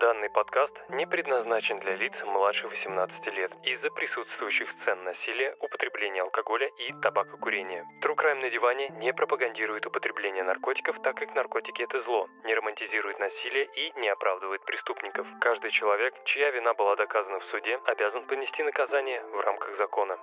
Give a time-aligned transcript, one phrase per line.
[0.00, 6.68] Данный подкаст не предназначен для лиц младше 18 лет из-за присутствующих сцен насилия, употребления алкоголя
[6.68, 7.82] и табакокурения.
[8.04, 13.18] True Crime на диване не пропагандирует употребление наркотиков, так как наркотики это зло, не романтизирует
[13.18, 15.26] насилие и не оправдывает преступников.
[15.40, 20.18] Каждый человек, чья вина была доказана в суде, обязан понести наказание в рамках закона.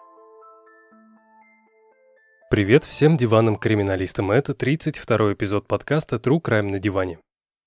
[2.52, 4.30] Привет всем диванным криминалистам.
[4.30, 7.18] Это 32 эпизод подкаста True Crime на диване.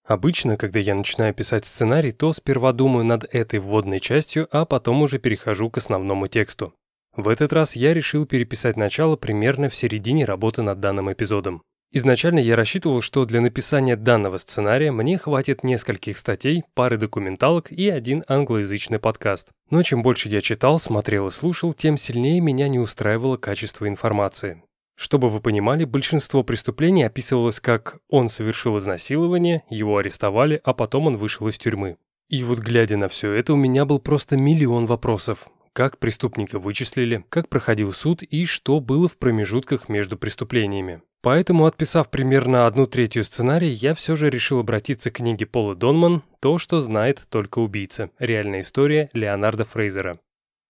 [0.06, 5.02] Обычно, когда я начинаю писать сценарий, то сперва думаю над этой вводной частью, а потом
[5.02, 6.74] уже перехожу к основному тексту.
[7.16, 11.62] В этот раз я решил переписать начало примерно в середине работы над данным эпизодом.
[11.92, 17.88] Изначально я рассчитывал, что для написания данного сценария мне хватит нескольких статей, пары документалок и
[17.88, 19.52] один англоязычный подкаст.
[19.70, 24.62] Но чем больше я читал, смотрел и слушал, тем сильнее меня не устраивало качество информации.
[24.96, 31.16] Чтобы вы понимали, большинство преступлений описывалось как «он совершил изнасилование, его арестовали, а потом он
[31.18, 31.98] вышел из тюрьмы».
[32.28, 35.46] И вот глядя на все это, у меня был просто миллион вопросов.
[35.74, 41.02] Как преступника вычислили, как проходил суд и что было в промежутках между преступлениями.
[41.20, 46.22] Поэтому, отписав примерно одну третью сценарий, я все же решил обратиться к книге Пола Донман
[46.40, 48.10] «То, что знает только убийца.
[48.18, 50.18] Реальная история Леонарда Фрейзера».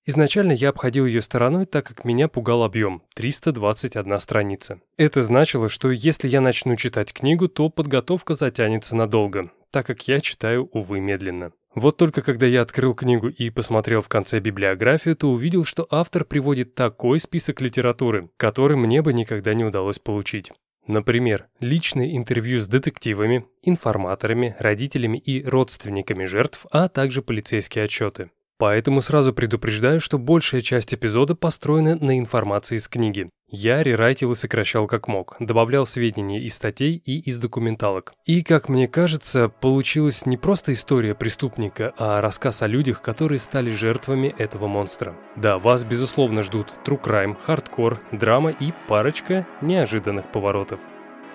[0.08, 4.80] Изначально я обходил ее стороной, так как меня пугал объем– 321 страница.
[4.96, 10.20] Это значило, что если я начну читать книгу, то подготовка затянется надолго, так как я
[10.20, 11.52] читаю, увы, медленно.
[11.74, 16.24] Вот только когда я открыл книгу и посмотрел в конце библиографию, то увидел, что автор
[16.24, 20.52] приводит такой список литературы, который мне бы никогда не удалось получить.
[20.86, 28.30] Например, личные интервью с детективами, информаторами, родителями и родственниками жертв, а также полицейские отчеты.
[28.58, 33.28] Поэтому сразу предупреждаю, что большая часть эпизода построена на информации из книги.
[33.48, 38.12] Я рерайтил и сокращал как мог, добавлял сведения из статей и из документалок.
[38.24, 43.70] И, как мне кажется, получилась не просто история преступника, а рассказ о людях, которые стали
[43.70, 45.14] жертвами этого монстра.
[45.36, 50.80] Да, вас, безусловно, ждут true crime, хардкор, драма и парочка неожиданных поворотов.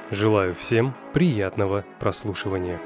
[0.09, 2.81] Желаю всем приятного прослушивания.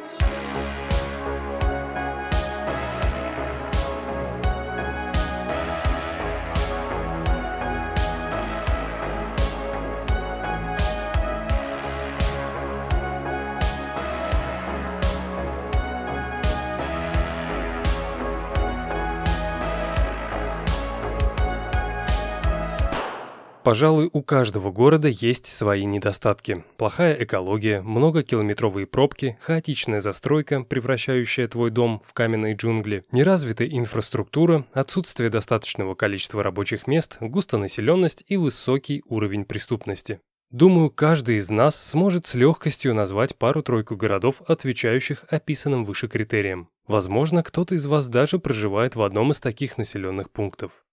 [23.65, 26.63] Пожалуй, у каждого города есть свои недостатки.
[26.77, 35.31] Плохая экология, многокилометровые пробки, хаотичная застройка, превращающая твой дом в каменные джунгли, неразвитая инфраструктура, отсутствие
[35.31, 40.19] достаточного количества рабочих мест, густонаселенность и высокий уровень преступности.
[40.51, 46.69] Думаю, каждый из нас сможет с легкостью назвать пару-тройку городов, отвечающих описанным выше критериям.
[46.85, 50.84] Возможно, кто-то из вас даже проживает в одном из таких населенных пунктов.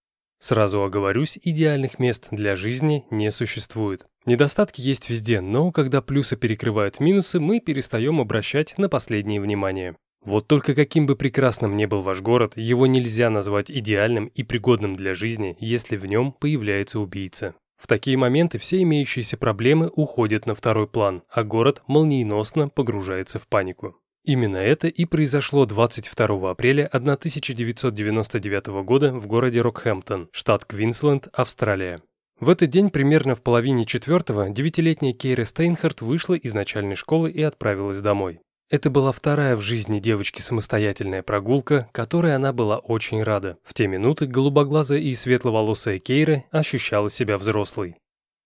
[0.43, 4.07] Сразу оговорюсь, идеальных мест для жизни не существует.
[4.25, 9.95] Недостатки есть везде, но когда плюсы перекрывают минусы, мы перестаем обращать на последнее внимание.
[10.25, 14.97] Вот только каким бы прекрасным ни был ваш город, его нельзя назвать идеальным и пригодным
[14.97, 17.55] для жизни, если в нем появляется убийца.
[17.81, 23.47] В такие моменты все имеющиеся проблемы уходят на второй план, а город молниеносно погружается в
[23.47, 23.95] панику.
[24.23, 32.01] Именно это и произошло 22 апреля 1999 года в городе Рокхэмптон, штат Квинсленд, Австралия.
[32.39, 37.41] В этот день примерно в половине четвертого девятилетняя Кейра Стейнхарт вышла из начальной школы и
[37.41, 38.39] отправилась домой.
[38.69, 43.57] Это была вторая в жизни девочки самостоятельная прогулка, которой она была очень рада.
[43.63, 47.97] В те минуты голубоглазая и светловолосая Кейра ощущала себя взрослой.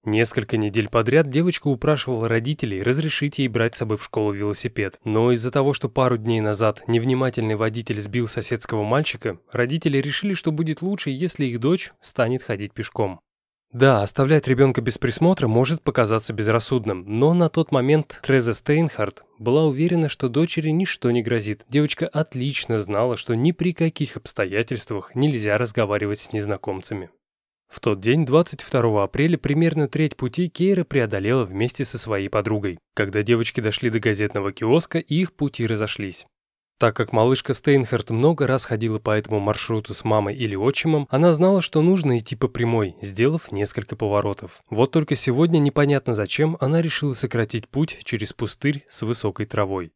[0.08, 5.02] Несколько недель подряд девочка упрашивала родителей разрешить ей брать с собой в школу велосипед.
[5.04, 10.54] Но из-за того, что пару дней назад невнимательный водитель сбил соседского мальчика, родители решили, что
[10.54, 13.20] будет лучше, если их дочь станет ходить пешком.
[13.74, 19.66] Да, оставлять ребенка без присмотра может показаться безрассудным, но на тот момент Треза Стейнхарт была
[19.66, 21.66] уверена, что дочери ничто не грозит.
[21.68, 27.10] Девочка отлично знала, что ни при каких обстоятельствах нельзя разговаривать с незнакомцами.
[27.68, 32.80] В тот день, 22 апреля, примерно треть пути Кейра преодолела вместе со своей подругой.
[32.94, 36.26] Когда девочки дошли до газетного киоска, их пути разошлись.
[36.80, 41.34] Так как малышка Стейнхарт много раз ходила по этому маршруту с мамой или отчимом, она
[41.34, 44.62] знала, что нужно идти по прямой, сделав несколько поворотов.
[44.70, 49.92] Вот только сегодня непонятно зачем она решила сократить путь через пустырь с высокой травой.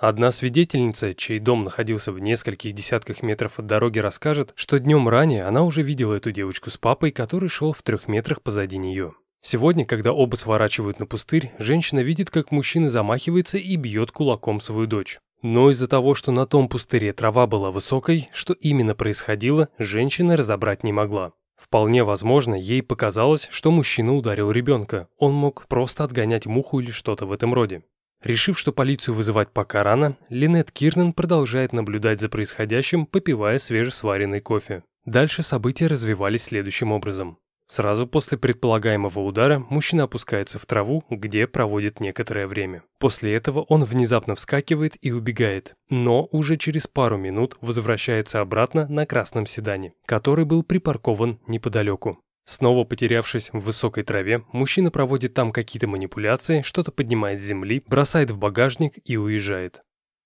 [0.00, 5.44] Одна свидетельница, чей дом находился в нескольких десятках метров от дороги, расскажет, что днем ранее
[5.44, 9.12] она уже видела эту девочку с папой, который шел в трех метрах позади нее.
[9.42, 14.86] Сегодня, когда оба сворачивают на пустырь, женщина видит, как мужчина замахивается и бьет кулаком свою
[14.86, 15.18] дочь.
[15.42, 20.82] Но из-за того, что на том пустыре трава была высокой, что именно происходило, женщина разобрать
[20.82, 21.32] не могла.
[21.56, 25.08] Вполне возможно, ей показалось, что мужчина ударил ребенка.
[25.18, 27.82] Он мог просто отгонять муху или что-то в этом роде.
[28.22, 34.82] Решив, что полицию вызывать пока рано, Линет Кирнан продолжает наблюдать за происходящим, попивая свежесваренный кофе.
[35.06, 37.38] Дальше события развивались следующим образом.
[37.70, 42.82] Сразу после предполагаемого удара мужчина опускается в траву, где проводит некоторое время.
[42.98, 49.06] После этого он внезапно вскакивает и убегает, но уже через пару минут возвращается обратно на
[49.06, 52.18] красном седане, который был припаркован неподалеку.
[52.50, 58.32] Снова потерявшись в высокой траве, мужчина проводит там какие-то манипуляции, что-то поднимает с земли, бросает
[58.32, 59.82] в багажник и уезжает.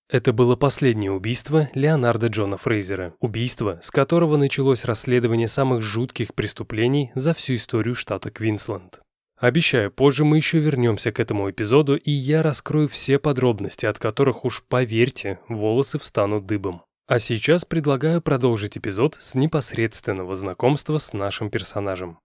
[0.09, 3.13] Это было последнее убийство Леонарда Джона Фрейзера.
[3.19, 9.01] Убийство, с которого началось расследование самых жутких преступлений за всю историю штата Квинсленд.
[9.37, 14.45] Обещаю, позже мы еще вернемся к этому эпизоду, и я раскрою все подробности, от которых
[14.45, 16.81] уж, поверьте, волосы встанут дыбом.
[17.07, 22.17] А сейчас предлагаю продолжить эпизод с непосредственного знакомства с нашим персонажем.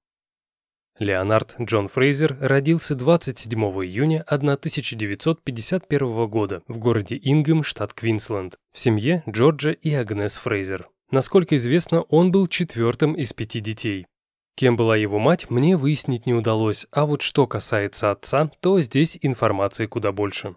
[0.99, 9.23] Леонард Джон Фрейзер родился 27 июня 1951 года в городе Ингем, штат Квинсленд, в семье
[9.29, 10.89] Джорджа и Агнес Фрейзер.
[11.11, 14.07] Насколько известно, он был четвертым из пяти детей.
[14.57, 19.19] Кем была его мать, мне выяснить не удалось, а вот что касается отца, то здесь
[19.21, 20.57] информации куда больше.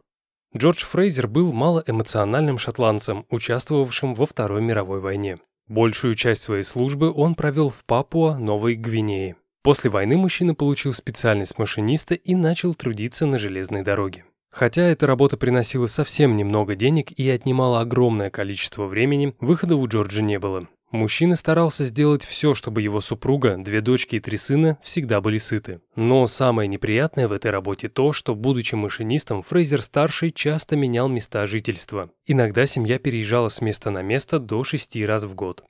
[0.56, 5.40] Джордж Фрейзер был малоэмоциональным шотландцем, участвовавшим во Второй мировой войне.
[5.68, 9.36] Большую часть своей службы он провел в Папуа, Новой Гвинее.
[9.64, 14.26] После войны мужчина получил специальность машиниста и начал трудиться на железной дороге.
[14.54, 20.22] Хотя эта работа приносила совсем немного денег и отнимала огромное количество времени, выхода у Джорджа
[20.22, 20.68] не было.
[20.92, 25.82] Мужчина старался сделать все, чтобы его супруга, две дочки и три сына всегда были сыты.
[25.96, 32.12] Но самое неприятное в этой работе то, что, будучи машинистом, Фрейзер-старший часто менял места жительства.
[32.28, 35.64] Иногда семья переезжала с места на место до шести раз в год.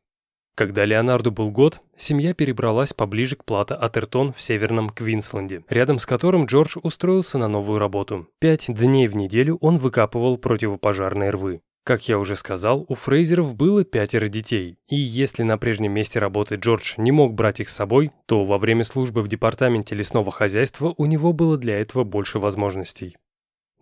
[0.56, 6.06] Когда Леонарду был год, семья перебралась поближе к Плата Атертон в северном Квинсленде, рядом с
[6.06, 8.28] которым Джордж устроился на новую работу.
[8.40, 11.62] Пять дней в неделю он выкапывал противопожарные рвы.
[11.86, 16.56] Как я уже сказал, у Фрейзеров было пятеро детей, и если на прежнем месте работы
[16.56, 20.94] Джордж не мог брать их с собой, то во время службы в департаменте лесного хозяйства
[20.96, 23.18] у него было для этого больше возможностей.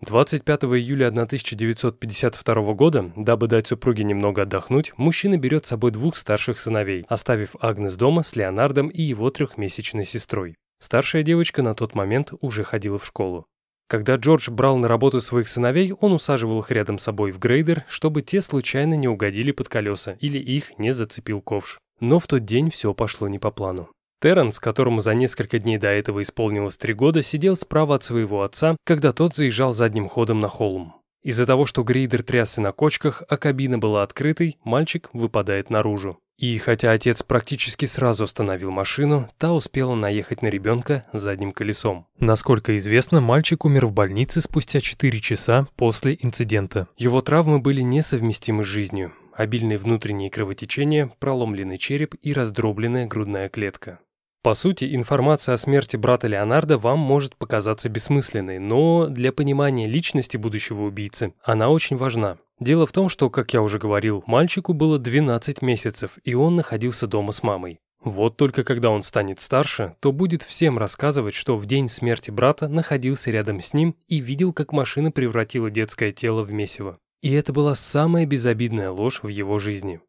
[0.02, 6.60] 25 июля 1952 года, дабы дать супруге немного отдохнуть, мужчина берет с собой двух старших
[6.60, 10.56] сыновей, оставив Агнес дома с Леонардом и его трехмесячной сестрой.
[10.80, 13.46] Старшая девочка на тот момент уже ходила в школу.
[13.88, 17.86] Когда Джордж брал на работу своих сыновей, он усаживал их рядом с собой в грейдер,
[17.88, 21.78] чтобы те случайно не угодили под колеса или их не зацепил ковш.
[22.00, 23.90] Но в тот день все пошло не по плану.
[24.22, 28.78] Терренс, которому за несколько дней до этого исполнилось три года, сидел справа от своего отца,
[28.86, 30.94] когда тот заезжал задним ходом на холм.
[31.24, 36.20] Из-за того, что грейдер трясся на кочках, а кабина была открытой, мальчик выпадает наружу.
[36.38, 42.08] И хотя отец практически сразу остановил машину, та успела наехать на ребенка задним колесом.
[42.20, 46.88] Насколько известно, мальчик умер в больнице спустя 4 часа после инцидента.
[46.98, 49.14] Его травмы были несовместимы с жизнью.
[49.34, 54.00] Обильные внутренние кровотечения, проломленный череп и раздробленная грудная клетка.
[54.44, 60.36] По сути, информация о смерти брата Леонардо вам может показаться бессмысленной, но для понимания личности
[60.36, 62.38] будущего убийцы она очень важна.
[62.60, 67.06] Дело в том, что, как я уже говорил, мальчику было 12 месяцев, и он находился
[67.06, 67.80] дома с мамой.
[68.04, 72.68] Вот только когда он станет старше, то будет всем рассказывать, что в день смерти брата
[72.68, 76.98] находился рядом с ним и видел, как машина превратила детское тело в месиво.
[77.22, 80.02] И это была самая безобидная ложь в его жизни.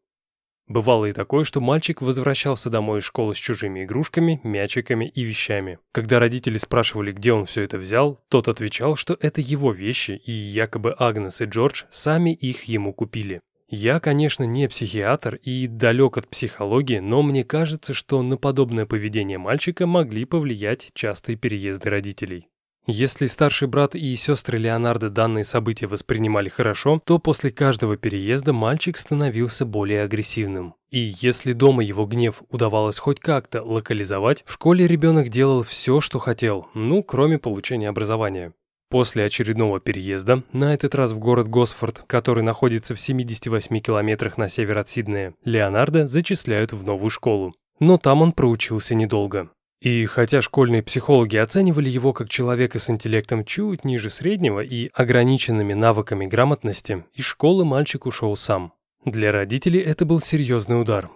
[0.67, 5.79] Бывало и такое, что мальчик возвращался домой из школы с чужими игрушками, мячиками и вещами.
[5.91, 10.31] Когда родители спрашивали, где он все это взял, тот отвечал, что это его вещи, и
[10.31, 13.41] якобы Агнес и Джордж сами их ему купили.
[13.67, 19.39] Я, конечно, не психиатр и далек от психологии, но мне кажется, что на подобное поведение
[19.39, 22.47] мальчика могли повлиять частые переезды родителей.
[22.85, 28.97] Если старший брат и сестры Леонардо данные события воспринимали хорошо, то после каждого переезда мальчик
[28.97, 30.75] становился более агрессивным.
[30.91, 36.19] И если дома его гнев удавалось хоть как-то локализовать, в школе ребенок делал все, что
[36.19, 38.53] хотел, ну, кроме получения образования.
[38.89, 44.49] После очередного переезда, на этот раз в город Госфорд, который находится в 78 километрах на
[44.49, 47.55] север от Сиднея, Леонардо зачисляют в новую школу.
[47.79, 49.49] Но там он проучился недолго.
[49.83, 55.73] И хотя школьные психологи оценивали его как человека с интеллектом чуть ниже среднего и ограниченными
[55.73, 58.71] навыками грамотности, из школы мальчик ушел сам.
[59.03, 61.11] Для родителей это был серьезный удар.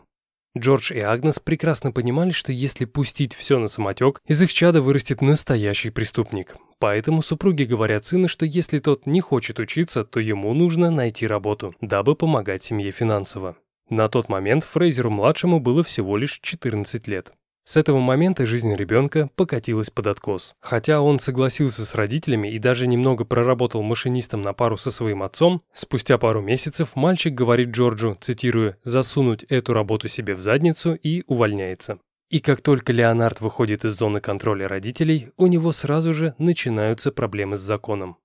[0.58, 5.22] Джордж и Агнес прекрасно понимали, что если пустить все на самотек, из их чада вырастет
[5.22, 6.58] настоящий преступник.
[6.78, 11.74] Поэтому супруги говорят сыну, что если тот не хочет учиться, то ему нужно найти работу,
[11.80, 13.56] дабы помогать семье финансово.
[13.90, 17.32] На тот момент Фрейзеру-младшему было всего лишь 14 лет.
[17.68, 20.56] С этого момента жизнь ребенка покатилась под откос.
[20.62, 25.62] Хотя он согласился с родителями и даже немного проработал машинистом на пару со своим отцом,
[25.74, 32.00] спустя пару месяцев мальчик говорит Джорджу, цитируя, «засунуть эту работу себе в задницу» и увольняется.
[32.30, 37.58] И как только Леонард выходит из зоны контроля родителей, у него сразу же начинаются проблемы
[37.58, 38.16] с законом.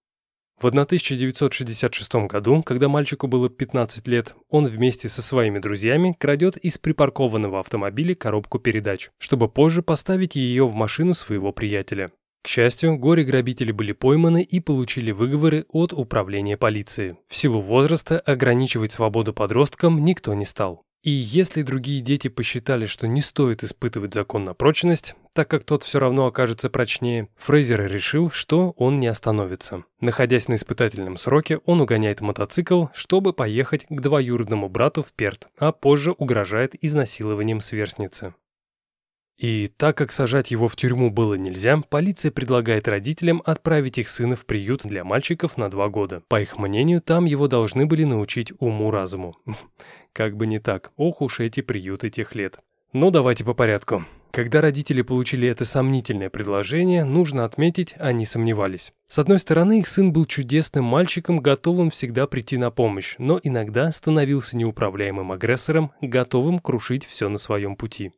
[0.62, 6.78] В 1966 году, когда мальчику было 15 лет, он вместе со своими друзьями крадет из
[6.78, 12.12] припаркованного автомобиля коробку передач, чтобы позже поставить ее в машину своего приятеля.
[12.44, 17.16] К счастью, горе-грабители были пойманы и получили выговоры от управления полиции.
[17.26, 20.84] В силу возраста ограничивать свободу подросткам никто не стал.
[21.02, 25.82] И если другие дети посчитали, что не стоит испытывать закон на прочность, так как тот
[25.82, 29.82] все равно окажется прочнее, Фрейзер решил, что он не остановится.
[30.00, 35.72] Находясь на испытательном сроке, он угоняет мотоцикл, чтобы поехать к двоюродному брату в Перт, а
[35.72, 38.34] позже угрожает изнасилованием сверстницы.
[39.38, 44.36] И так как сажать его в тюрьму было нельзя, полиция предлагает родителям отправить их сына
[44.36, 46.22] в приют для мальчиков на два года.
[46.28, 49.36] По их мнению, там его должны были научить уму-разуму.
[50.12, 52.58] Как бы не так, ох уж эти приюты тех лет.
[52.92, 54.04] Но давайте по порядку.
[54.32, 58.92] Когда родители получили это сомнительное предложение, нужно отметить, они сомневались.
[59.06, 63.92] С одной стороны, их сын был чудесным мальчиком, готовым всегда прийти на помощь, но иногда
[63.92, 68.12] становился неуправляемым агрессором, готовым крушить все на своем пути.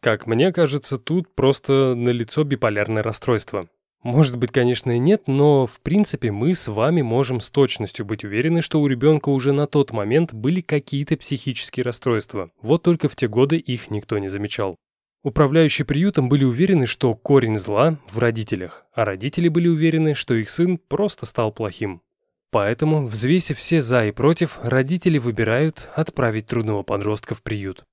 [0.00, 3.68] Как мне кажется, тут просто налицо биполярное расстройство.
[4.02, 8.24] Может быть, конечно, и нет, но в принципе мы с вами можем с точностью быть
[8.24, 12.50] уверены, что у ребенка уже на тот момент были какие-то психические расстройства.
[12.62, 14.76] Вот только в те годы их никто не замечал.
[15.24, 20.48] Управляющие приютом были уверены, что корень зла в родителях, а родители были уверены, что их
[20.48, 22.02] сын просто стал плохим.
[22.50, 27.84] Поэтому, взвесив все «за» и «против», родители выбирают отправить трудного подростка в приют.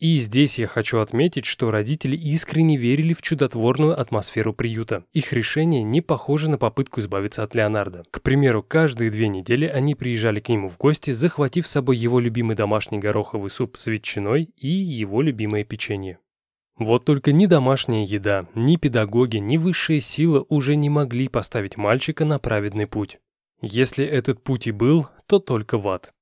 [0.00, 5.04] И здесь я хочу отметить, что родители искренне верили в чудотворную атмосферу приюта.
[5.12, 8.04] Их решение не похоже на попытку избавиться от Леонардо.
[8.10, 12.18] К примеру, каждые две недели они приезжали к нему в гости, захватив с собой его
[12.18, 16.18] любимый домашний гороховый суп с ветчиной и его любимое печенье.
[16.78, 22.24] Вот только ни домашняя еда, ни педагоги, ни высшая сила уже не могли поставить мальчика
[22.24, 23.18] на праведный путь.
[23.60, 26.14] Если этот путь и был, то только в ад.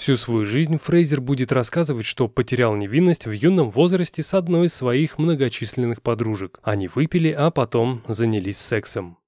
[0.00, 4.72] Всю свою жизнь Фрейзер будет рассказывать, что потерял невинность в юном возрасте с одной из
[4.72, 6.58] своих многочисленных подружек.
[6.62, 9.18] Они выпили, а потом занялись сексом.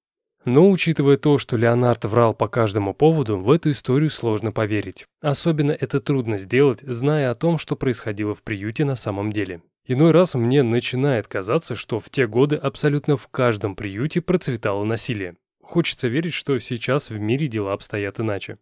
[0.45, 5.05] Но учитывая то, что Леонард врал по каждому поводу, в эту историю сложно поверить.
[5.21, 9.61] Особенно это трудно сделать, зная о том, что происходило в приюте на самом деле.
[9.85, 15.35] Иной раз мне начинает казаться, что в те годы абсолютно в каждом приюте процветало насилие.
[15.61, 18.57] Хочется верить, что сейчас в мире дела обстоят иначе.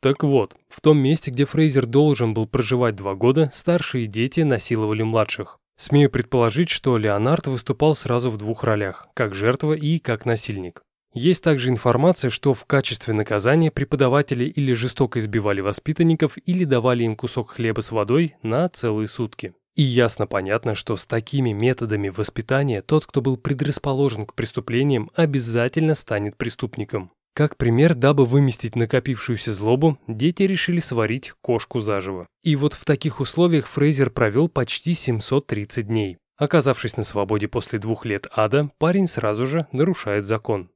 [0.00, 5.02] Так вот, в том месте, где Фрейзер должен был проживать два года, старшие дети насиловали
[5.02, 5.58] младших.
[5.76, 10.82] Смею предположить, что Леонард выступал сразу в двух ролях, как жертва и как насильник.
[11.14, 17.16] Есть также информация, что в качестве наказания преподаватели или жестоко избивали воспитанников, или давали им
[17.16, 19.54] кусок хлеба с водой на целые сутки.
[19.74, 25.94] И ясно понятно, что с такими методами воспитания тот, кто был предрасположен к преступлениям, обязательно
[25.94, 27.10] станет преступником.
[27.38, 32.26] Как пример, дабы выместить накопившуюся злобу, дети решили сварить кошку заживо.
[32.42, 36.16] И вот в таких условиях Фрейзер провел почти 730 дней.
[36.36, 40.70] Оказавшись на свободе после двух лет ада, парень сразу же нарушает закон.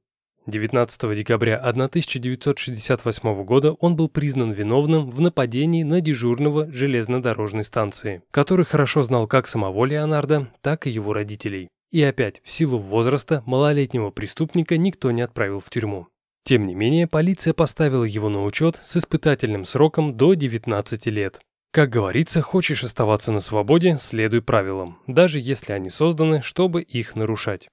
[0.47, 8.63] 19 декабря 1968 года он был признан виновным в нападении на дежурного железнодорожной станции, который
[8.63, 11.67] хорошо знал как самого Леонардо, так и его родителей.
[11.91, 16.07] И опять, в силу возраста малолетнего преступника никто не отправил в тюрьму.
[16.45, 21.39] Тем не менее, полиция поставила его на учет с испытательным сроком до 19 лет.
[21.71, 27.67] Как говорится, хочешь оставаться на свободе, следуй правилам, даже если они созданы, чтобы их нарушать.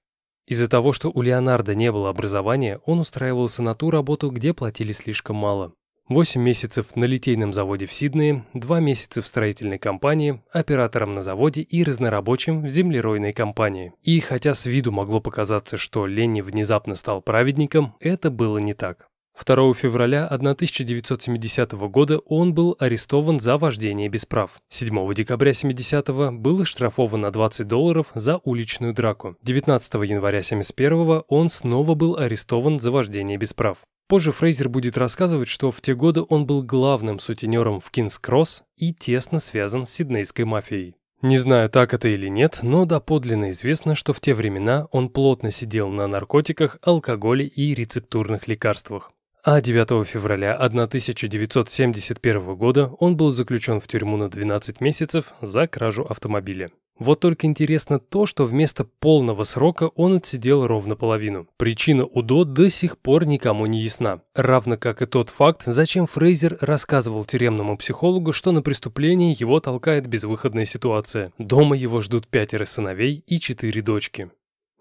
[0.46, 4.92] Из-за того, что у Леонардо не было образования, он устраивался на ту работу, где платили
[4.92, 5.72] слишком мало.
[6.10, 11.62] 8 месяцев на литейном заводе в Сиднее, 2 месяца в строительной компании, оператором на заводе
[11.62, 13.92] и разнорабочим в землеройной компании.
[14.02, 19.06] И хотя с виду могло показаться, что Ленни внезапно стал праведником, это было не так.
[19.46, 24.58] 2 февраля 1970 года он был арестован за вождение без прав.
[24.68, 29.36] 7 декабря 70 был оштрафован на 20 долларов за уличную драку.
[29.42, 33.78] 19 января 71 он снова был арестован за вождение без прав.
[34.10, 38.92] Позже Фрейзер будет рассказывать, что в те годы он был главным сутенером в Кингс-Кросс и
[38.92, 40.96] тесно связан с сиднейской мафией.
[41.22, 45.52] Не знаю, так это или нет, но доподлинно известно, что в те времена он плотно
[45.52, 49.12] сидел на наркотиках, алкоголе и рецептурных лекарствах.
[49.44, 56.02] А 9 февраля 1971 года он был заключен в тюрьму на 12 месяцев за кражу
[56.02, 56.72] автомобиля.
[57.00, 61.48] Вот только интересно то, что вместо полного срока он отсидел ровно половину.
[61.56, 64.20] Причина УДО до сих пор никому не ясна.
[64.34, 70.08] Равно как и тот факт, зачем Фрейзер рассказывал тюремному психологу, что на преступление его толкает
[70.08, 71.32] безвыходная ситуация.
[71.38, 74.30] Дома его ждут пятеро сыновей и четыре дочки.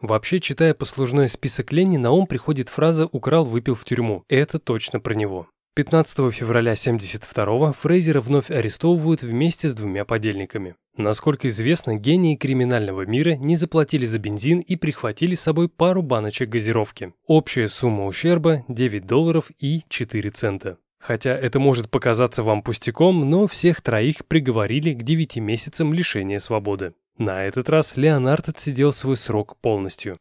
[0.02, 4.26] Вообще, читая послужной список Ленни, на ум приходит фраза «украл, выпил в тюрьму».
[4.28, 5.48] Это точно про него.
[5.80, 10.76] 15 февраля 72-го Фрейзера вновь арестовывают вместе с двумя подельниками.
[10.98, 16.50] Насколько известно, гении криминального мира не заплатили за бензин и прихватили с собой пару баночек
[16.50, 17.14] газировки.
[17.28, 20.80] Общая сумма ущерба– 9 долларов и 4 цента.
[21.00, 26.92] Хотя это может показаться вам пустяком, но всех троих приговорили к 9 месяцам лишения свободы.
[27.18, 30.18] На этот раз Леонард отсидел свой срок полностью.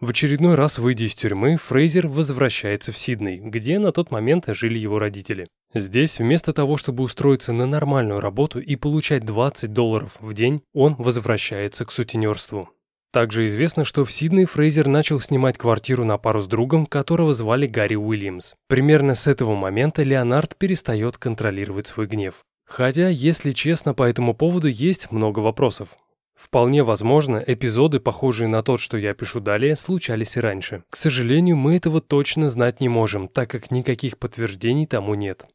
[0.00, 4.78] В очередной раз, выйдя из тюрьмы, Фрейзер возвращается в Сидней, где на тот момент жили
[4.78, 5.46] его родители.
[5.74, 10.94] Здесь, вместо того, чтобы устроиться на нормальную работу и получать 20 долларов в день, он
[10.94, 12.70] возвращается к сутенерству.
[13.12, 17.66] Также известно, что в Сидней Фрейзер начал снимать квартиру на пару с другом, которого звали
[17.66, 18.54] Гарри Уильямс.
[18.68, 22.36] Примерно с этого момента Леонард перестает контролировать свой гнев.
[22.64, 25.98] Хотя, если честно, по этому поводу есть много вопросов.
[26.40, 30.84] Вполне возможно, эпизоды, похожие на тот, что я пишу далее, случались и раньше.
[30.88, 35.46] К сожалению, мы этого точно знать не можем, так как никаких подтверждений тому нет.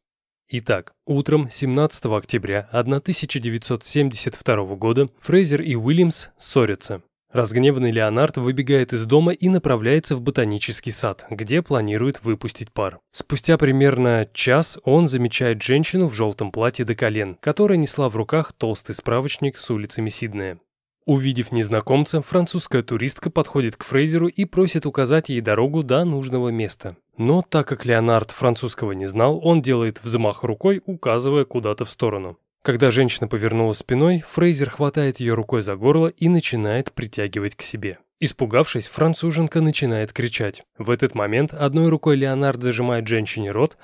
[0.48, 7.02] Итак, утром 17 октября 1972 года Фрейзер и Уильямс ссорятся.
[7.32, 13.00] Разгневанный Леонард выбегает из дома и направляется в ботанический сад, где планирует выпустить пар.
[13.12, 18.54] Спустя примерно час он замечает женщину в желтом платье до колен, которая несла в руках
[18.54, 20.60] толстый справочник с улицами Сиднея.
[21.06, 26.98] Увидев незнакомца, французская туристка подходит к Фрейзеру и просит указать ей дорогу до нужного места.
[27.18, 32.40] Но так как Леонард французского не знал, он делает взмах рукой, указывая куда-то в сторону.
[32.64, 38.00] Когда женщина повернула спиной, Фрейзер хватает ее рукой за горло и начинает притягивать к себе.
[38.20, 40.64] Испугавшись, француженка начинает кричать.
[40.80, 43.78] В этот момент одной рукой Леонард зажимает женщине рот,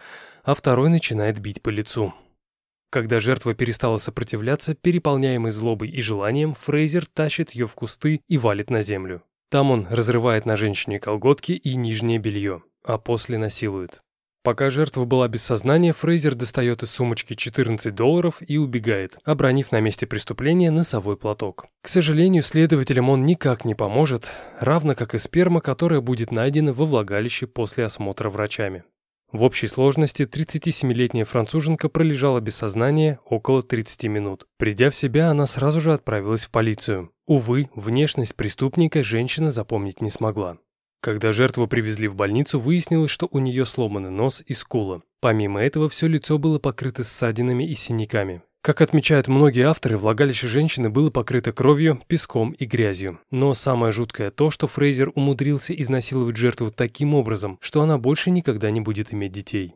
[0.44, 2.16] а второй начинает бить по лицу.
[2.92, 8.70] Когда жертва перестала сопротивляться, переполняемый злобой и желанием, Фрейзер тащит ее в кусты и валит
[8.70, 9.24] на землю.
[9.50, 14.02] Там он разрывает на женщине колготки и нижнее белье, а после насилует.
[14.44, 19.80] Пока жертва была без сознания, Фрейзер достает из сумочки 14 долларов и убегает, обронив на
[19.80, 21.68] месте преступления носовой платок.
[21.84, 24.28] К сожалению, следователям он никак не поможет,
[24.60, 28.84] равно как и сперма, которая будет найдена во влагалище после осмотра врачами.
[29.32, 34.46] В общей сложности 37-летняя француженка пролежала без сознания около 30 минут.
[34.58, 37.12] Придя в себя, она сразу же отправилась в полицию.
[37.28, 40.58] Увы, внешность преступника женщина запомнить не смогла.
[41.02, 45.02] Когда жертву привезли в больницу, выяснилось, что у нее сломаны нос и скула.
[45.22, 48.44] Помимо этого, все лицо было покрыто ссадинами и синяками.
[48.62, 53.20] Как отмечают многие авторы, влагалище женщины было покрыто кровью, песком и грязью.
[53.32, 58.70] Но самое жуткое то, что Фрейзер умудрился изнасиловать жертву таким образом, что она больше никогда
[58.70, 59.74] не будет иметь детей.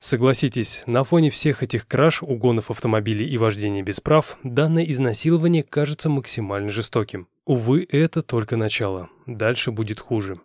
[0.00, 6.08] Согласитесь, на фоне всех этих краж, угонов автомобилей и вождения без прав, данное изнасилование кажется
[6.08, 7.28] максимально жестоким.
[7.44, 9.10] Увы, это только начало.
[9.26, 10.40] Дальше будет хуже.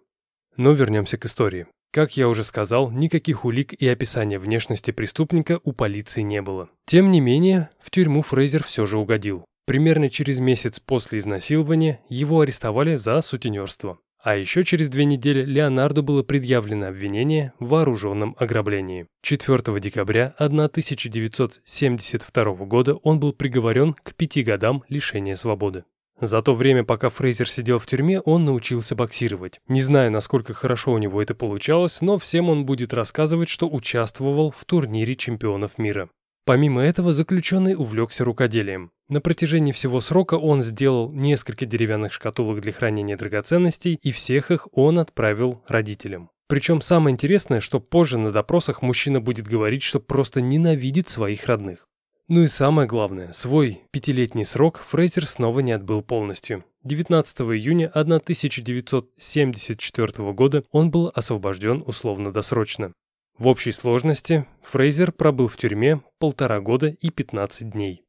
[0.58, 1.68] Но вернемся к истории.
[1.92, 6.70] Как я уже сказал, никаких улик и описания внешности преступника у полиции не было.
[6.86, 9.44] Тем не менее, в тюрьму Фрейзер все же угодил.
[9.66, 13.98] Примерно через месяц после изнасилования его арестовали за сутенерство.
[14.22, 19.08] А еще через две недели Леонарду было предъявлено обвинение в вооруженном ограблении.
[19.24, 25.86] 4 декабря 1972 года он был приговорен к пяти годам лишения свободы.
[26.22, 29.62] За то время, пока Фрейзер сидел в тюрьме, он научился боксировать.
[29.68, 34.52] Не знаю, насколько хорошо у него это получалось, но всем он будет рассказывать, что участвовал
[34.52, 36.10] в турнире чемпионов мира.
[36.46, 38.92] Помимо этого, заключенный увлекся рукоделием.
[39.08, 44.68] На протяжении всего срока он сделал несколько деревянных шкатулок для хранения драгоценностей, и всех их
[44.72, 46.32] он отправил родителям.
[46.48, 51.89] Причем самое интересное, что позже на допросах мужчина будет говорить, что просто ненавидит своих родных.
[52.30, 56.64] Ну и самое главное, свой пятилетний срок Фрейзер снова не отбыл полностью.
[56.84, 62.94] 19 июня 1974 года он был освобожден условно-досрочно.
[63.40, 68.04] В общей сложности Фрейзер пробыл в тюрьме полтора года и 15 дней.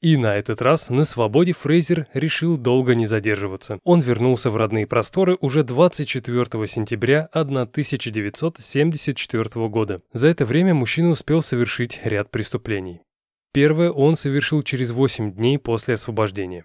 [0.00, 3.80] И на этот раз на свободе Фрейзер решил долго не задерживаться.
[3.82, 10.00] Он вернулся в родные просторы уже 24 сентября 1974 года.
[10.12, 13.00] За это время мужчина успел совершить ряд преступлений.
[13.54, 16.64] Первое он совершил через 8 дней после освобождения.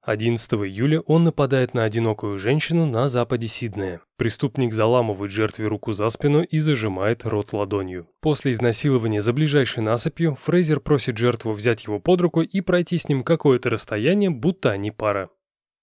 [0.00, 4.00] 11 июля он нападает на одинокую женщину на западе Сиднея.
[4.16, 8.08] Преступник заламывает жертве руку за спину и зажимает рот ладонью.
[8.22, 13.10] После изнасилования за ближайшей насыпью Фрейзер просит жертву взять его под руку и пройти с
[13.10, 15.28] ним какое-то расстояние, будто они пара.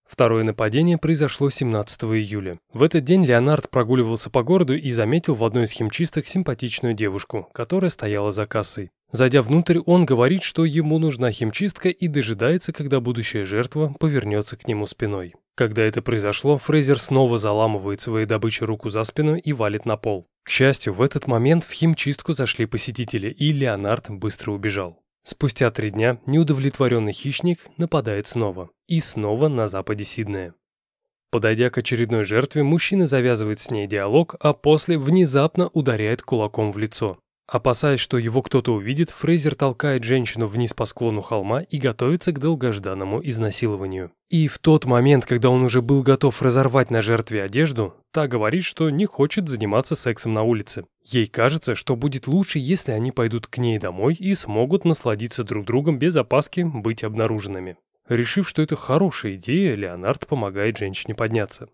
[0.10, 2.58] Второе нападение произошло 17 июля.
[2.74, 7.48] В этот день Леонард прогуливался по городу и заметил в одной из химчисток симпатичную девушку,
[7.54, 8.90] которая стояла за кассой.
[9.12, 14.68] Зайдя внутрь, он говорит, что ему нужна химчистка и дожидается, когда будущая жертва повернется к
[14.68, 15.34] нему спиной.
[15.56, 20.28] Когда это произошло, Фрейзер снова заламывает своей добыче руку за спину и валит на пол.
[20.44, 25.02] К счастью, в этот момент в химчистку зашли посетители, и Леонард быстро убежал.
[25.26, 28.70] Спустя три дня неудовлетворенный хищник нападает снова.
[28.88, 30.54] И снова на западе Сиднея.
[31.32, 36.78] Подойдя к очередной жертве, мужчина завязывает с ней диалог, а после внезапно ударяет кулаком в
[36.78, 37.20] лицо.
[37.52, 42.40] Опасаясь, что его кто-то увидит, Фрейзер толкает женщину вниз по склону холма и готовится к
[42.40, 44.12] долгожданному изнасилованию.
[44.30, 48.64] И в тот момент, когда он уже был готов разорвать на жертве одежду, та говорит,
[48.64, 50.86] что не хочет заниматься сексом на улице.
[51.04, 55.66] Ей кажется, что будет лучше, если они пойдут к ней домой и смогут насладиться друг
[55.66, 57.78] другом без опаски быть обнаруженными.
[58.08, 61.68] Решив, что это хорошая идея, Леонард помогает женщине подняться.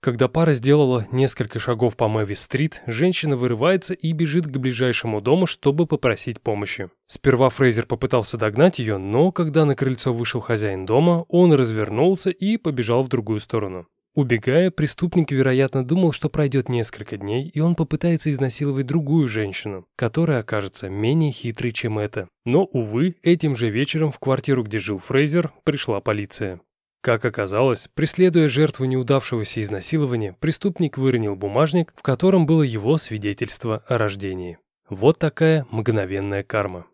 [0.00, 5.86] Когда пара сделала несколько шагов по Мэвис-стрит, женщина вырывается и бежит к ближайшему дому, чтобы
[5.86, 6.88] попросить помощи.
[7.08, 12.58] Сперва Фрейзер попытался догнать ее, но когда на крыльцо вышел хозяин дома, он развернулся и
[12.58, 13.88] побежал в другую сторону.
[14.14, 20.40] Убегая, преступник, вероятно, думал, что пройдет несколько дней, и он попытается изнасиловать другую женщину, которая
[20.40, 22.28] окажется менее хитрой, чем эта.
[22.44, 26.60] Но, увы, этим же вечером в квартиру, где жил Фрейзер, пришла полиция.
[27.08, 33.96] Как оказалось, преследуя жертву неудавшегося изнасилования, преступник выронил бумажник, в котором было его свидетельство о
[33.96, 34.58] рождении.
[34.90, 36.84] Вот такая мгновенная карма.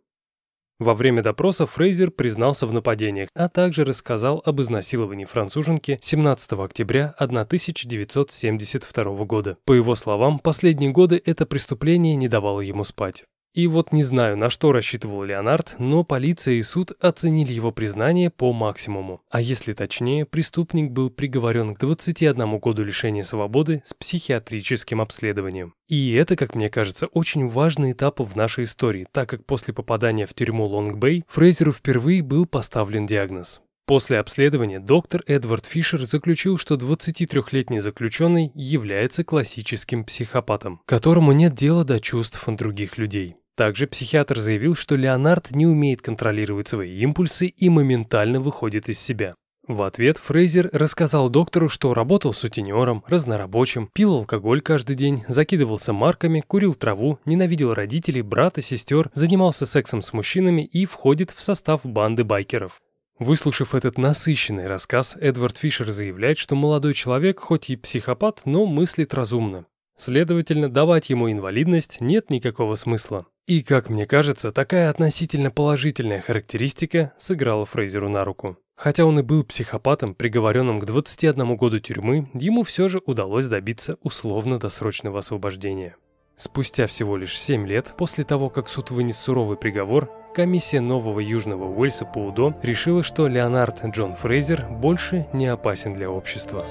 [0.78, 7.12] Во время допроса Фрейзер признался в нападениях, а также рассказал об изнасиловании француженки 17 октября
[7.18, 9.58] 1972 года.
[9.64, 13.24] По его словам, последние годы это преступление не давало ему спать.
[13.54, 18.28] И вот не знаю, на что рассчитывал Леонард, но полиция и суд оценили его признание
[18.28, 19.22] по максимуму.
[19.30, 25.74] А если точнее, преступник был приговорен к 21 году лишения свободы с психиатрическим обследованием.
[25.86, 30.26] И это, как мне кажется, очень важный этап в нашей истории, так как после попадания
[30.26, 33.60] в тюрьму Лонг-Бэй Фрейзеру впервые был поставлен диагноз.
[33.86, 41.84] После обследования доктор Эдвард Фишер заключил, что 23-летний заключенный является классическим психопатом, которому нет дела
[41.84, 43.36] до чувств других людей.
[43.56, 49.34] Также психиатр заявил, что Леонард не умеет контролировать свои импульсы и моментально выходит из себя.
[49.66, 56.42] В ответ Фрейзер рассказал доктору, что работал сутенером, разнорабочим, пил алкоголь каждый день, закидывался марками,
[56.46, 62.24] курил траву, ненавидел родителей, брата, сестер, занимался сексом с мужчинами и входит в состав банды
[62.24, 62.82] байкеров.
[63.18, 69.14] Выслушав этот насыщенный рассказ, Эдвард Фишер заявляет, что молодой человек хоть и психопат, но мыслит
[69.14, 69.64] разумно.
[69.96, 73.26] Следовательно, давать ему инвалидность нет никакого смысла.
[73.46, 78.56] И, как мне кажется, такая относительно положительная характеристика сыграла Фрейзеру на руку.
[78.74, 83.98] Хотя он и был психопатом, приговоренным к 21 году тюрьмы, ему все же удалось добиться
[84.02, 85.96] условно-досрочного освобождения.
[86.36, 91.64] Спустя всего лишь 7 лет после того, как суд вынес суровый приговор, комиссия Нового Южного
[91.64, 96.64] Уэльса по УДО решила, что Леонард Джон Фрейзер больше не опасен для общества.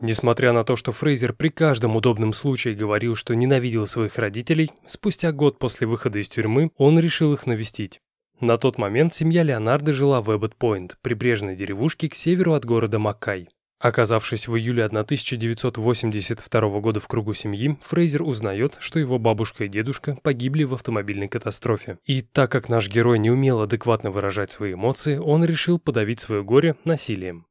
[0.00, 5.32] Несмотря на то, что Фрейзер при каждом удобном случае говорил, что ненавидел своих родителей, спустя
[5.32, 8.00] год после выхода из тюрьмы он решил их навестить.
[8.40, 13.48] На тот момент семья Леонардо жила в Эббот-Пойнт, прибрежной деревушке к северу от города Маккай.
[13.80, 20.18] Оказавшись в июле 1982 года в кругу семьи, Фрейзер узнает, что его бабушка и дедушка
[20.22, 21.98] погибли в автомобильной катастрофе.
[22.04, 26.42] И так как наш герой не умел адекватно выражать свои эмоции, он решил подавить свое
[26.42, 27.46] горе насилием.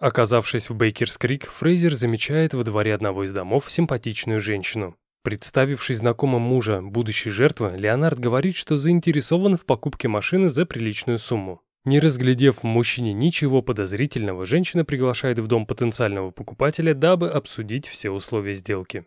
[0.00, 4.96] Оказавшись в Бейкерс-Крик, Фрейзер замечает во дворе одного из домов симпатичную женщину.
[5.22, 11.60] Представившись знакомым мужа будущей жертвы, Леонард говорит, что заинтересован в покупке машины за приличную сумму.
[11.84, 18.08] Не разглядев в мужчине ничего подозрительного, женщина приглашает в дом потенциального покупателя, дабы обсудить все
[18.10, 19.04] условия сделки.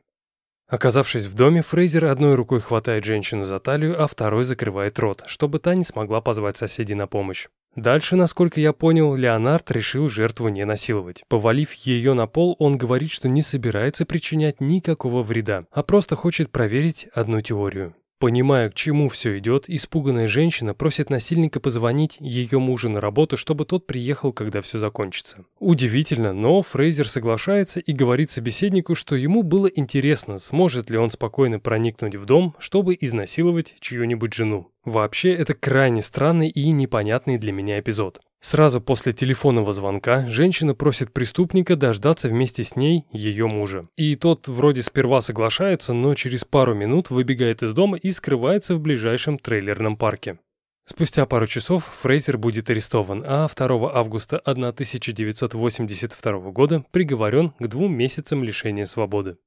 [0.67, 5.60] Оказавшись в доме, Фрейзер одной рукой хватает женщину за талию, а второй закрывает рот, чтобы
[5.60, 7.47] та не смогла позвать соседей на помощь.
[7.76, 11.23] Дальше, насколько я понял, Леонард решил жертву не насиловать.
[11.28, 16.52] Повалив ее на пол, он говорит, что не собирается причинять никакого вреда, а просто хочет
[16.52, 17.95] проверить одну теорию.
[18.23, 23.65] Понимая, к чему все идет, испуганная женщина просит насильника позвонить ее мужу на работу, чтобы
[23.65, 25.43] тот приехал, когда все закончится.
[25.59, 31.59] Удивительно, но Фрейзер соглашается и говорит собеседнику, что ему было интересно, сможет ли он спокойно
[31.59, 34.69] проникнуть в дом, чтобы изнасиловать чью-нибудь жену.
[34.86, 38.21] Вообще, это крайне странный и непонятный для меня эпизод.
[38.43, 43.88] Сразу после телефонного звонка женщина просит преступника дождаться вместе с ней ее мужа.
[43.95, 48.82] И тот вроде сперва соглашается, но через пару минут выбегает из дома и скрывается в
[48.82, 50.39] ближайшем трейлерном парке.
[50.86, 58.43] Спустя пару часов Фрейзер будет арестован, а 2 августа 1982 года приговорен к двум месяцам
[58.43, 59.38] лишения свободы.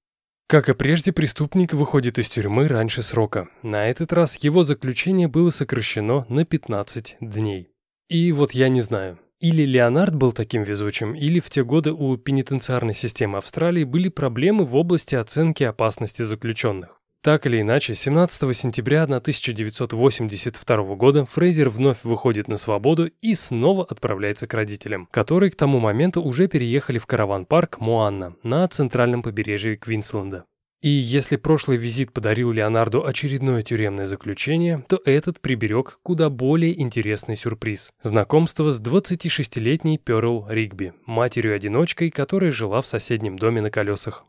[0.49, 3.49] Как и прежде, преступник выходит из тюрьмы раньше срока.
[3.63, 7.76] На этот раз его заключение было сокращено на 15 дней.
[8.09, 12.17] И вот я не знаю, или Леонард был таким везучим, или в те годы у
[12.17, 17.01] пенитенциарной системы Австралии были проблемы в области оценки опасности заключенных.
[17.23, 24.47] Так или иначе, 17 сентября 1982 года Фрейзер вновь выходит на свободу и снова отправляется
[24.47, 30.45] к родителям, которые к тому моменту уже переехали в караван-парк Моанна на центральном побережье Квинсленда.
[30.83, 37.35] И если прошлый визит подарил Леонарду очередное тюремное заключение, то этот приберег куда более интересный
[37.35, 37.91] сюрприз.
[38.03, 44.25] Знакомство с 26-летней Перл Ригби, матерью-одиночкой, которая жила в соседнем доме на колесах.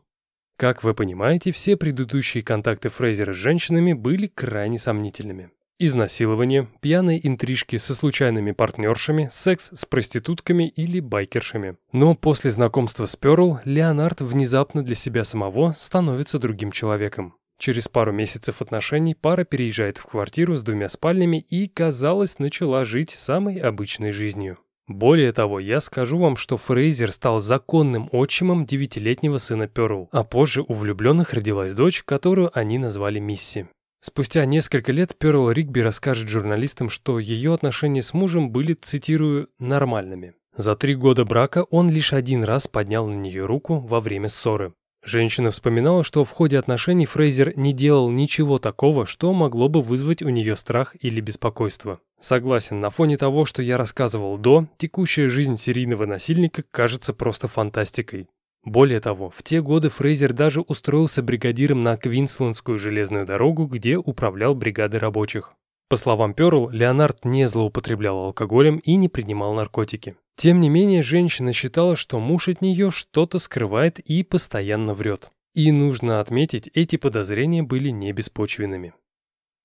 [0.56, 5.50] Как вы понимаете, все предыдущие контакты Фрейзера с женщинами были крайне сомнительными.
[5.80, 11.76] Изнасилование, пьяные интрижки со случайными партнершами, секс с проститутками или байкершами.
[11.92, 17.34] Но после знакомства с Перл, Леонард внезапно для себя самого становится другим человеком.
[17.58, 23.10] Через пару месяцев отношений пара переезжает в квартиру с двумя спальнями и, казалось, начала жить
[23.10, 24.58] самой обычной жизнью.
[24.88, 30.64] Более того, я скажу вам, что Фрейзер стал законным отчимом девятилетнего сына Перл, а позже
[30.66, 33.66] у влюбленных родилась дочь, которую они назвали Мисси.
[34.00, 40.34] Спустя несколько лет Перл Ригби расскажет журналистам, что ее отношения с мужем были, цитирую, «нормальными».
[40.56, 44.72] За три года брака он лишь один раз поднял на нее руку во время ссоры.
[45.04, 50.22] Женщина вспоминала, что в ходе отношений Фрейзер не делал ничего такого, что могло бы вызвать
[50.22, 52.00] у нее страх или беспокойство.
[52.20, 58.26] Согласен, на фоне того, что я рассказывал до, текущая жизнь серийного насильника кажется просто фантастикой.
[58.64, 64.54] Более того, в те годы Фрейзер даже устроился бригадиром на Квинслендскую железную дорогу, где управлял
[64.54, 65.54] бригадой рабочих.
[65.88, 70.16] По словам Перл, Леонард не злоупотреблял алкоголем и не принимал наркотики.
[70.36, 75.30] Тем не менее, женщина считала, что муж от нее что-то скрывает и постоянно врет.
[75.54, 78.92] И нужно отметить, эти подозрения были не беспочвенными.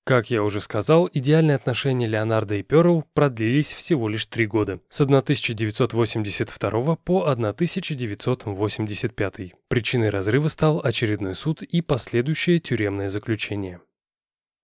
[0.04, 5.00] Как я уже сказал, идеальные отношения Леонардо и Перл продлились всего лишь три года, с
[5.00, 9.54] 1982 по 1985.
[9.68, 13.80] Причиной разрыва стал очередной суд и последующее тюремное заключение.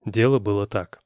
[0.04, 1.00] Дело было так.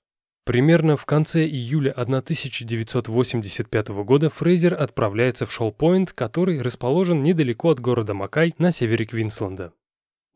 [0.44, 8.14] Примерно в конце июля 1985 года Фрейзер отправляется в Шолл-Пойнт, который расположен недалеко от города
[8.14, 9.72] Макай на севере Квинсленда.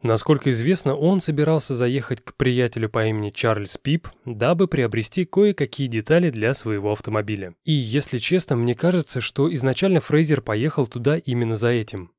[0.03, 6.31] Насколько известно, он собирался заехать к приятелю по имени Чарльз Пип, дабы приобрести кое-какие детали
[6.31, 7.55] для своего автомобиля.
[7.65, 12.13] И, если честно, мне кажется, что изначально Фрейзер поехал туда именно за этим.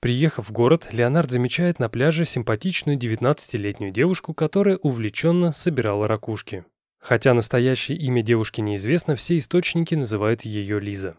[0.00, 6.64] Приехав в город, Леонард замечает на пляже симпатичную 19-летнюю девушку, которая увлеченно собирала ракушки.
[6.98, 11.16] Хотя настоящее имя девушки неизвестно, все источники называют ее Лиза.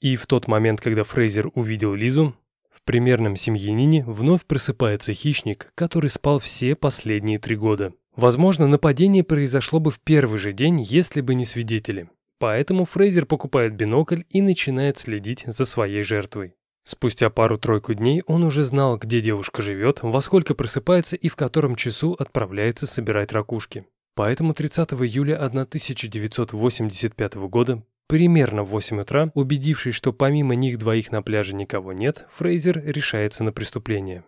[0.00, 2.36] И в тот момент, когда Фрейзер увидел Лизу,
[2.70, 7.92] в примерном семьянине вновь просыпается хищник, который спал все последние три года.
[8.16, 12.08] Возможно, нападение произошло бы в первый же день, если бы не свидетели.
[12.38, 16.54] Поэтому Фрейзер покупает бинокль и начинает следить за своей жертвой.
[16.84, 21.76] Спустя пару-тройку дней он уже знал, где девушка живет, во сколько просыпается и в котором
[21.76, 23.86] часу отправляется собирать ракушки.
[24.16, 31.22] Поэтому 30 июля 1985 года Примерно в 8 утра, убедившись, что помимо них двоих на
[31.22, 34.24] пляже никого нет, Фрейзер решается на преступление.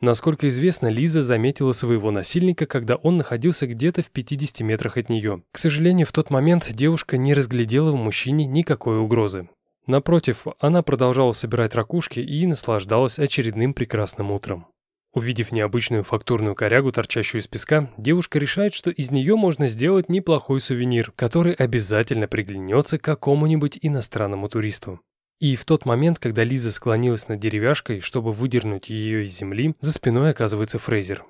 [0.00, 5.42] Насколько известно, Лиза заметила своего насильника, когда он находился где-то в 50 метрах от нее.
[5.50, 9.48] К сожалению, в тот момент девушка не разглядела в мужчине никакой угрозы.
[9.88, 14.68] Напротив, она продолжала собирать ракушки и наслаждалась очередным прекрасным утром.
[15.14, 20.60] Увидев необычную фактурную корягу, торчащую из песка, девушка решает, что из нее можно сделать неплохой
[20.60, 25.00] сувенир, который обязательно приглянется какому-нибудь иностранному туристу.
[25.38, 29.92] И в тот момент, когда Лиза склонилась над деревяшкой, чтобы выдернуть ее из земли, за
[29.92, 31.24] спиной оказывается Фрейзер.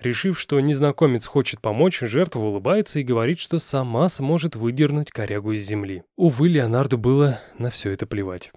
[0.00, 5.64] Решив, что незнакомец хочет помочь, жертва улыбается и говорит, что сама сможет выдернуть корягу из
[5.64, 6.02] земли.
[6.16, 8.50] Увы, Леонарду было на все это плевать.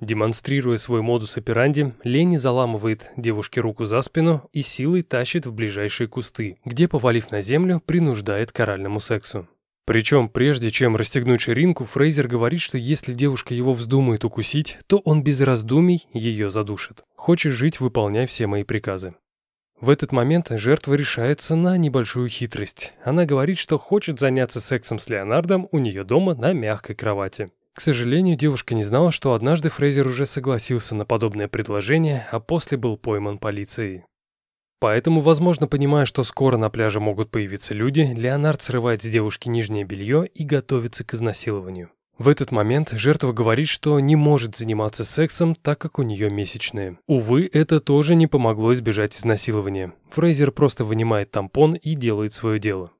[0.00, 6.06] Демонстрируя свой модус операнди, Лени заламывает девушке руку за спину и силой тащит в ближайшие
[6.06, 9.48] кусты, где, повалив на землю, принуждает к оральному сексу.
[9.88, 15.24] Причем, прежде чем расстегнуть ширинку, Фрейзер говорит, что если девушка его вздумает укусить, то он
[15.24, 17.04] без раздумий ее задушит.
[17.16, 19.14] Хочешь жить, выполняй все мои приказы.
[19.80, 22.92] В этот момент жертва решается на небольшую хитрость.
[23.02, 27.50] Она говорит, что хочет заняться сексом с Леонардом у нее дома на мягкой кровати.
[27.78, 32.76] К сожалению, девушка не знала, что однажды Фрейзер уже согласился на подобное предложение, а после
[32.76, 34.02] был пойман полицией.
[34.80, 39.84] Поэтому, возможно, понимая, что скоро на пляже могут появиться люди, Леонард срывает с девушки нижнее
[39.84, 41.90] белье и готовится к изнасилованию.
[42.18, 46.98] В этот момент жертва говорит, что не может заниматься сексом, так как у нее месячные.
[47.06, 49.92] Увы, это тоже не помогло избежать изнасилования.
[50.10, 52.90] Фрейзер просто вынимает тампон и делает свое дело.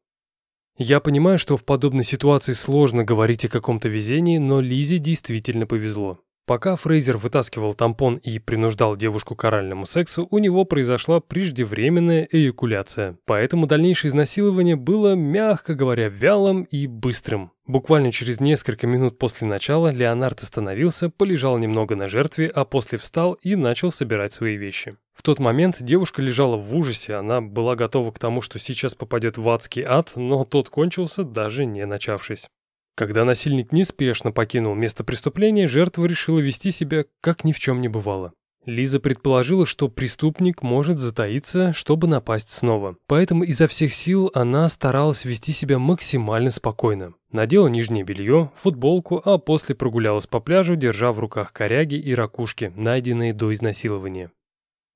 [0.81, 6.21] Я понимаю, что в подобной ситуации сложно говорить о каком-то везении, но Лизе действительно повезло.
[6.49, 13.19] Пока Фрейзер вытаскивал тампон и принуждал девушку к оральному сексу, у него произошла преждевременная эякуляция.
[13.27, 17.53] Поэтому дальнейшее изнасилование было, мягко говоря, вялым и быстрым.
[17.67, 23.35] Буквально через несколько минут после начала Леонард остановился, полежал немного на жертве, а после встал
[23.35, 24.97] и начал собирать свои вещи.
[25.13, 29.37] В тот момент девушка лежала в ужасе, она была готова к тому, что сейчас попадет
[29.37, 32.49] в адский ад, но тот кончился, даже не начавшись.
[32.99, 37.87] Когда насильник неспешно покинул место преступления, жертва решила вести себя, как ни в чем не
[37.87, 38.33] бывало.
[38.67, 42.97] Лиза предположила, что преступник может затаиться, чтобы напасть снова.
[43.07, 47.13] Поэтому изо всех сил она старалась вести себя максимально спокойно.
[47.31, 52.73] Надела нижнее белье, футболку, а после прогулялась по пляжу, держа в руках коряги и ракушки,
[52.75, 54.33] найденные до изнасилования.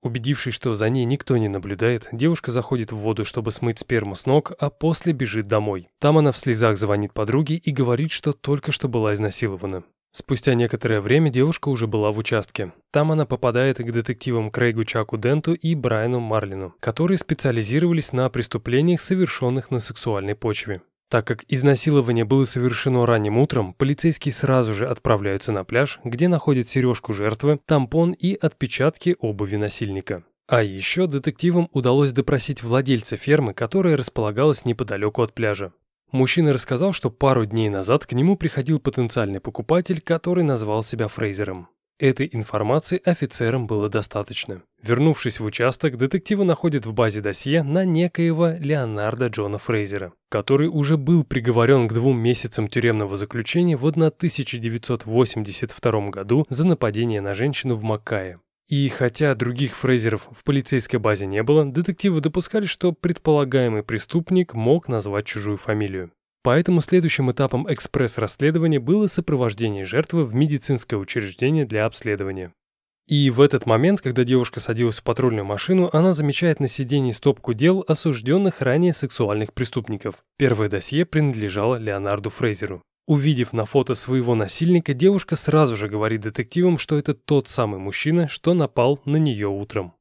[0.02, 4.26] Убедившись, что за ней никто не наблюдает, девушка заходит в воду, чтобы смыть сперму с
[4.26, 5.88] ног, а после бежит домой.
[6.00, 9.84] Там она в слезах звонит подруге и говорит, что только что была изнасилована.
[10.10, 12.72] Спустя некоторое время девушка уже была в участке.
[12.90, 19.00] Там она попадает к детективам Крейгу Чаку Денту и Брайану Марлину, которые специализировались на преступлениях,
[19.00, 20.82] совершенных на сексуальной почве.
[21.12, 26.66] Так как изнасилование было совершено ранним утром, полицейские сразу же отправляются на пляж, где находят
[26.66, 30.24] сережку жертвы, тампон и отпечатки обуви насильника.
[30.48, 35.74] А еще детективам удалось допросить владельца фермы, которая располагалась неподалеку от пляжа.
[36.12, 41.68] Мужчина рассказал, что пару дней назад к нему приходил потенциальный покупатель, который назвал себя Фрейзером.
[42.02, 44.62] Этой информации офицерам было достаточно.
[44.82, 50.96] Вернувшись в участок, детективы находят в базе досье на некоего Леонарда Джона Фрейзера, который уже
[50.96, 57.84] был приговорен к двум месяцам тюремного заключения в 1982 году за нападение на женщину в
[57.84, 58.40] Маккае.
[58.66, 64.88] И хотя других Фрейзеров в полицейской базе не было, детективы допускали, что предполагаемый преступник мог
[64.88, 66.10] назвать чужую фамилию.
[66.42, 72.52] Поэтому следующим этапом экспресс-расследования было сопровождение жертвы в медицинское учреждение для обследования.
[73.08, 77.52] И в этот момент, когда девушка садилась в патрульную машину, она замечает на сиденье стопку
[77.52, 80.16] дел осужденных ранее сексуальных преступников.
[80.38, 82.82] Первое досье принадлежало Леонарду Фрейзеру.
[83.06, 88.28] Увидев на фото своего насильника, девушка сразу же говорит детективам, что это тот самый мужчина,
[88.28, 89.94] что напал на нее утром.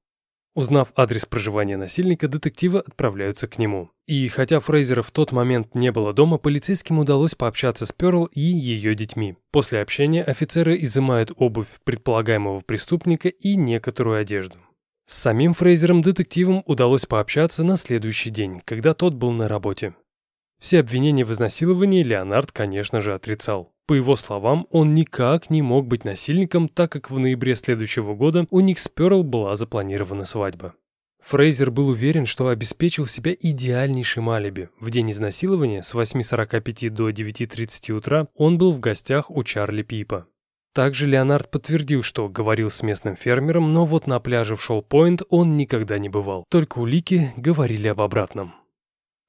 [0.53, 3.89] Узнав адрес проживания насильника, детективы отправляются к нему.
[4.05, 8.41] И хотя Фрейзера в тот момент не было дома, полицейским удалось пообщаться с Перл и
[8.41, 9.37] ее детьми.
[9.51, 14.57] После общения офицеры изымают обувь предполагаемого преступника и некоторую одежду.
[15.05, 19.93] С самим Фрейзером детективам удалось пообщаться на следующий день, когда тот был на работе.
[20.61, 23.73] Все обвинения в изнасиловании Леонард, конечно же, отрицал.
[23.87, 28.45] По его словам, он никак не мог быть насильником, так как в ноябре следующего года
[28.51, 30.75] у них с Перл была запланирована свадьба.
[31.23, 34.69] Фрейзер был уверен, что обеспечил себя идеальнейшим алиби.
[34.79, 40.27] В день изнасилования с 8.45 до 9.30 утра он был в гостях у Чарли Пипа.
[40.73, 45.57] Также Леонард подтвердил, что говорил с местным фермером, но вот на пляже в Шоу-Пойнт он
[45.57, 46.45] никогда не бывал.
[46.49, 48.53] Только улики говорили об обратном.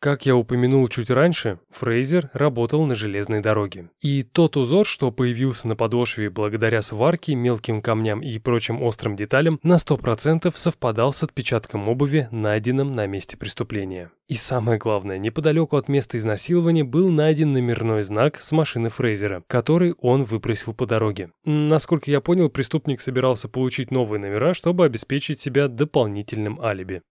[0.03, 3.91] Как я упомянул чуть раньше, Фрейзер работал на железной дороге.
[4.01, 9.61] И тот узор, что появился на подошве благодаря сварке, мелким камням и прочим острым деталям,
[9.63, 14.11] на 100% совпадал с отпечатком обуви, найденным на месте преступления.
[14.27, 19.95] И самое главное, неподалеку от места изнасилования был найден номерной знак с машины Фрейзера, который
[20.01, 21.31] он выпросил по дороге.
[21.45, 27.03] Насколько я понял, преступник собирался получить новые номера, чтобы обеспечить себя дополнительным алиби.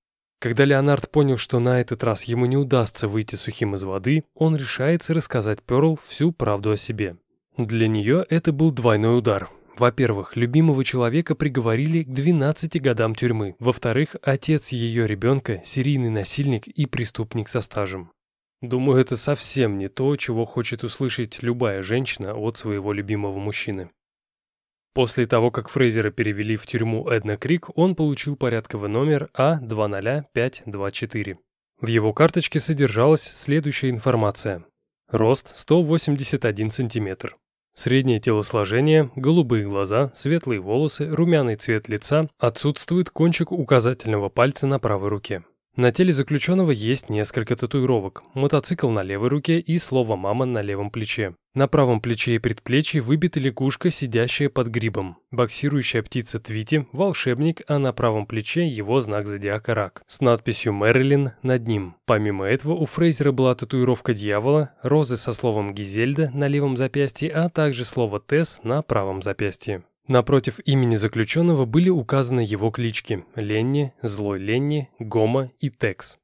[0.42, 4.56] Когда Леонард понял, что на этот раз ему не удастся выйти сухим из воды, он
[4.56, 7.18] решается рассказать Перл всю правду о себе.
[7.58, 9.52] Для нее это был двойной удар.
[9.78, 13.56] Во-первых, любимого человека приговорили к 12 годам тюрьмы.
[13.60, 18.10] Во-вторых, отец ее ребенка– серийный насильник и преступник со стажем.
[18.62, 23.92] Думаю, это совсем не то, чего хочет услышать любая женщина от своего любимого мужчины.
[24.94, 31.38] После того, как Фрейзера перевели в тюрьму Эдна Крик, он получил порядковый номер А20524.
[31.80, 34.66] В его карточке содержалась следующая информация.
[35.10, 37.38] Рост 181 сантиметр.
[37.74, 45.08] Среднее телосложение, голубые глаза, светлые волосы, румяный цвет лица, отсутствует кончик указательного пальца на правой
[45.08, 45.44] руке.
[45.78, 50.92] На теле заключенного есть несколько татуировок, мотоцикл на левой руке и слово «мама» на левом
[50.92, 51.34] плече.
[51.54, 57.80] На правом плече и предплечье выбита лягушка, сидящая под грибом, боксирующая птица Твити, волшебник, а
[57.80, 61.96] на правом плече его знак зодиака Рак, с надписью «Мэрилин» над ним.
[62.06, 67.48] Помимо этого у Фрейзера была татуировка дьявола, розы со словом «Гизельда» на левом запястье, а
[67.48, 69.84] также слово «Тесс» на правом запястье.
[70.12, 76.18] Напротив имени заключенного были указаны его клички– Ленни, Злой Ленни, Гома и Текс.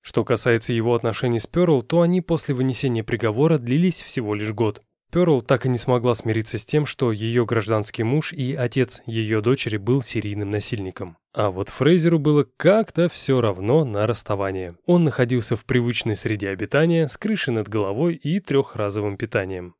[0.00, 4.82] Что касается его отношений с Перл, то они после вынесения приговора длились всего лишь год.
[5.12, 9.40] Перл так и не смогла смириться с тем, что ее гражданский муж и отец ее
[9.40, 11.16] дочери был серийным насильником.
[11.32, 14.74] А вот Фрейзеру было как-то все равно на расставание.
[14.86, 19.76] Он находился в привычной среде обитания, с крышей над головой и трехразовым питанием.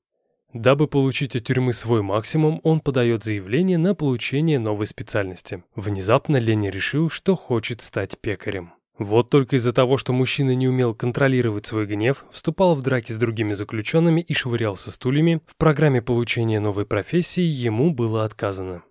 [0.53, 5.62] Дабы получить от тюрьмы свой максимум, он подает заявление на получение новой специальности.
[5.76, 8.72] Внезапно Ленни решил, что хочет стать пекарем.
[8.98, 13.16] Вот только из-за того, что мужчина не умел контролировать свой гнев, вступал в драки с
[13.16, 18.82] другими заключенными и швырялся стульями, в программе получения новой профессии ему было отказано.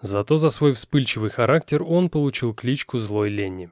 [0.00, 3.70] Зато за свой вспыльчивый характер он получил кличку «Злой Ленни».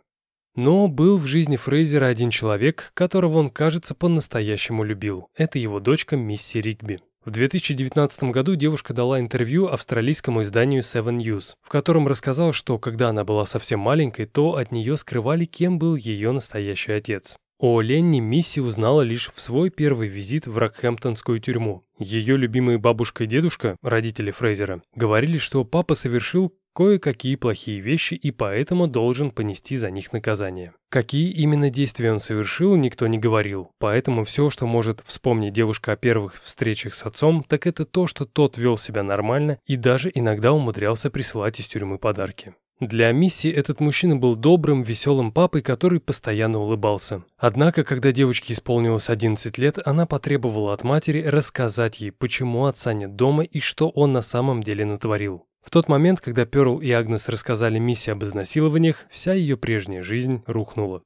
[0.55, 5.29] Но был в жизни Фрейзера один человек, которого он, кажется, по-настоящему любил.
[5.35, 7.01] Это его дочка Мисси Ригби.
[7.25, 13.11] В 2019 году девушка дала интервью австралийскому изданию Seven News, в котором рассказала, что когда
[13.11, 17.37] она была совсем маленькой, то от нее скрывали, кем был ее настоящий отец.
[17.61, 21.85] О Ленни Мисси узнала лишь в свой первый визит в Рокхэмптонскую тюрьму.
[21.97, 28.31] Ее любимые бабушка и дедушка, родители Фрейзера, говорили, что папа совершил кое-какие плохие вещи и
[28.31, 30.73] поэтому должен понести за них наказание.
[30.91, 35.97] Какие именно действия он совершил, никто не говорил, поэтому все, что может вспомнить девушка о
[35.97, 40.53] первых встречах с отцом, так это то, что тот вел себя нормально и даже иногда
[40.53, 42.55] умудрялся присылать из тюрьмы подарки.
[42.83, 47.23] Для Мисси этот мужчина был добрым, веселым папой, который постоянно улыбался.
[47.39, 53.15] Однако, когда девочке исполнилось 11 лет, она потребовала от матери рассказать ей, почему отца нет
[53.15, 55.47] дома и что он на самом деле натворил.
[55.63, 60.43] В тот момент, когда Перл и Агнес рассказали Мисси об изнасилованиях, вся ее прежняя жизнь
[60.47, 61.03] рухнула.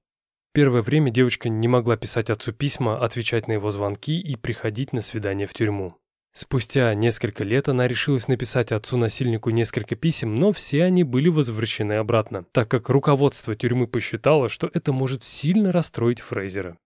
[0.53, 5.03] Первое время девочка не могла писать отцу письма, отвечать на его звонки и приходить на
[5.03, 5.95] свидание в тюрьму.
[6.33, 12.45] Спустя несколько лет она решилась написать отцу-насильнику несколько писем, но все они были возвращены обратно,
[12.53, 16.77] так как руководство тюрьмы посчитало, что это может сильно расстроить Фрейзера.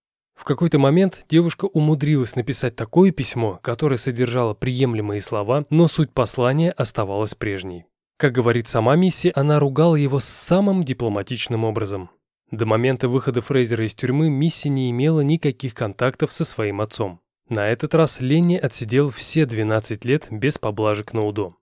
[0.40, 6.70] В какой-то момент девушка умудрилась написать такое письмо, которое содержало приемлемые слова, но суть послания
[6.70, 7.84] оставалась прежней.
[8.16, 12.08] Как говорит сама Мисси, она ругала его самым дипломатичным образом.
[12.50, 17.20] До момента выхода Фрейзера из тюрьмы Мисси не имела никаких контактов со своим отцом.
[17.50, 21.54] На этот раз Ленни отсидел все 12 лет без поблажек на УДО.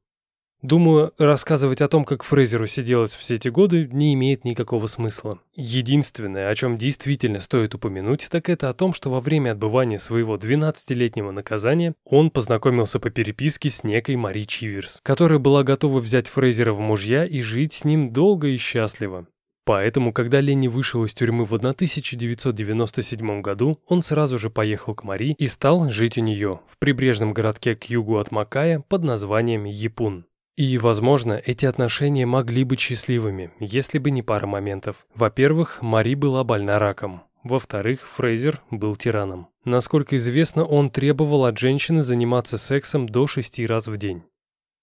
[0.61, 5.39] Думаю, рассказывать о том, как Фрейзеру сиделось все эти годы, не имеет никакого смысла.
[5.55, 10.37] Единственное, о чем действительно стоит упомянуть, так это о том, что во время отбывания своего
[10.37, 16.73] 12-летнего наказания он познакомился по переписке с некой Мари Чиверс, которая была готова взять Фрейзера
[16.73, 19.29] в мужья и жить с ним долго и счастливо.
[19.65, 25.37] Поэтому, когда Ленни вышел из тюрьмы в 1997 году, он сразу же поехал к Мари
[25.39, 30.25] и стал жить у нее, в прибрежном городке к югу от Макая под названием Япун.
[30.59, 35.07] И, возможно, эти отношения могли быть счастливыми, если бы не пара моментов.
[35.15, 37.23] Во-первых, Мари была больна раком.
[37.45, 39.51] Во-вторых, Фрейзер был тираном.
[39.65, 44.25] Насколько известно, он требовал от женщины заниматься сексом до шести раз в день.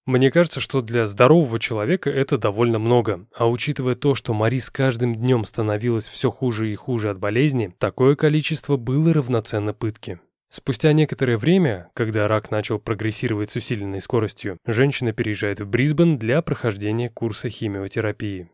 [0.06, 4.70] Мне кажется, что для здорового человека это довольно много, а учитывая то, что Мари с
[4.70, 10.20] каждым днем становилась все хуже и хуже от болезни, такое количество было равноценно пытке.
[10.56, 16.40] Спустя некоторое время, когда рак начал прогрессировать с усиленной скоростью, женщина переезжает в Брисбен для
[16.40, 18.48] прохождения курса химиотерапии.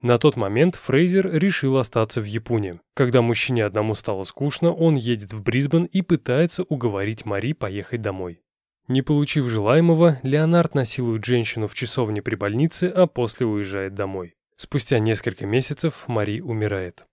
[0.00, 2.78] На тот момент Фрейзер решил остаться в Японии.
[2.94, 8.42] Когда мужчине одному стало скучно, он едет в Брисбен и пытается уговорить Мари поехать домой.
[8.86, 14.34] Не получив желаемого, Леонард насилует женщину в часовне при больнице, а после уезжает домой.
[14.56, 17.06] Спустя несколько месяцев Мари умирает.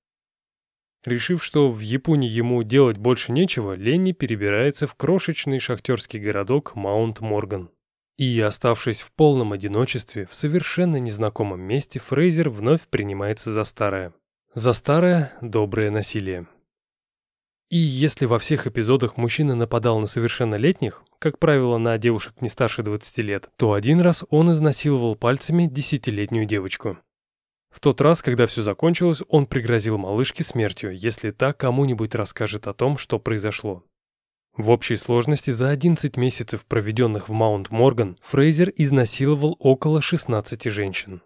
[1.05, 7.69] Решив, что в Японии ему делать больше нечего, Ленни перебирается в крошечный шахтерский городок Маунт-Морган.
[8.17, 14.13] И, оставшись в полном одиночестве, в совершенно незнакомом месте, Фрейзер вновь принимается за старое.
[14.55, 16.47] За старое доброе насилие.
[17.69, 22.81] И если во всех эпизодах мужчина нападал на совершеннолетних, как правило, на девушек не старше
[22.81, 26.97] 20 лет, то один раз он изнасиловал пальцами десятилетнюю девочку.
[27.77, 32.73] В тот раз, когда все закончилось, он пригрозил малышке смертью, если та кому-нибудь расскажет о
[32.73, 33.83] том, что произошло.
[34.55, 41.21] В общей сложности за 11 месяцев, проведенных в Маунт-Морган, Фрейзер изнасиловал около 16 женщин.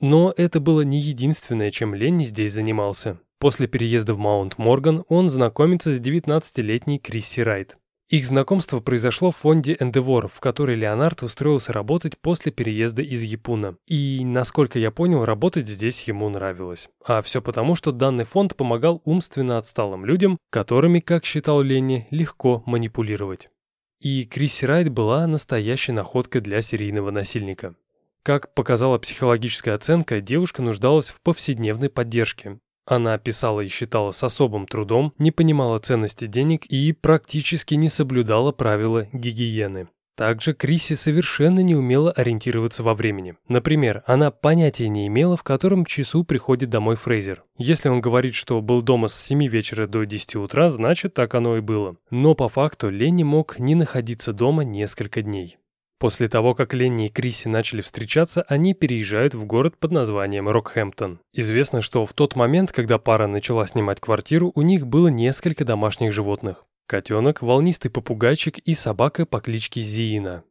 [0.00, 3.20] Но это было не единственное, чем Ленни здесь занимался.
[3.38, 7.78] После переезда в Маунт-Морган он знакомится с 19-летней Крисси Райт.
[8.14, 13.74] Их знакомство произошло в фонде Endeavor, в который Леонард устроился работать после переезда из Япуна.
[13.88, 16.88] И, насколько я понял, работать здесь ему нравилось.
[17.04, 22.62] А все потому, что данный фонд помогал умственно отсталым людям, которыми, как считал Ленни, легко
[22.66, 23.50] манипулировать.
[23.98, 27.74] И Крисси Райт была настоящей находкой для серийного насильника.
[28.22, 32.60] Как показала психологическая оценка, девушка нуждалась в повседневной поддержке.
[32.86, 38.52] Она писала и считала с особым трудом, не понимала ценности денег и практически не соблюдала
[38.52, 39.88] правила гигиены.
[40.16, 43.34] Также Криси совершенно не умела ориентироваться во времени.
[43.48, 47.42] Например, она понятия не имела, в котором часу приходит домой Фрейзер.
[47.58, 51.56] Если он говорит, что был дома с 7 вечера до 10 утра, значит так оно
[51.56, 51.96] и было.
[52.10, 55.58] Но по факту Ленни мог не находиться дома несколько дней.
[56.04, 61.20] После того, как Ленни и Криси начали встречаться, они переезжают в город под названием Рокхэмптон.
[61.32, 66.12] Известно, что в тот момент, когда пара начала снимать квартиру, у них было несколько домашних
[66.12, 66.66] животных.
[66.86, 70.44] Котенок, волнистый попугайчик и собака по кличке Зиина.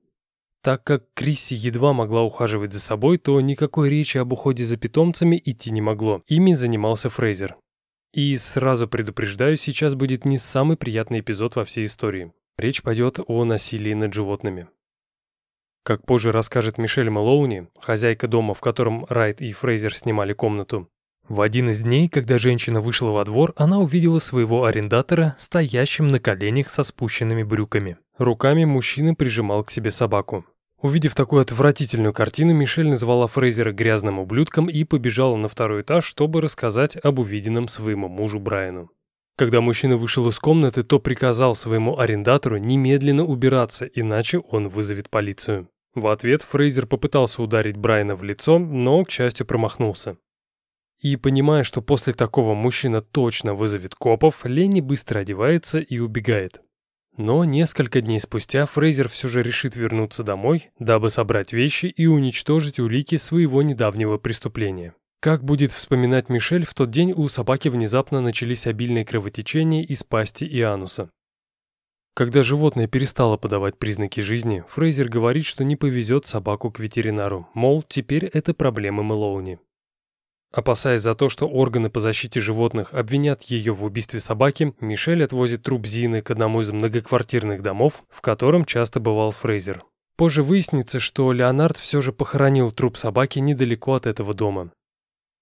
[0.63, 5.39] Так как Крисси едва могла ухаживать за собой, то никакой речи об уходе за питомцами
[5.45, 6.23] идти не могло.
[6.25, 7.57] Ими занимался Фрейзер.
[8.11, 12.33] И сразу предупреждаю, сейчас будет не самый приятный эпизод во всей истории.
[12.57, 14.67] Речь пойдет о насилии над животными.
[15.83, 20.87] Как позже расскажет Мишель Мэлоуни, хозяйка дома, в котором Райт и Фрейзер снимали комнату,
[21.29, 26.19] в один из дней, когда женщина вышла во двор, она увидела своего арендатора, стоящим на
[26.19, 27.97] коленях со спущенными брюками.
[28.17, 30.45] Руками мужчина прижимал к себе собаку.
[30.81, 36.41] Увидев такую отвратительную картину, Мишель назвала Фрейзера грязным ублюдком и побежала на второй этаж, чтобы
[36.41, 38.91] рассказать об увиденном своему мужу Брайану.
[39.37, 45.69] Когда мужчина вышел из комнаты, то приказал своему арендатору немедленно убираться, иначе он вызовет полицию.
[45.95, 50.17] В ответ Фрейзер попытался ударить Брайана в лицо, но, к счастью, промахнулся.
[51.01, 56.61] И понимая, что после такого мужчина точно вызовет копов, Ленни быстро одевается и убегает.
[57.15, 62.79] Но несколько дней спустя Фрейзер все же решит вернуться домой, дабы собрать вещи и уничтожить
[62.79, 64.95] улики своего недавнего преступления.
[65.19, 70.43] Как будет вспоминать Мишель, в тот день у собаки внезапно начались обильные кровотечения из пасти
[70.43, 71.11] и ануса.
[72.15, 77.83] Когда животное перестало подавать признаки жизни, Фрейзер говорит, что не повезет собаку к ветеринару, мол,
[77.87, 79.59] теперь это проблемы Мэлоуни.
[80.51, 85.63] Опасаясь за то, что органы по защите животных обвинят ее в убийстве собаки, Мишель отвозит
[85.63, 89.83] труп Зины к одному из многоквартирных домов, в котором часто бывал Фрейзер.
[90.15, 94.69] Позже выяснится, что Леонард все же похоронил труп собаки недалеко от этого дома.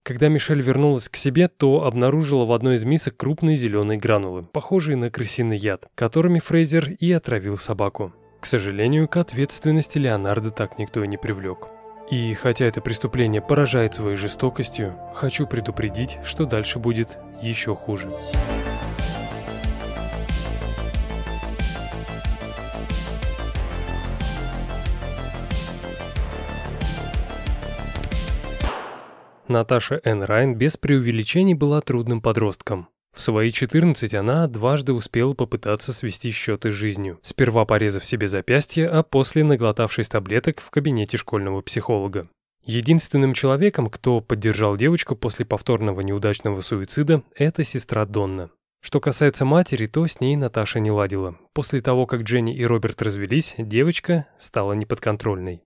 [0.04, 4.98] Когда Мишель вернулась к себе, то обнаружила в одной из мисок крупные зеленые гранулы, похожие
[4.98, 8.12] на крысиный яд, которыми Фрейзер и отравил собаку.
[8.40, 11.68] К сожалению, к ответственности Леонардо так никто и не привлек.
[12.10, 18.10] И хотя это преступление поражает своей жестокостью, хочу предупредить, что дальше будет еще хуже.
[29.52, 30.24] Наташа Н.
[30.24, 32.88] Райн без преувеличений была трудным подростком.
[33.14, 38.88] В свои 14 она дважды успела попытаться свести счеты с жизнью, сперва порезав себе запястье,
[38.88, 42.30] а после наглотавшись таблеток в кабинете школьного психолога.
[42.64, 48.50] Единственным человеком, кто поддержал девочку после повторного неудачного суицида, это сестра Донна.
[48.82, 51.38] Что касается матери, то с ней Наташа не ладила.
[51.54, 55.62] После того, как Дженни и Роберт развелись, девочка стала неподконтрольной.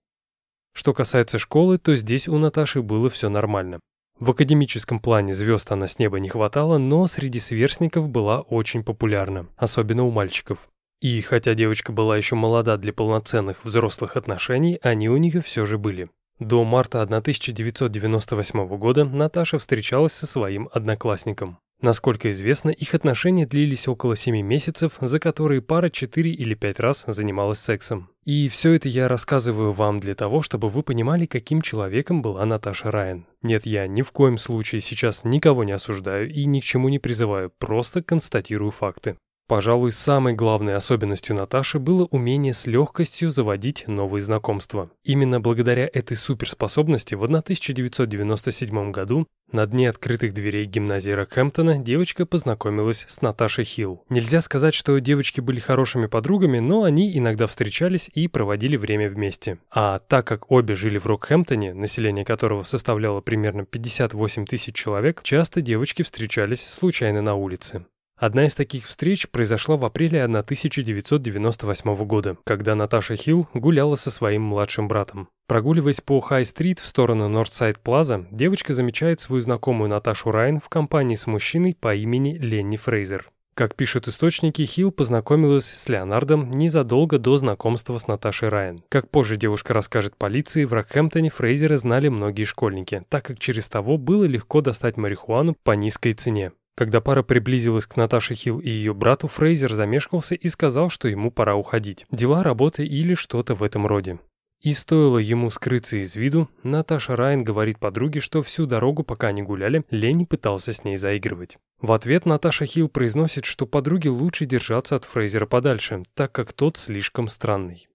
[0.76, 3.80] Что касается школы, то здесь у Наташи было все нормально.
[4.20, 9.48] В академическом плане звезд она с неба не хватало, но среди сверстников была очень популярна,
[9.56, 10.68] особенно у мальчиков.
[11.02, 15.78] И хотя девочка была еще молода для полноценных взрослых отношений, они у нее все же
[15.78, 16.10] были.
[16.40, 21.58] До марта 1998 года Наташа встречалась со своим одноклассником.
[21.86, 27.04] Насколько известно, их отношения длились около 7 месяцев, за которые пара 4 или 5 раз
[27.06, 28.10] занималась сексом.
[28.24, 32.90] И все это я рассказываю вам для того, чтобы вы понимали, каким человеком была Наташа
[32.90, 33.28] Райан.
[33.44, 36.98] Нет, я ни в коем случае сейчас никого не осуждаю и ни к чему не
[36.98, 39.16] призываю, просто констатирую факты.
[39.48, 44.90] Пожалуй, самой главной особенностью Наташи было умение с легкостью заводить новые знакомства.
[45.04, 53.06] Именно благодаря этой суперспособности в 1997 году на дне открытых дверей гимназии Рокхэмптона девочка познакомилась
[53.08, 54.04] с Наташей Хилл.
[54.10, 59.60] Нельзя сказать, что девочки были хорошими подругами, но они иногда встречались и проводили время вместе.
[59.70, 65.62] А так как обе жили в Рокхэмптоне, население которого составляло примерно 58 тысяч человек, часто
[65.62, 67.86] девочки встречались случайно на улице.
[68.26, 74.42] Одна из таких встреч произошла в апреле 1998 года, когда Наташа Хилл гуляла со своим
[74.42, 75.30] младшим братом.
[75.48, 81.14] Прогуливаясь по Хай-стрит в сторону Нордсайд Плаза, девочка замечает свою знакомую Наташу Райан в компании
[81.14, 83.30] с мужчиной по имени Ленни Фрейзер.
[83.54, 88.82] Как пишут источники, Хилл познакомилась с Леонардом незадолго до знакомства с Наташей Райан.
[88.90, 94.00] Как позже девушка расскажет полиции, в Рокхэмптоне Фрейзера знали многие школьники, так как через того
[94.00, 96.54] было легко достать марихуану по низкой цене.
[96.76, 101.32] Когда пара приблизилась к Наташе Хилл и ее брату, Фрейзер замешкался и сказал, что ему
[101.32, 102.06] пора уходить.
[102.12, 104.20] Дела, работы или что-то в этом роде.
[104.62, 109.44] И стоило ему скрыться из виду, Наташа Райан говорит подруге, что всю дорогу, пока они
[109.44, 111.58] гуляли, Ленни пытался с ней заигрывать.
[111.82, 116.78] В ответ Наташа Хилл произносит, что подруге лучше держаться от Фрейзера подальше, так как тот
[116.78, 117.88] слишком странный.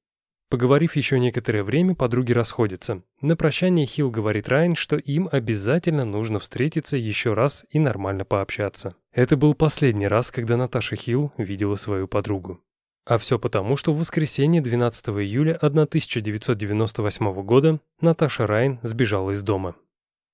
[0.50, 3.02] Поговорив еще некоторое время, подруги расходятся.
[3.20, 8.96] На прощание Хилл говорит Райан, что им обязательно нужно встретиться еще раз и нормально пообщаться.
[9.12, 12.60] Это был последний раз, когда Наташа Хилл видела свою подругу.
[13.06, 19.76] А все потому, что в воскресенье 12 июля 1998 года Наташа Райан сбежала из дома.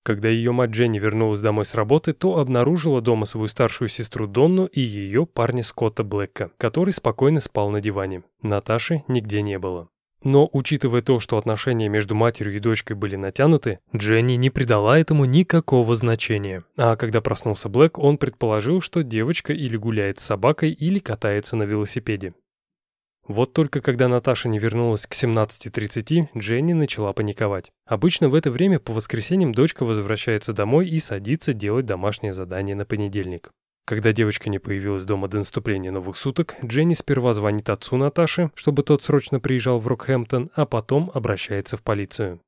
[0.02, 4.64] Когда ее мать Дженни вернулась домой с работы, то обнаружила дома свою старшую сестру Донну
[4.64, 8.22] и ее парня Скотта Блэка, который спокойно спал на диване.
[8.40, 9.90] Наташи нигде не было.
[10.22, 15.24] Но, учитывая то, что отношения между матерью и дочкой были натянуты, Дженни не придала этому
[15.24, 16.64] никакого значения.
[16.76, 21.64] А когда проснулся Блэк, он предположил, что девочка или гуляет с собакой, или катается на
[21.64, 22.34] велосипеде.
[23.28, 27.72] Вот только когда Наташа не вернулась к 17.30, Дженни начала паниковать.
[27.84, 32.84] Обычно в это время по воскресеньям дочка возвращается домой и садится делать домашнее задание на
[32.84, 33.50] понедельник.
[33.86, 38.82] Когда девочка не появилась дома до наступления новых суток, Дженни сперва звонит отцу Наташи, чтобы
[38.82, 42.40] тот срочно приезжал в Рокхэмптон, а потом обращается в полицию.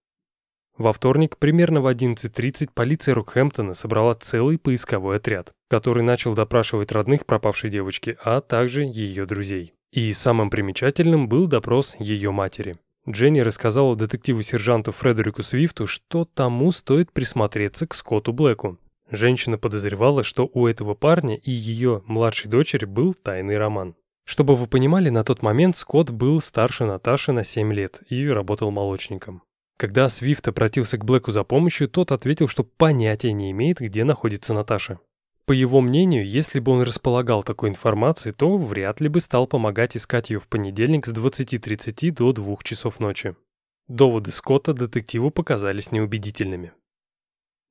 [0.76, 7.24] Во вторник, примерно в 11.30, полиция Рокхэмптона собрала целый поисковой отряд, который начал допрашивать родных
[7.24, 9.74] пропавшей девочки, а также ее друзей.
[9.92, 12.78] И самым примечательным был допрос ее матери.
[13.08, 18.76] Дженни рассказала детективу-сержанту Фредерику Свифту, что тому стоит присмотреться к Скотту Блэку,
[19.10, 23.94] Женщина подозревала, что у этого парня и ее младшей дочери был тайный роман.
[24.24, 28.70] Чтобы вы понимали, на тот момент Скотт был старше Наташи на 7 лет и работал
[28.70, 29.42] молочником.
[29.78, 34.52] Когда Свифт обратился к Блэку за помощью, тот ответил, что понятия не имеет, где находится
[34.52, 34.98] Наташа.
[35.46, 39.96] По его мнению, если бы он располагал такой информацией, то вряд ли бы стал помогать
[39.96, 43.34] искать ее в понедельник с 20.30 до 2 часов ночи.
[43.86, 46.72] Доводы Скотта детективу показались неубедительными.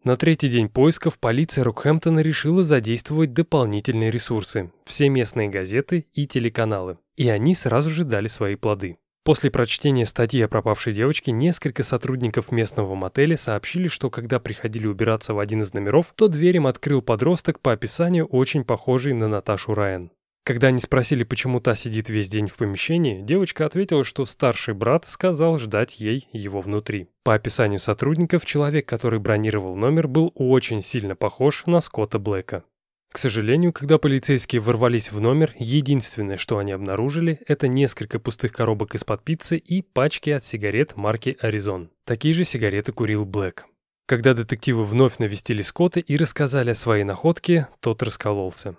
[0.04, 6.98] На третий день поисков полиция Рокхэмптона решила задействовать дополнительные ресурсы, все местные газеты и телеканалы,
[7.16, 8.98] и они сразу же дали свои плоды.
[9.28, 15.34] После прочтения статьи о пропавшей девочке несколько сотрудников местного мотеля сообщили, что когда приходили убираться
[15.34, 19.74] в один из номеров, то дверь им открыл подросток по описанию очень похожий на Наташу
[19.74, 20.12] Райан.
[20.48, 25.06] Когда они спросили, почему та сидит весь день в помещении, девочка ответила, что старший брат
[25.06, 27.10] сказал ждать ей его внутри.
[27.26, 32.64] По описанию сотрудников, человек, который бронировал номер, был очень сильно похож на Скотта Блэка.
[33.12, 38.96] К сожалению, когда полицейские ворвались в номер, единственное, что они обнаружили, это несколько пустых коробок
[38.96, 41.90] из-под пиццы и пачки от сигарет марки «Аризон».
[42.06, 43.66] Такие же сигареты курил Блэк.
[44.06, 48.78] Когда детективы вновь навестили Скотта и рассказали о своей находке, тот раскололся.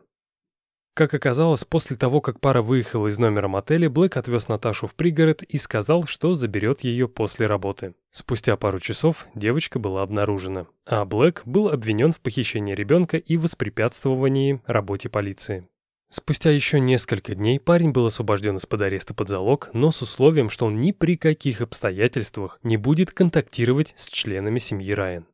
[0.98, 5.44] Как оказалось, после того, как пара выехала из номера мотеля, Блэк отвез Наташу в пригород
[5.44, 7.94] и сказал, что заберет ее после работы.
[8.10, 14.60] Спустя пару часов девочка была обнаружена, а Блэк был обвинен в похищении ребенка и воспрепятствовании
[14.66, 15.68] работе полиции.
[16.10, 20.66] Спустя еще несколько дней парень был освобожден из-под ареста под залог, но с условием, что
[20.66, 25.26] он ни при каких обстоятельствах не будет контактировать с членами семьи Райан.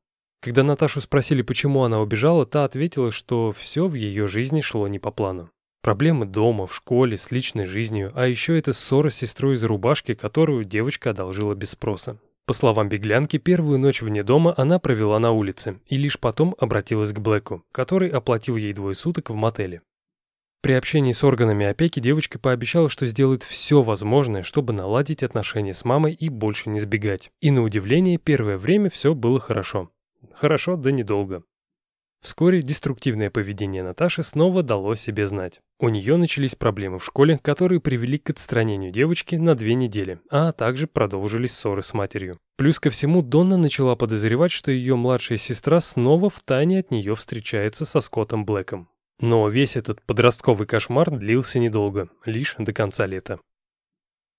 [0.44, 4.98] Когда Наташу спросили, почему она убежала, та ответила, что все в ее жизни шло не
[4.98, 5.48] по плану.
[5.84, 10.14] Проблемы дома, в школе, с личной жизнью, а еще это ссора с сестрой из рубашки,
[10.14, 12.16] которую девочка одолжила без спроса.
[12.46, 17.12] По словам беглянки, первую ночь вне дома она провела на улице и лишь потом обратилась
[17.12, 19.82] к Блэку, который оплатил ей двое суток в мотеле.
[20.62, 25.84] При общении с органами опеки девочка пообещала, что сделает все возможное, чтобы наладить отношения с
[25.84, 27.30] мамой и больше не сбегать.
[27.42, 29.90] И на удивление, первое время все было хорошо.
[30.32, 31.42] Хорошо, да недолго.
[32.24, 35.60] Вскоре деструктивное поведение Наташи снова дало себе знать.
[35.78, 40.52] У нее начались проблемы в школе, которые привели к отстранению девочки на две недели, а
[40.52, 42.38] также продолжились ссоры с матерью.
[42.56, 47.84] Плюс ко всему, Донна начала подозревать, что ее младшая сестра снова втайне от нее встречается
[47.84, 48.88] со Скоттом Блэком.
[49.20, 53.38] Но весь этот подростковый кошмар длился недолго, лишь до конца лета.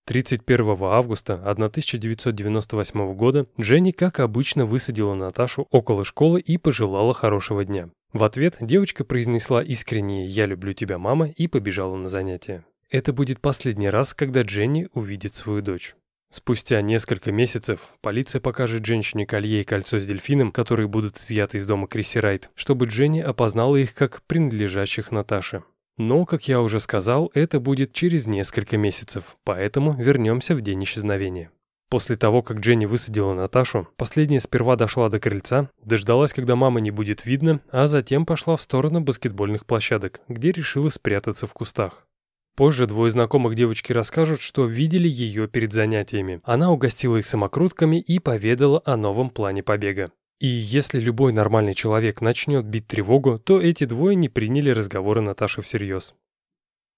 [0.06, 7.90] 31 августа 1998 года Дженни, как обычно, высадила Наташу около школы и пожелала хорошего дня.
[8.14, 12.64] В ответ девочка произнесла искреннее «Я люблю тебя, мама» и побежала на занятия.
[12.90, 15.96] Это будет последний раз, когда Дженни увидит свою дочь.
[16.30, 21.66] Спустя несколько месяцев полиция покажет женщине колье и кольцо с дельфином, которые будут изъяты из
[21.66, 25.64] дома Криси Райт, чтобы Дженни опознала их как принадлежащих Наташе.
[25.98, 31.52] Но, как я уже сказал, это будет через несколько месяцев, поэтому вернемся в день исчезновения.
[31.90, 36.92] После того, как Дженни высадила Наташу, последняя сперва дошла до крыльца, дождалась, когда мама не
[36.92, 42.08] будет видно, а затем пошла в сторону баскетбольных площадок, где решила спрятаться в кустах.
[42.56, 46.40] Позже двое знакомых девочки расскажут, что видели ее перед занятиями.
[46.44, 50.12] Она угостила их самокрутками и поведала о новом плане побега.
[50.40, 55.62] И если любой нормальный человек начнет бить тревогу, то эти двое не приняли разговоры Наташи
[55.62, 56.14] всерьез.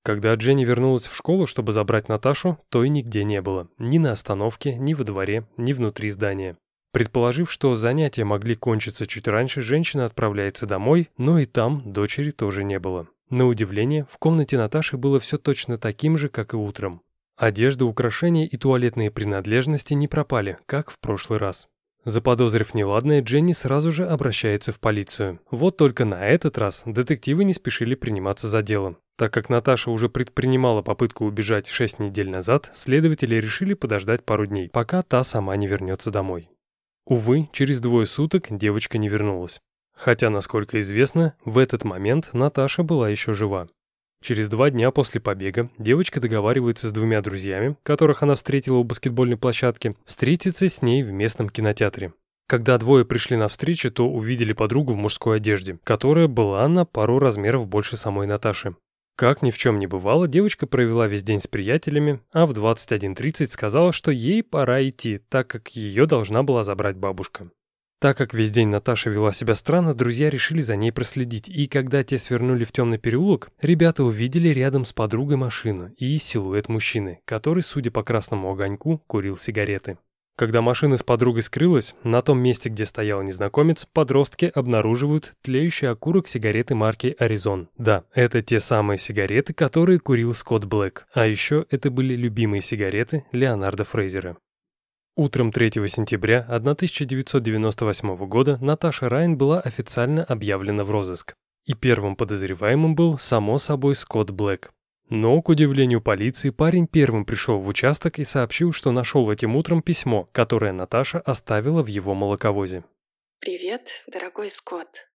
[0.04, 3.68] Когда Дженни вернулась в школу, чтобы забрать Наташу, то и нигде не было.
[3.78, 6.58] Ни на остановке, ни во дворе, ни внутри здания.
[6.94, 12.64] Предположив, что занятия могли кончиться чуть раньше, женщина отправляется домой, но и там дочери тоже
[12.64, 13.08] не было.
[13.30, 17.02] На удивление, в комнате Наташи было все точно таким же, как и утром.
[17.36, 21.68] Одежда, украшения и туалетные принадлежности не пропали, как в прошлый раз.
[22.08, 25.42] Заподозрив неладное, Дженни сразу же обращается в полицию.
[25.52, 28.96] Вот только на этот раз детективы не спешили приниматься за дело.
[29.18, 34.70] Так как Наташа уже предпринимала попытку убежать 6 недель назад, следователи решили подождать пару дней,
[34.70, 36.50] пока та сама не вернется домой.
[37.06, 39.60] Увы, через двое суток девочка не вернулась.
[39.94, 43.68] Хотя, насколько известно, в этот момент Наташа была еще жива.
[44.22, 49.38] Через два дня после побега девочка договаривается с двумя друзьями, которых она встретила у баскетбольной
[49.38, 52.14] площадки, встретиться с ней в местном кинотеатре.
[52.48, 57.20] Когда двое пришли на встречу, то увидели подругу в мужской одежде, которая была на пару
[57.20, 58.76] размеров больше самой Наташи.
[59.18, 63.48] Как ни в чем не бывало, девочка провела весь день с приятелями, а в 21.30
[63.48, 67.50] сказала, что ей пора идти, так как ее должна была забрать бабушка.
[68.00, 72.04] Так как весь день Наташа вела себя странно, друзья решили за ней проследить, и когда
[72.04, 77.64] те свернули в темный переулок, ребята увидели рядом с подругой машину и силуэт мужчины, который,
[77.64, 79.98] судя по красному огоньку, курил сигареты.
[80.38, 86.28] Когда машина с подругой скрылась, на том месте, где стоял незнакомец, подростки обнаруживают тлеющий окурок
[86.28, 87.70] сигареты марки «Аризон».
[87.80, 91.08] Да, это те самые сигареты, которые курил Скотт Блэк.
[91.16, 94.38] А еще это были любимые сигареты Леонарда Фрейзера.
[95.20, 101.34] Утром 3 сентября 1998 года Наташа Райн была официально объявлена в розыск.
[101.66, 104.70] И первым подозреваемым был, само собой, Скотт Блэк.
[105.10, 109.82] Но, к удивлению полиции, парень первым пришел в участок и сообщил, что нашел этим утром
[109.82, 112.84] письмо, которое Наташа оставила в его молоковозе.
[113.40, 115.10] «Привет, дорогой Скотт.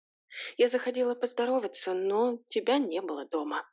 [0.56, 3.64] Я заходила поздороваться, но тебя не было дома.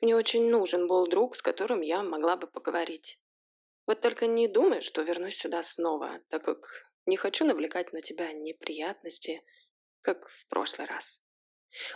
[0.00, 3.18] Мне очень нужен был друг, с которым я могла бы поговорить.
[3.90, 6.64] Вот только не думай, что вернусь сюда снова, так как
[7.06, 9.42] не хочу навлекать на тебя неприятности,
[10.02, 11.20] как в прошлый раз.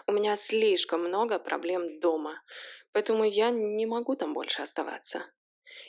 [0.08, 2.42] У меня слишком много проблем дома,
[2.90, 5.30] поэтому я не могу там больше оставаться.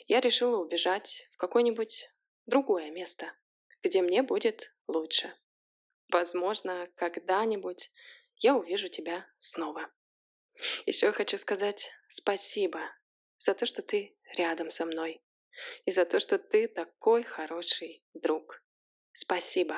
[0.06, 2.08] Я решила убежать в какое-нибудь
[2.46, 3.32] другое место,
[3.82, 5.34] где мне будет лучше.
[6.12, 7.90] Возможно, когда-нибудь
[8.36, 9.90] я увижу тебя снова.
[10.86, 12.94] Еще хочу сказать спасибо
[13.40, 15.20] за то, что ты рядом со мной
[15.84, 18.62] и за то, что ты такой хороший друг.
[19.12, 19.76] Спасибо.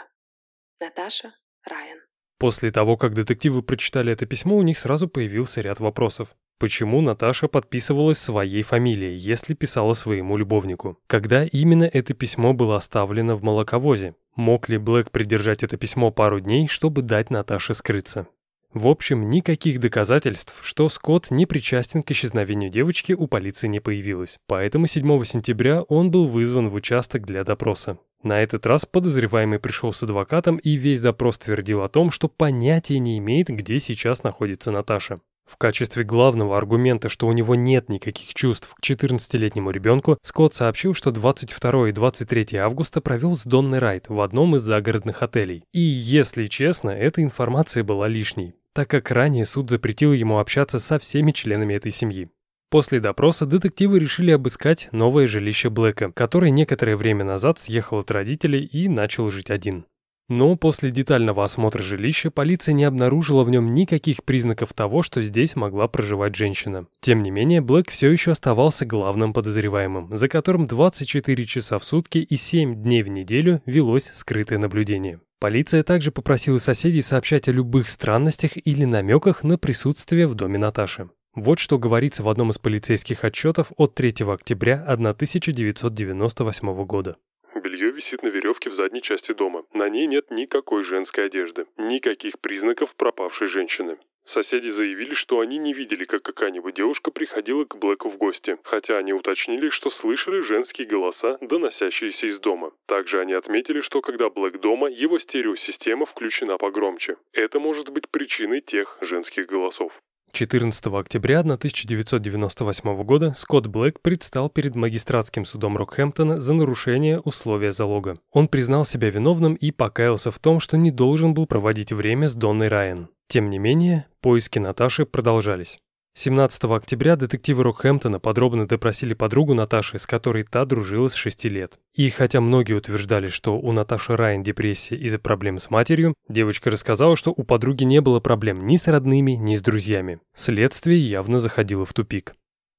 [0.81, 1.99] Наташа Райан.
[2.39, 6.37] После того, как детективы прочитали это письмо, у них сразу появился ряд вопросов.
[6.59, 10.99] Почему Наташа подписывалась своей фамилией, если писала своему любовнику?
[11.07, 14.15] Когда именно это письмо было оставлено в молоковозе?
[14.35, 18.29] Мог ли Блэк придержать это письмо пару дней, чтобы дать Наташе скрыться?
[18.75, 24.39] В общем, никаких доказательств, что Скотт не причастен к исчезновению девочки, у полиции не появилось.
[24.47, 27.99] Поэтому 7 сентября он был вызван в участок для допроса.
[28.23, 32.99] На этот раз подозреваемый пришел с адвокатом и весь допрос твердил о том, что понятия
[32.99, 35.19] не имеет, где сейчас находится Наташа.
[35.49, 40.93] В качестве главного аргумента, что у него нет никаких чувств к 14-летнему ребенку, Скотт сообщил,
[40.93, 45.65] что 22 и 23 августа провел с Донной Райт в одном из загородных отелей.
[45.73, 50.99] И, если честно, эта информация была лишней, так как ранее суд запретил ему общаться со
[50.99, 52.29] всеми членами этой семьи.
[52.71, 58.63] После допроса детективы решили обыскать новое жилище Блэка, который некоторое время назад съехал от родителей
[58.63, 59.87] и начал жить один.
[60.29, 65.57] Но после детального осмотра жилища полиция не обнаружила в нем никаких признаков того, что здесь
[65.57, 66.87] могла проживать женщина.
[67.01, 72.19] Тем не менее, Блэк все еще оставался главным подозреваемым, за которым 24 часа в сутки
[72.19, 75.21] и 7 дней в неделю велось скрытое наблюдение.
[75.41, 81.09] Полиция также попросила соседей сообщать о любых странностях или намеках на присутствие в доме Наташи.
[81.35, 87.17] Вот что говорится в одном из полицейских отчетов от 3 октября 1998 года.
[87.61, 89.65] Белье висит на веревке в задней части дома.
[89.73, 93.99] На ней нет никакой женской одежды, никаких признаков пропавшей женщины.
[94.29, 98.99] Соседи заявили, что они не видели, как какая-нибудь девушка приходила к Блэку в гости, хотя
[98.99, 102.73] они уточнили, что слышали женские голоса, доносящиеся из дома.
[102.87, 107.17] Также они отметили, что когда Блэк дома, его стереосистема включена погромче.
[107.33, 109.99] Это может быть причиной тех женских голосов.
[110.33, 118.19] 14 октября 1998 года Скотт Блэк предстал перед магистратским судом Рокхэмптона за нарушение условия залога.
[118.33, 122.35] Он признал себя виновным и покаялся в том, что не должен был проводить время с
[122.35, 123.09] Донной Райан.
[123.29, 125.79] Тем не менее, поиски Наташи продолжались.
[126.21, 131.79] 17 октября детективы Рокхэмптона подробно допросили подругу Наташи, с которой та дружила с 6 лет.
[131.95, 137.15] И хотя многие утверждали, что у Наташи Райан депрессия из-за проблем с матерью, девочка рассказала,
[137.15, 140.19] что у подруги не было проблем ни с родными, ни с друзьями.
[140.35, 142.35] Следствие явно заходило в тупик.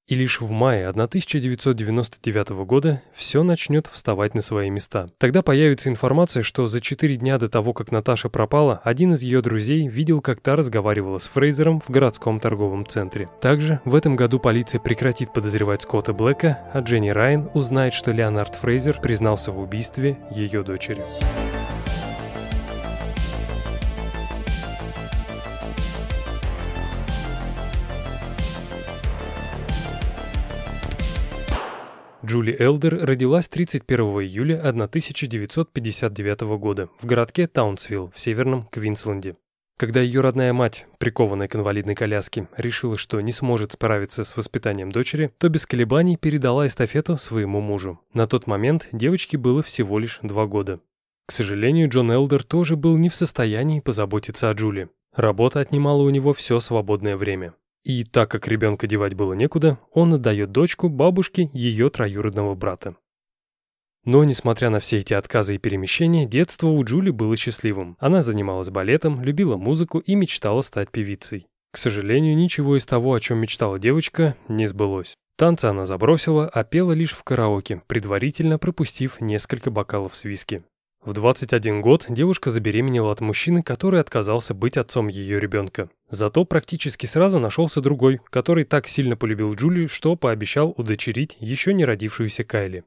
[0.09, 5.07] И лишь в мае 1999 года все начнет вставать на свои места.
[5.19, 9.43] Тогда появится информация, что за четыре дня до того, как Наташа пропала, один из ее
[9.43, 13.29] друзей видел, как та разговаривала с Фрейзером в городском торговом центре.
[13.39, 18.55] Также в этом году полиция прекратит подозревать Скотта Блэка, а Дженни Райан узнает, что Леонард
[18.55, 21.03] Фрейзер признался в убийстве ее дочери.
[32.29, 39.35] Джули Элдер родилась 31 июля 1959 года в городке Таунсвилл в северном Квинсленде.
[39.79, 44.91] Когда ее родная мать, прикованная к инвалидной коляске, решила, что не сможет справиться с воспитанием
[44.91, 47.99] дочери, то без колебаний передала эстафету своему мужу.
[48.13, 50.81] На тот момент девочке было всего лишь два года.
[51.25, 54.89] К сожалению, Джон Элдер тоже был не в состоянии позаботиться о Джули.
[55.15, 57.55] Работа отнимала у него все свободное время.
[57.83, 62.95] И так как ребенка девать было некуда, он отдает дочку бабушке ее троюродного брата.
[64.05, 67.97] Но, несмотря на все эти отказы и перемещения, детство у Джули было счастливым.
[67.99, 71.47] Она занималась балетом, любила музыку и мечтала стать певицей.
[71.71, 75.15] К сожалению, ничего из того, о чем мечтала девочка, не сбылось.
[75.35, 80.63] Танцы она забросила, а пела лишь в караоке, предварительно пропустив несколько бокалов с виски.
[81.03, 85.89] В 21 год девушка забеременела от мужчины, который отказался быть отцом ее ребенка.
[86.09, 91.85] Зато практически сразу нашелся другой, который так сильно полюбил Джули, что пообещал удочерить еще не
[91.85, 92.83] родившуюся Кайли.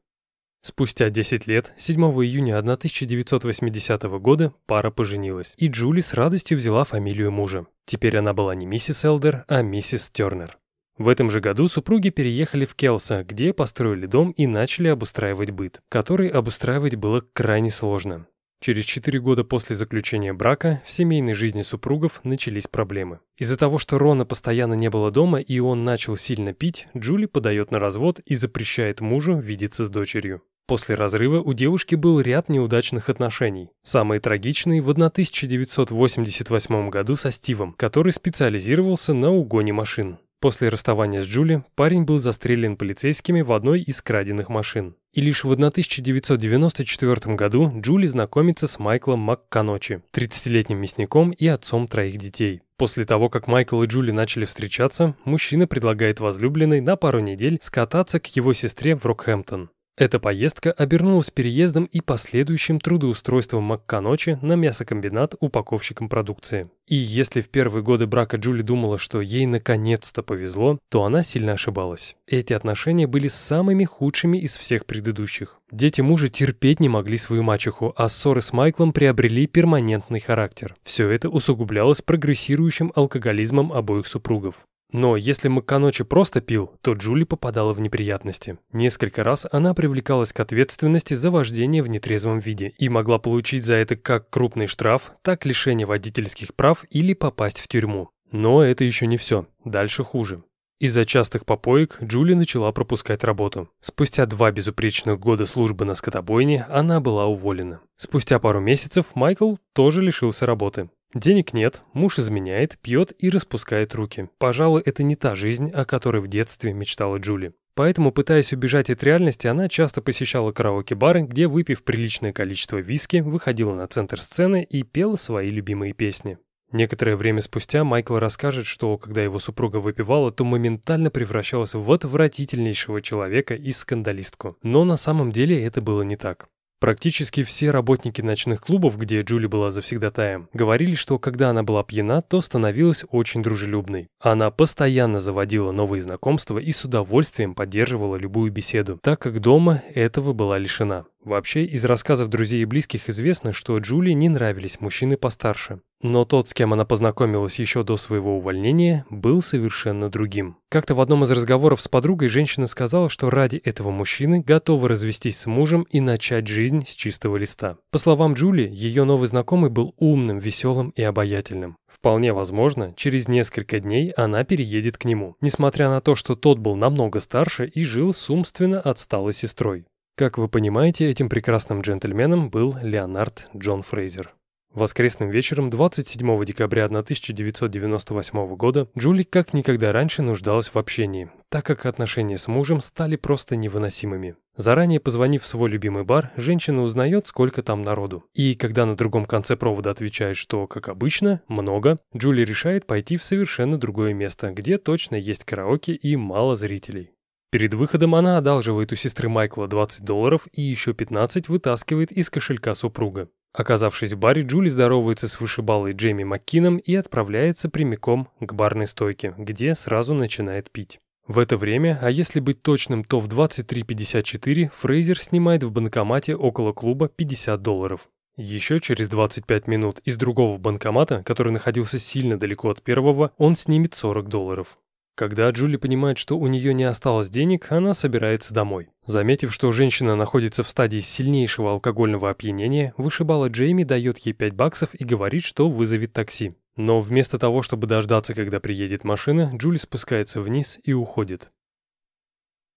[0.60, 7.32] Спустя 10 лет, 7 июня 1980 года, пара поженилась, и Джули с радостью взяла фамилию
[7.32, 7.66] мужа.
[7.86, 10.58] Теперь она была не миссис Элдер, а миссис Тернер.
[11.02, 15.80] В этом же году супруги переехали в Келса, где построили дом и начали обустраивать быт,
[15.88, 18.28] который обустраивать было крайне сложно.
[18.60, 23.18] Через 4 года после заключения брака в семейной жизни супругов начались проблемы.
[23.36, 27.72] Из-за того, что Рона постоянно не было дома и он начал сильно пить, Джули подает
[27.72, 30.42] на развод и запрещает мужу видеться с дочерью.
[30.68, 33.70] После разрыва у девушки был ряд неудачных отношений.
[33.82, 40.18] Самые трагичные в 1988 году со Стивом, который специализировался на угоне машин.
[40.42, 44.96] После расставания с Джули парень был застрелен полицейскими в одной из краденных машин.
[45.12, 52.18] И лишь в 1994 году Джули знакомится с Майклом МакКаночи, 30-летним мясником и отцом троих
[52.18, 52.62] детей.
[52.76, 58.18] После того, как Майкл и Джули начали встречаться, мужчина предлагает возлюбленной на пару недель скататься
[58.18, 59.70] к его сестре в Рокхэмптон.
[59.98, 66.70] Эта поездка обернулась переездом и последующим трудоустройством МакКаночи на мясокомбинат упаковщиком продукции.
[66.86, 71.52] И если в первые годы брака Джули думала, что ей наконец-то повезло, то она сильно
[71.52, 72.16] ошибалась.
[72.26, 75.60] Эти отношения были самыми худшими из всех предыдущих.
[75.70, 80.74] Дети мужа терпеть не могли свою мачеху, а ссоры с Майклом приобрели перманентный характер.
[80.84, 84.66] Все это усугублялось прогрессирующим алкоголизмом обоих супругов.
[84.92, 88.58] Но если Макканочи просто пил, то Джули попадала в неприятности.
[88.72, 93.74] Несколько раз она привлекалась к ответственности за вождение в нетрезвом виде и могла получить за
[93.74, 98.10] это как крупный штраф, так лишение водительских прав или попасть в тюрьму.
[98.30, 99.46] Но это еще не все.
[99.64, 100.42] Дальше хуже.
[100.78, 103.70] Из-за частых попоек Джули начала пропускать работу.
[103.80, 107.80] Спустя два безупречных года службы на скотобойне она была уволена.
[107.96, 110.90] Спустя пару месяцев Майкл тоже лишился работы.
[111.14, 114.30] Денег нет, муж изменяет, пьет и распускает руки.
[114.38, 117.52] Пожалуй, это не та жизнь, о которой в детстве мечтала Джули.
[117.74, 123.74] Поэтому, пытаясь убежать от реальности, она часто посещала караоке-бары, где, выпив приличное количество виски, выходила
[123.74, 126.38] на центр сцены и пела свои любимые песни.
[126.70, 133.02] Некоторое время спустя Майкл расскажет, что когда его супруга выпивала, то моментально превращалась в отвратительнейшего
[133.02, 134.56] человека и скандалистку.
[134.62, 136.48] Но на самом деле это было не так.
[136.82, 142.22] Практически все работники ночных клубов, где Джули была завсегдатаем, говорили, что когда она была пьяна,
[142.22, 144.08] то становилась очень дружелюбной.
[144.18, 150.32] Она постоянно заводила новые знакомства и с удовольствием поддерживала любую беседу, так как дома этого
[150.32, 151.04] была лишена.
[151.24, 155.80] Вообще, из рассказов друзей и близких известно, что Джули не нравились мужчины постарше.
[156.02, 160.56] Но тот, с кем она познакомилась еще до своего увольнения, был совершенно другим.
[160.68, 165.38] Как-то в одном из разговоров с подругой женщина сказала, что ради этого мужчины готова развестись
[165.38, 167.76] с мужем и начать жизнь с чистого листа.
[167.92, 171.76] По словам Джули, ее новый знакомый был умным, веселым и обаятельным.
[171.86, 176.74] Вполне возможно, через несколько дней она переедет к нему, несмотря на то, что тот был
[176.74, 179.84] намного старше и жил с умственно отсталой сестрой.
[180.14, 184.34] Как вы понимаете, этим прекрасным джентльменом был Леонард Джон Фрейзер.
[184.74, 191.84] Воскресным вечером 27 декабря 1998 года Джули как никогда раньше нуждалась в общении, так как
[191.86, 194.36] отношения с мужем стали просто невыносимыми.
[194.56, 198.24] Заранее позвонив в свой любимый бар, женщина узнает, сколько там народу.
[198.34, 203.24] И когда на другом конце провода отвечает, что, как обычно, много, Джули решает пойти в
[203.24, 207.12] совершенно другое место, где точно есть караоке и мало зрителей.
[207.52, 212.74] Перед выходом она одалживает у сестры Майкла 20 долларов и еще 15 вытаскивает из кошелька
[212.74, 213.28] супруга.
[213.52, 219.34] Оказавшись в баре, Джули здоровается с вышибалой Джейми Маккином и отправляется прямиком к барной стойке,
[219.36, 220.98] где сразу начинает пить.
[221.26, 226.72] В это время, а если быть точным, то в 23.54 Фрейзер снимает в банкомате около
[226.72, 228.08] клуба 50 долларов.
[228.34, 233.92] Еще через 25 минут из другого банкомата, который находился сильно далеко от первого, он снимет
[233.92, 234.78] 40 долларов.
[235.14, 238.88] Когда Джули понимает, что у нее не осталось денег, она собирается домой.
[239.04, 244.94] Заметив, что женщина находится в стадии сильнейшего алкогольного опьянения, вышибала Джейми дает ей 5 баксов
[244.94, 246.54] и говорит, что вызовет такси.
[246.76, 251.50] Но вместо того, чтобы дождаться, когда приедет машина, Джули спускается вниз и уходит.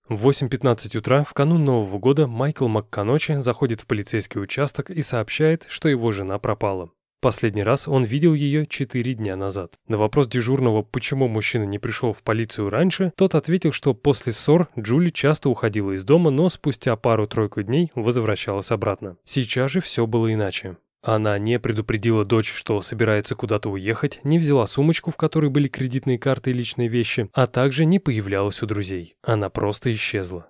[0.10, 5.66] В 8.15 утра, в канун Нового года, Майкл МакКаночи заходит в полицейский участок и сообщает,
[5.70, 6.92] что его жена пропала.
[7.22, 9.74] Последний раз он видел ее четыре дня назад.
[9.88, 14.70] На вопрос дежурного, почему мужчина не пришел в полицию раньше, тот ответил, что после ссор
[14.78, 19.18] Джули часто уходила из дома, но спустя пару-тройку дней возвращалась обратно.
[19.24, 20.78] Сейчас же все было иначе.
[21.06, 26.18] Она не предупредила дочь, что собирается куда-то уехать, не взяла сумочку, в которой были кредитные
[26.18, 29.16] карты и личные вещи, а также не появлялась у друзей.
[29.22, 30.48] Она просто исчезла.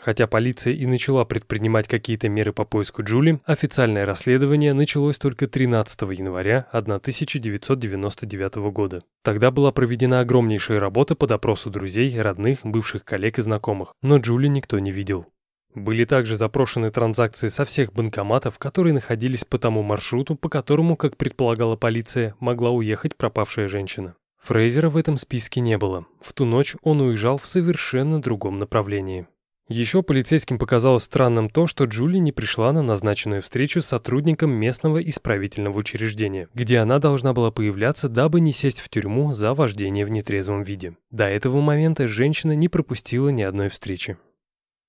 [0.00, 6.00] Хотя полиция и начала предпринимать какие-то меры по поиску Джули, официальное расследование началось только 13
[6.18, 9.02] января 1999 года.
[9.22, 14.46] Тогда была проведена огромнейшая работа по допросу друзей, родных, бывших коллег и знакомых, но Джули
[14.46, 15.26] никто не видел.
[15.74, 21.16] Были также запрошены транзакции со всех банкоматов, которые находились по тому маршруту, по которому, как
[21.16, 24.14] предполагала полиция, могла уехать пропавшая женщина.
[24.42, 26.06] Фрейзера в этом списке не было.
[26.20, 29.28] В ту ночь он уезжал в совершенно другом направлении.
[29.70, 34.98] Еще полицейским показалось странным то, что Джули не пришла на назначенную встречу с сотрудником местного
[34.98, 40.10] исправительного учреждения, где она должна была появляться, дабы не сесть в тюрьму за вождение в
[40.10, 40.96] нетрезвом виде.
[41.12, 44.16] До этого момента женщина не пропустила ни одной встречи.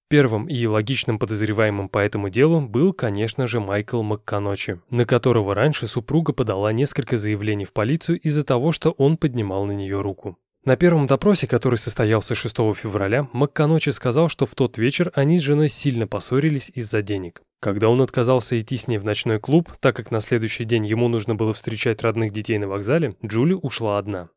[0.10, 5.86] Первым и логичным подозреваемым по этому делу был, конечно же, Майкл МакКаночи, на которого раньше
[5.86, 10.40] супруга подала несколько заявлений в полицию из-за того, что он поднимал на нее руку.
[10.64, 15.42] На первом допросе, который состоялся 6 февраля, МакКаночи сказал, что в тот вечер они с
[15.42, 17.42] женой сильно поссорились из-за денег.
[17.60, 21.08] Когда он отказался идти с ней в ночной клуб, так как на следующий день ему
[21.08, 24.30] нужно было встречать родных детей на вокзале, Джули ушла одна.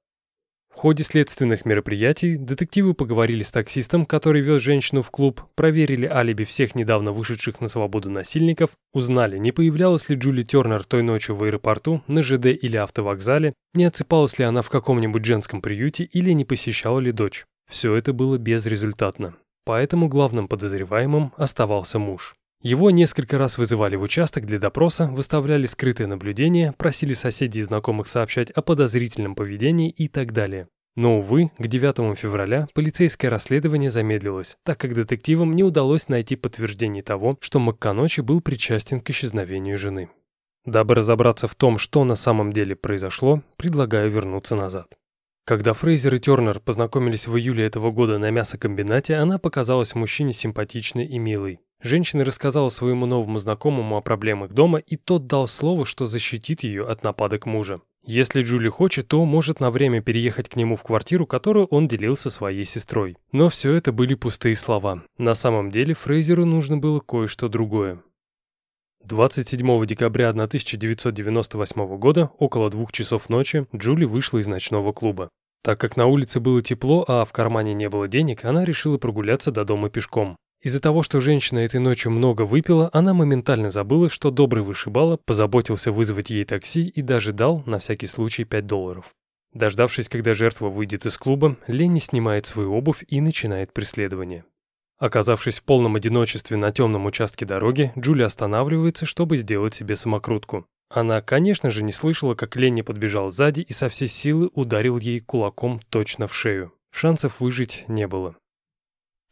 [0.74, 6.42] В ходе следственных мероприятий детективы поговорили с таксистом, который вез женщину в клуб, проверили алиби
[6.42, 11.44] всех недавно вышедших на свободу насильников, узнали, не появлялась ли Джули Тернер той ночью в
[11.44, 16.44] аэропорту, на ЖД или автовокзале, не отсыпалась ли она в каком-нибудь женском приюте или не
[16.44, 17.44] посещала ли дочь.
[17.70, 19.34] Все это было безрезультатно.
[19.64, 22.34] Поэтому главным подозреваемым оставался муж.
[22.64, 28.08] Его несколько раз вызывали в участок для допроса, выставляли скрытые наблюдения, просили соседей и знакомых
[28.08, 30.68] сообщать о подозрительном поведении и так далее.
[30.96, 37.02] Но, увы, к 9 февраля полицейское расследование замедлилось, так как детективам не удалось найти подтверждение
[37.02, 40.08] того, что МакКаночи был причастен к исчезновению жены.
[40.64, 44.86] Дабы разобраться в том, что на самом деле произошло, предлагаю вернуться назад.
[45.44, 51.04] Когда Фрейзер и Тернер познакомились в июле этого года на мясокомбинате, она показалась мужчине симпатичной
[51.04, 51.60] и милой.
[51.84, 56.88] Женщина рассказала своему новому знакомому о проблемах дома, и тот дал слово, что защитит ее
[56.88, 57.82] от нападок мужа.
[58.06, 62.16] Если Джули хочет, то может на время переехать к нему в квартиру, которую он делил
[62.16, 63.18] со своей сестрой.
[63.32, 65.02] Но все это были пустые слова.
[65.18, 68.00] На самом деле Фрейзеру нужно было кое-что другое.
[69.04, 75.28] 27 декабря 1998 года, около двух часов ночи, Джули вышла из ночного клуба.
[75.62, 79.50] Так как на улице было тепло, а в кармане не было денег, она решила прогуляться
[79.50, 80.36] до дома пешком.
[80.64, 85.92] Из-за того, что женщина этой ночью много выпила, она моментально забыла, что добрый вышибала позаботился
[85.92, 89.14] вызвать ей такси и даже дал, на всякий случай, 5 долларов.
[89.52, 94.46] Дождавшись, когда жертва выйдет из клуба, Ленни снимает свою обувь и начинает преследование.
[94.98, 100.66] Оказавшись в полном одиночестве на темном участке дороги, Джули останавливается, чтобы сделать себе самокрутку.
[100.88, 105.20] Она, конечно же, не слышала, как Ленни подбежал сзади и со всей силы ударил ей
[105.20, 106.72] кулаком точно в шею.
[106.90, 108.36] Шансов выжить не было.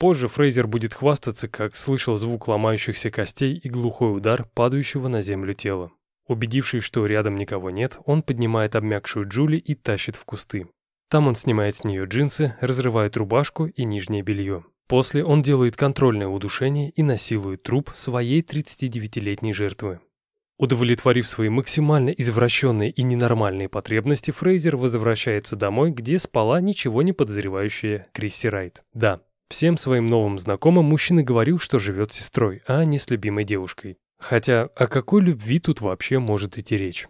[0.03, 5.55] Позже Фрейзер будет хвастаться, как слышал звук ломающихся костей и глухой удар падающего на землю
[5.55, 5.93] тела.
[6.27, 10.67] Убедившись, что рядом никого нет, он поднимает обмякшую Джули и тащит в кусты.
[11.09, 14.65] Там он снимает с нее джинсы, разрывает рубашку и нижнее белье.
[14.89, 20.01] После он делает контрольное удушение и насилует труп своей 39-летней жертвы.
[20.59, 28.09] Удовлетворив свои максимально извращенные и ненормальные потребности, Фрейзер возвращается домой, где спала ничего не подозревающая
[28.13, 28.83] Крисси Райт.
[28.95, 29.21] Да,
[29.53, 33.99] Всем своим новым знакомым мужчина говорил, что живет с сестрой, а не с любимой девушкой.
[34.19, 37.07] Хотя о какой любви тут вообще может идти речь?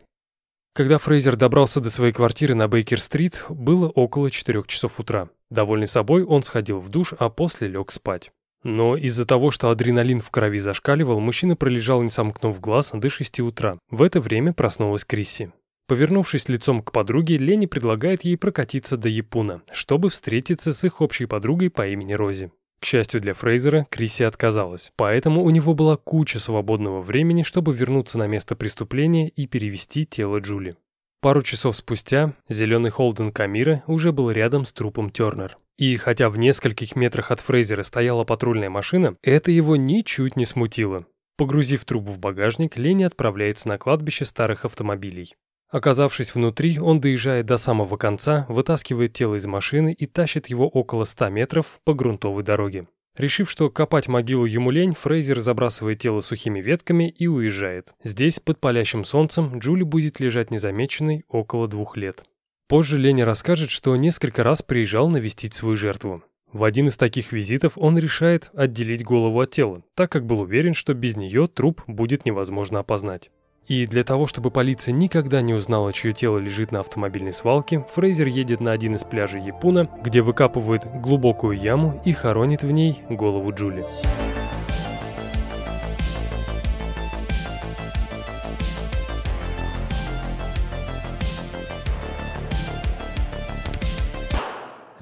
[0.74, 5.28] Когда Фрейзер добрался до своей квартиры на Бейкер-стрит, было около 4 часов утра.
[5.50, 8.32] Довольный собой, он сходил в душ, а после лег спать.
[8.64, 13.38] Но из-за того, что адреналин в крови зашкаливал, мужчина пролежал, не сомкнув глаз, до 6
[13.38, 13.78] утра.
[13.88, 15.52] В это время проснулась Крисси.
[15.88, 21.26] Повернувшись лицом к подруге, Лени предлагает ей прокатиться до Япуна, чтобы встретиться с их общей
[21.26, 22.50] подругой по имени Рози.
[22.80, 28.18] К счастью для Фрейзера, Криси отказалась, поэтому у него была куча свободного времени, чтобы вернуться
[28.18, 30.76] на место преступления и перевести тело Джули.
[31.20, 35.56] Пару часов спустя зеленый Холден Камира уже был рядом с трупом Тернер.
[35.78, 41.06] И хотя в нескольких метрах от Фрейзера стояла патрульная машина, это его ничуть не смутило.
[41.36, 45.36] Погрузив труп в багажник, Лени отправляется на кладбище старых автомобилей.
[45.72, 51.04] Оказавшись внутри, он доезжает до самого конца, вытаскивает тело из машины и тащит его около
[51.04, 52.86] 100 метров по грунтовой дороге.
[53.16, 57.88] Решив, что копать могилу ему лень, Фрейзер забрасывает тело сухими ветками и уезжает.
[58.04, 62.22] Здесь, под палящим солнцем, Джули будет лежать незамеченной около двух лет.
[62.68, 66.22] Позже Леня расскажет, что несколько раз приезжал навестить свою жертву.
[66.52, 70.74] В один из таких визитов он решает отделить голову от тела, так как был уверен,
[70.74, 73.30] что без нее труп будет невозможно опознать.
[73.66, 78.26] И для того, чтобы полиция никогда не узнала, чье тело лежит на автомобильной свалке, Фрейзер
[78.26, 83.52] едет на один из пляжей Япуна, где выкапывает глубокую яму и хоронит в ней голову
[83.52, 83.84] Джули.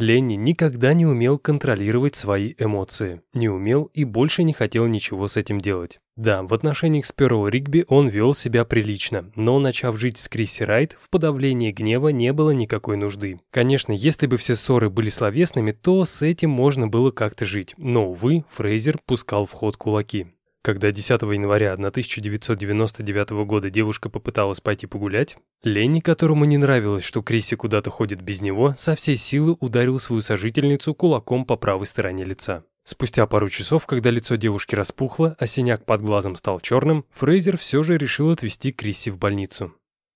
[0.01, 3.23] Ленни никогда не умел контролировать свои эмоции.
[3.35, 6.01] Не умел и больше не хотел ничего с этим делать.
[6.17, 10.65] Да, в отношениях с Перо Ригби он вел себя прилично, но начав жить с Крисси
[10.65, 13.41] Райт, в подавлении гнева не было никакой нужды.
[13.51, 18.11] Конечно, если бы все ссоры были словесными, то с этим можно было как-то жить, но,
[18.11, 20.27] увы, Фрейзер пускал в ход кулаки.
[20.63, 27.57] Когда 10 января 1999 года девушка попыталась пойти погулять, Ленни, которому не нравилось, что Крисси
[27.57, 32.63] куда-то ходит без него, со всей силы ударил свою сожительницу кулаком по правой стороне лица.
[32.85, 37.83] Спустя пару часов, когда лицо девушки распухло, а синяк под глазом стал черным, Фрейзер все
[37.83, 39.73] же решил отвезти Крисси в больницу.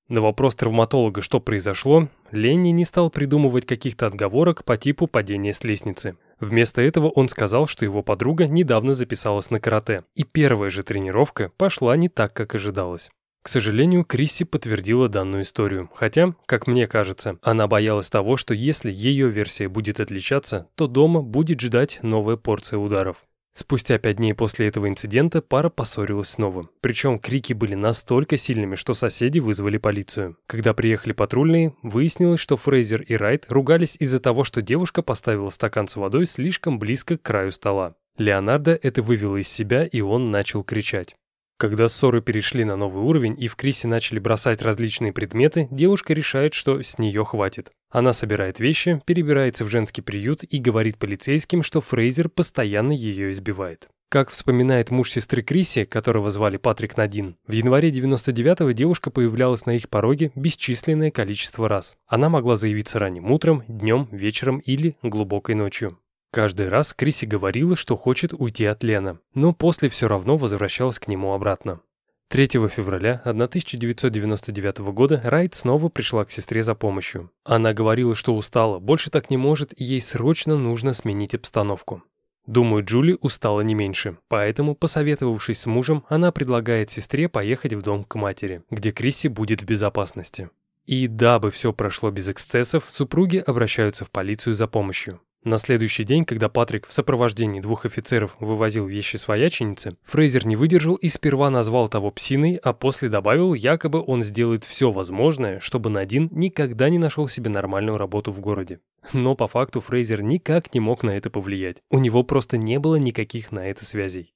[0.09, 5.65] На вопрос травматолога, что произошло, Ленни не стал придумывать каких-то отговорок по типу падения с
[5.65, 6.19] лестницы.
[6.39, 11.51] Вместо этого он сказал, что его подруга недавно записалась на карате, и первая же тренировка
[11.57, 13.11] пошла не так, как ожидалось.
[13.43, 18.91] К сожалению, Крисси подтвердила данную историю, хотя, как мне кажется, она боялась того, что если
[18.91, 23.19] ее версия будет отличаться, то дома будет ждать новая порция ударов.
[23.57, 26.69] Спустя пять дней после этого инцидента пара поссорилась снова.
[26.81, 30.37] Причем крики были настолько сильными, что соседи вызвали полицию.
[30.49, 35.87] Когда приехали патрульные, выяснилось, что Фрейзер и Райт ругались из-за того, что девушка поставила стакан
[35.87, 37.95] с водой слишком близко к краю стола.
[38.19, 41.15] Леонардо это вывело из себя, и он начал кричать.
[41.57, 46.53] Когда ссоры перешли на новый уровень и в Крисе начали бросать различные предметы, девушка решает,
[46.53, 47.71] что с нее хватит.
[47.91, 53.89] Она собирает вещи, перебирается в женский приют и говорит полицейским, что Фрейзер постоянно ее избивает.
[54.09, 59.73] Как вспоминает муж сестры Криси, которого звали Патрик Надин, в январе 99-го девушка появлялась на
[59.73, 61.97] их пороге бесчисленное количество раз.
[62.07, 65.99] Она могла заявиться ранним утром, днем, вечером или глубокой ночью.
[66.35, 71.07] Каждый раз Криси говорила, что хочет уйти от Лена, но после все равно возвращалась к
[71.07, 71.79] нему обратно.
[72.27, 77.31] 3 февраля 1999 года Райт снова пришла к сестре за помощью.
[77.45, 82.03] Она говорила, что устала, больше так не может и ей срочно нужно сменить обстановку.
[82.49, 88.03] Думаю, Джули устала не меньше, поэтому, посоветовавшись с мужем, она предлагает сестре поехать в дом
[88.03, 90.51] к матери, где Крисси будет в безопасности.
[90.85, 95.21] И дабы все прошло без эксцессов, супруги обращаются в полицию за помощью.
[95.45, 100.95] На следующий день, когда Патрик в сопровождении двух офицеров вывозил вещи свояченицы, Фрейзер не выдержал
[100.95, 106.31] и сперва назвал того псиной, а после добавил, якобы он сделает все возможное, чтобы Надин
[106.33, 108.81] никогда не нашел себе нормальную работу в городе.
[109.13, 111.77] Но по факту Фрейзер никак не мог на это повлиять.
[111.91, 114.34] У него просто не было никаких на это связей.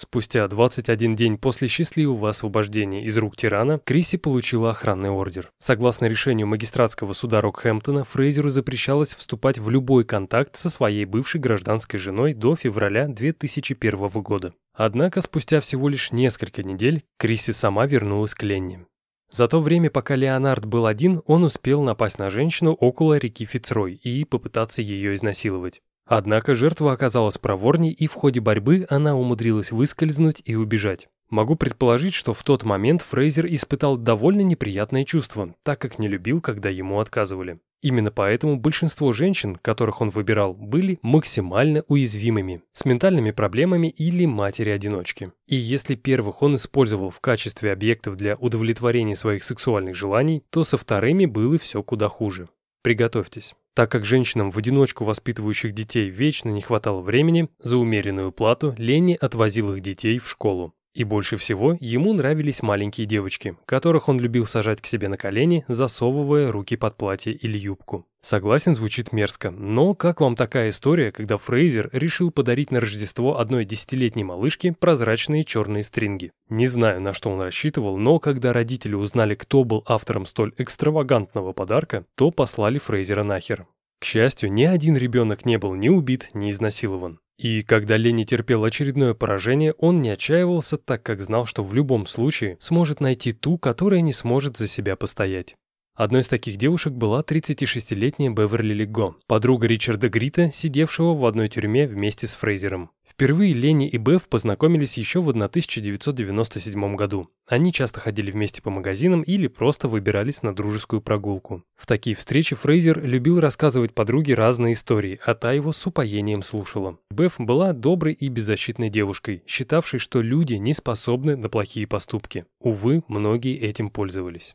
[0.00, 5.50] Спустя 21 день после счастливого освобождения из рук тирана, Криси получила охранный ордер.
[5.58, 11.98] Согласно решению магистратского суда Рокхэмптона, Фрейзеру запрещалось вступать в любой контакт со своей бывшей гражданской
[11.98, 14.54] женой до февраля 2001 года.
[14.72, 18.86] Однако спустя всего лишь несколько недель Криси сама вернулась к Ленни.
[19.32, 23.94] За то время, пока Леонард был один, он успел напасть на женщину около реки Фицрой
[23.94, 25.82] и попытаться ее изнасиловать.
[26.08, 31.08] Однако жертва оказалась проворней, и в ходе борьбы она умудрилась выскользнуть и убежать.
[31.28, 36.40] Могу предположить, что в тот момент Фрейзер испытал довольно неприятное чувство, так как не любил,
[36.40, 37.60] когда ему отказывали.
[37.82, 45.32] Именно поэтому большинство женщин, которых он выбирал, были максимально уязвимыми, с ментальными проблемами или матери-одиночки.
[45.46, 50.78] И если первых он использовал в качестве объектов для удовлетворения своих сексуальных желаний, то со
[50.78, 52.48] вторыми было все куда хуже.
[52.82, 53.54] Приготовьтесь.
[53.78, 59.16] Так как женщинам в одиночку воспитывающих детей вечно не хватало времени, за умеренную плату Ленни
[59.20, 60.74] отвозил их детей в школу.
[60.98, 65.64] И больше всего ему нравились маленькие девочки, которых он любил сажать к себе на колени,
[65.68, 68.04] засовывая руки под платье или юбку.
[68.20, 73.64] Согласен, звучит мерзко, но как вам такая история, когда Фрейзер решил подарить на Рождество одной
[73.64, 76.32] десятилетней малышке прозрачные черные стринги?
[76.48, 81.52] Не знаю, на что он рассчитывал, но когда родители узнали, кто был автором столь экстравагантного
[81.52, 83.68] подарка, то послали Фрейзера нахер.
[84.00, 87.20] К счастью, ни один ребенок не был ни убит, ни изнасилован.
[87.38, 92.06] И когда Ленни терпел очередное поражение, он не отчаивался, так как знал, что в любом
[92.06, 95.54] случае сможет найти ту, которая не сможет за себя постоять.
[95.98, 101.88] Одной из таких девушек была 36-летняя Беверли Лего, подруга Ричарда Грита, сидевшего в одной тюрьме
[101.88, 102.92] вместе с Фрейзером.
[103.04, 107.30] Впервые Ленни и Бев познакомились еще в 1997 году.
[107.48, 111.64] Они часто ходили вместе по магазинам или просто выбирались на дружескую прогулку.
[111.74, 117.00] В такие встречи Фрейзер любил рассказывать подруге разные истории, а та его с упоением слушала.
[117.10, 122.44] Бев была доброй и беззащитной девушкой, считавшей, что люди не способны на плохие поступки.
[122.60, 124.54] Увы, многие этим пользовались.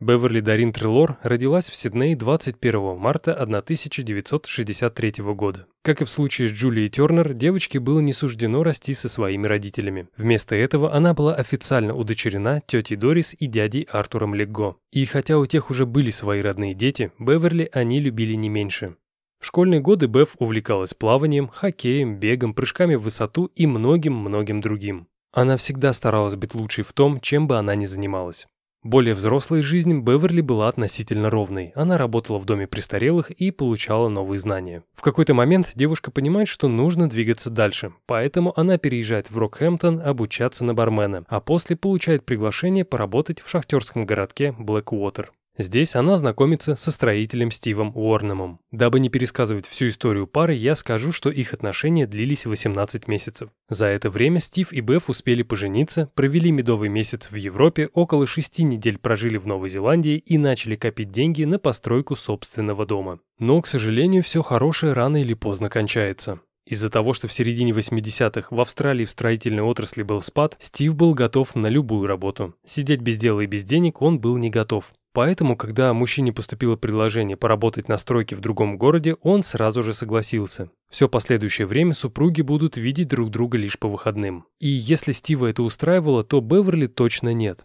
[0.00, 5.66] Беверли Дарин Трелор родилась в Сиднее 21 марта 1963 года.
[5.82, 10.08] Как и в случае с Джулией Тернер, девочке было не суждено расти со своими родителями.
[10.16, 14.76] Вместо этого она была официально удочерена тетей Дорис и дядей Артуром Легго.
[14.90, 18.96] И хотя у тех уже были свои родные дети, Беверли они любили не меньше.
[19.40, 25.06] В школьные годы Бев увлекалась плаванием, хоккеем, бегом, прыжками в высоту и многим-многим другим.
[25.32, 28.46] Она всегда старалась быть лучшей в том, чем бы она ни занималась.
[28.84, 31.72] Более взрослая жизнь Беверли была относительно ровной.
[31.74, 34.82] Она работала в доме престарелых и получала новые знания.
[34.92, 40.66] В какой-то момент девушка понимает, что нужно двигаться дальше, поэтому она переезжает в Рокхэмптон обучаться
[40.66, 45.32] на бармена, а после получает приглашение поработать в шахтерском городке Блэквотер.
[45.56, 48.58] Здесь она знакомится со строителем Стивом Уорнемом.
[48.72, 53.50] Дабы не пересказывать всю историю пары, я скажу, что их отношения длились 18 месяцев.
[53.68, 58.64] За это время Стив и Беф успели пожениться, провели медовый месяц в Европе, около шести
[58.64, 63.20] недель прожили в Новой Зеландии и начали копить деньги на постройку собственного дома.
[63.38, 66.40] Но, к сожалению, все хорошее рано или поздно кончается.
[66.66, 71.14] Из-за того, что в середине 80-х в Австралии в строительной отрасли был спад, Стив был
[71.14, 72.54] готов на любую работу.
[72.64, 74.92] Сидеть без дела и без денег он был не готов.
[75.14, 80.70] Поэтому, когда мужчине поступило предложение поработать на стройке в другом городе, он сразу же согласился.
[80.90, 84.44] Все последующее время супруги будут видеть друг друга лишь по выходным.
[84.58, 87.64] И если Стива это устраивало, то Беверли точно нет.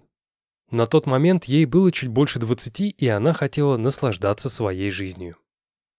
[0.69, 5.35] На тот момент ей было чуть больше 20, и она хотела наслаждаться своей жизнью.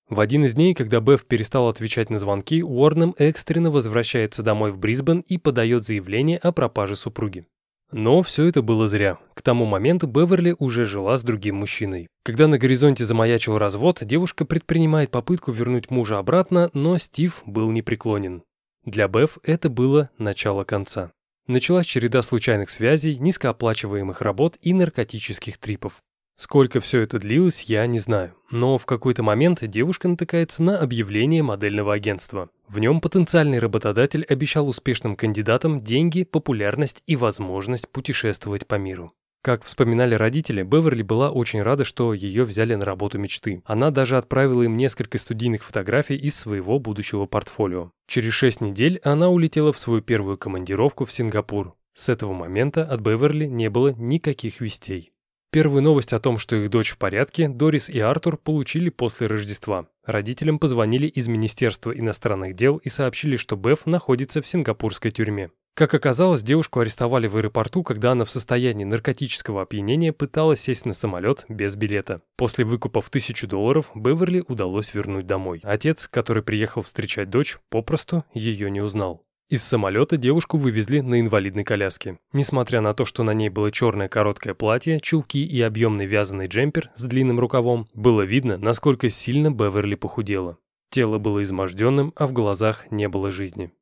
[0.08, 4.78] В один из дней, когда Беф перестал отвечать на звонки, Уорнем экстренно возвращается домой в
[4.78, 7.44] Брисбен и подает заявление о пропаже супруги.
[7.92, 9.18] Но все это было зря.
[9.34, 12.08] К тому моменту Беверли уже жила с другим мужчиной.
[12.22, 18.42] Когда на горизонте замаячил развод, девушка предпринимает попытку вернуть мужа обратно, но Стив был непреклонен.
[18.84, 21.10] Для Бев это было начало конца.
[21.46, 26.00] Началась череда случайных связей, низкооплачиваемых работ и наркотических трипов.
[26.40, 28.32] Сколько все это длилось, я не знаю.
[28.50, 32.48] Но в какой-то момент девушка натыкается на объявление модельного агентства.
[32.66, 39.12] В нем потенциальный работодатель обещал успешным кандидатам деньги, популярность и возможность путешествовать по миру.
[39.42, 43.60] Как вспоминали родители, Беверли была очень рада, что ее взяли на работу мечты.
[43.66, 47.90] Она даже отправила им несколько студийных фотографий из своего будущего портфолио.
[48.08, 51.74] Через шесть недель она улетела в свою первую командировку в Сингапур.
[51.92, 55.12] С этого момента от Беверли не было никаких вестей.
[55.52, 59.88] Первую новость о том, что их дочь в порядке, Дорис и Артур получили после Рождества.
[60.04, 65.50] Родителям позвонили из Министерства иностранных дел и сообщили, что Беф находится в сингапурской тюрьме.
[65.74, 70.92] Как оказалось, девушку арестовали в аэропорту, когда она в состоянии наркотического опьянения пыталась сесть на
[70.92, 72.22] самолет без билета.
[72.36, 75.60] После выкупа в тысячу долларов Беверли удалось вернуть домой.
[75.64, 79.24] Отец, который приехал встречать дочь, попросту ее не узнал.
[79.50, 82.20] Из самолета девушку вывезли на инвалидной коляске.
[82.32, 86.92] Несмотря на то, что на ней было черное короткое платье, чулки и объемный вязаный джемпер
[86.94, 90.56] с длинным рукавом, было видно, насколько сильно Беверли похудела.
[90.90, 93.72] Тело было изможденным, а в глазах не было жизни.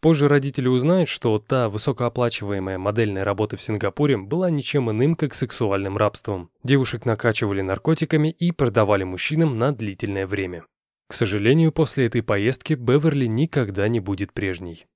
[0.00, 5.98] Позже родители узнают, что та высокооплачиваемая модельная работа в Сингапуре была ничем иным, как сексуальным
[5.98, 6.48] рабством.
[6.64, 10.64] Девушек накачивали наркотиками и продавали мужчинам на длительное время.
[11.06, 14.86] К сожалению, после этой поездки Беверли никогда не будет прежней.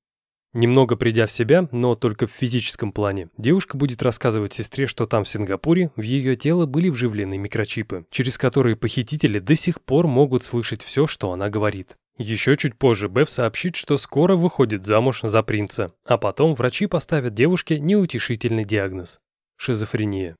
[0.54, 5.24] Немного придя в себя, но только в физическом плане, девушка будет рассказывать сестре, что там
[5.24, 10.44] в Сингапуре в ее тело были вживлены микрочипы, через которые похитители до сих пор могут
[10.44, 11.96] слышать все, что она говорит.
[12.18, 17.32] Еще чуть позже Беф сообщит, что скоро выходит замуж за принца, а потом врачи поставят
[17.32, 19.20] девушке неутешительный диагноз–
[19.56, 20.36] шизофрения.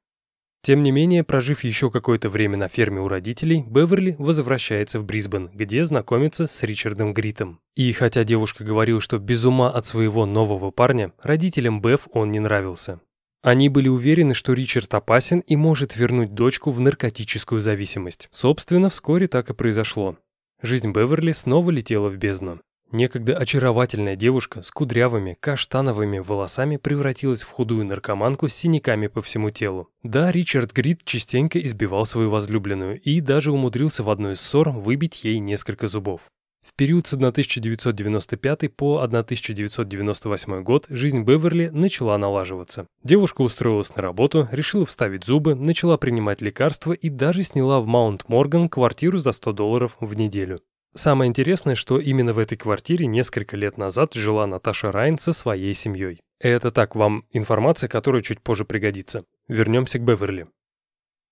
[0.64, 5.50] Тем не менее, прожив еще какое-то время на ферме у родителей, Беверли возвращается в Брисбен,
[5.52, 7.58] где знакомится с Ричардом Гритом.
[7.74, 12.38] И хотя девушка говорила, что без ума от своего нового парня, родителям Беф он не
[12.38, 13.00] нравился.
[13.42, 18.28] Они были уверены, что Ричард опасен и может вернуть дочку в наркотическую зависимость.
[18.30, 20.16] Собственно, вскоре так и произошло.
[20.62, 22.60] Жизнь Беверли снова летела в бездну.
[22.92, 29.48] Некогда очаровательная девушка с кудрявыми, каштановыми волосами превратилась в худую наркоманку с синяками по всему
[29.50, 29.88] телу.
[30.02, 35.24] Да, Ричард Грид частенько избивал свою возлюбленную и даже умудрился в одной из ссор выбить
[35.24, 36.20] ей несколько зубов.
[36.62, 42.86] В период с 1995 по 1998 год жизнь Беверли начала налаживаться.
[43.02, 48.68] Девушка устроилась на работу, решила вставить зубы, начала принимать лекарства и даже сняла в Маунт-Морган
[48.68, 50.60] квартиру за 100 долларов в неделю.
[50.94, 55.72] Самое интересное, что именно в этой квартире несколько лет назад жила Наташа Райн со своей
[55.72, 56.20] семьей.
[56.38, 59.24] Это так, вам информация, которая чуть позже пригодится.
[59.48, 60.48] Вернемся к Беверли.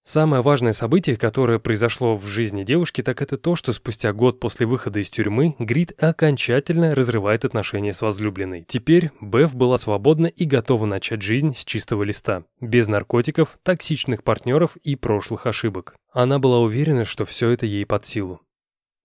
[0.02, 4.66] Самое важное событие, которое произошло в жизни девушки, так это то, что спустя год после
[4.66, 8.64] выхода из тюрьмы Грид окончательно разрывает отношения с возлюбленной.
[8.66, 14.76] Теперь Беф была свободна и готова начать жизнь с чистого листа, без наркотиков, токсичных партнеров
[14.82, 15.94] и прошлых ошибок.
[16.12, 18.40] Она была уверена, что все это ей под силу.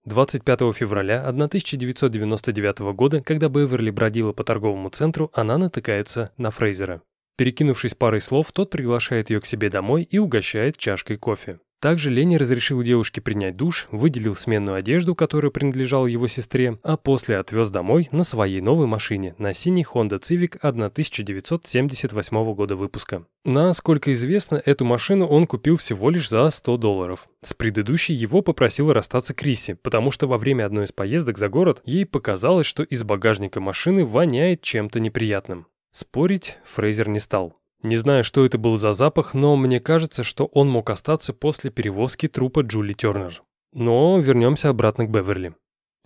[0.06, 7.02] 25 февраля 1999 года, когда Беверли бродила по торговому центру, она натыкается на Фрейзера.
[7.36, 11.58] Перекинувшись парой слов, тот приглашает ее к себе домой и угощает чашкой кофе.
[11.80, 17.36] Также Ленни разрешил девушке принять душ, выделил сменную одежду, которая принадлежала его сестре, а после
[17.36, 23.26] отвез домой на своей новой машине, на синий Honda Civic 1978 года выпуска.
[23.44, 27.28] Насколько известно, эту машину он купил всего лишь за 100 долларов.
[27.42, 31.82] С предыдущей его попросила расстаться Криси, потому что во время одной из поездок за город
[31.84, 35.66] ей показалось, что из багажника машины воняет чем-то неприятным.
[35.90, 37.58] Спорить Фрейзер не стал.
[37.82, 41.70] Не знаю, что это был за запах, но мне кажется, что он мог остаться после
[41.70, 43.42] перевозки трупа Джули Тернер.
[43.72, 45.54] Но вернемся обратно к Беверли.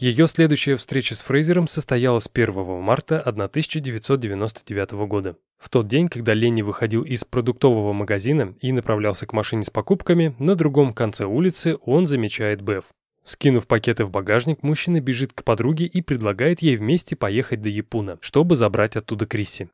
[0.01, 5.37] Ее следующая встреча с Фрейзером состоялась 1 марта 1999 года.
[5.59, 10.35] В тот день, когда Ленни выходил из продуктового магазина и направлялся к машине с покупками,
[10.39, 12.85] на другом конце улицы он замечает Бев.
[13.25, 18.17] Скинув пакеты в багажник, мужчина бежит к подруге и предлагает ей вместе поехать до Япуна,
[18.23, 19.69] чтобы забрать оттуда Крисси.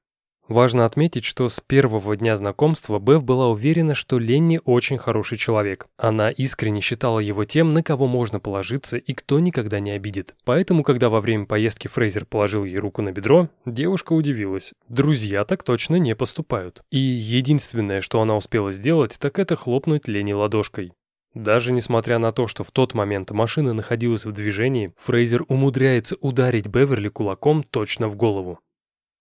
[0.48, 5.88] Важно отметить, что с первого дня знакомства Бев была уверена, что Ленни очень хороший человек.
[5.96, 10.36] Она искренне считала его тем, на кого можно положиться и кто никогда не обидит.
[10.44, 14.72] Поэтому, когда во время поездки Фрейзер положил ей руку на бедро, девушка удивилась.
[14.88, 16.82] Друзья так точно не поступают.
[16.90, 20.92] И единственное, что она успела сделать, так это хлопнуть Ленни ладошкой.
[21.34, 26.66] Даже несмотря на то, что в тот момент машина находилась в движении, Фрейзер умудряется ударить
[26.66, 28.60] Беверли кулаком точно в голову.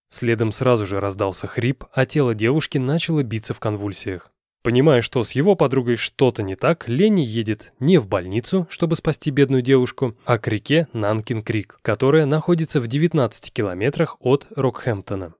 [0.08, 4.32] Следом сразу же раздался хрип, а тело девушки начало биться в конвульсиях.
[4.62, 9.30] Понимая, что с его подругой что-то не так, Ленни едет не в больницу, чтобы спасти
[9.30, 15.34] бедную девушку, а к реке Нанкин-Крик, которая находится в 19 километрах от Рокхэмптона.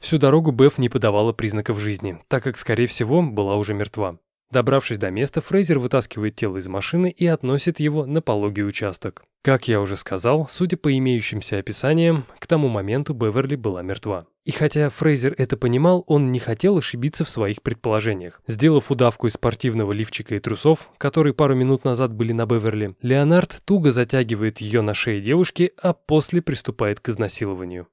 [0.00, 4.18] Всю дорогу Беф не подавала признаков жизни, так как, скорее всего, была уже мертва.
[4.52, 9.24] Добравшись до места, Фрейзер вытаскивает тело из машины и относит его на пологий участок.
[9.42, 14.26] Как я уже сказал, судя по имеющимся описаниям, к тому моменту Беверли была мертва.
[14.44, 18.42] И хотя Фрейзер это понимал, он не хотел ошибиться в своих предположениях.
[18.46, 23.62] Сделав удавку из спортивного лифчика и трусов, которые пару минут назад были на Беверли, Леонард
[23.64, 27.86] туго затягивает ее на шее девушки, а после приступает к изнасилованию.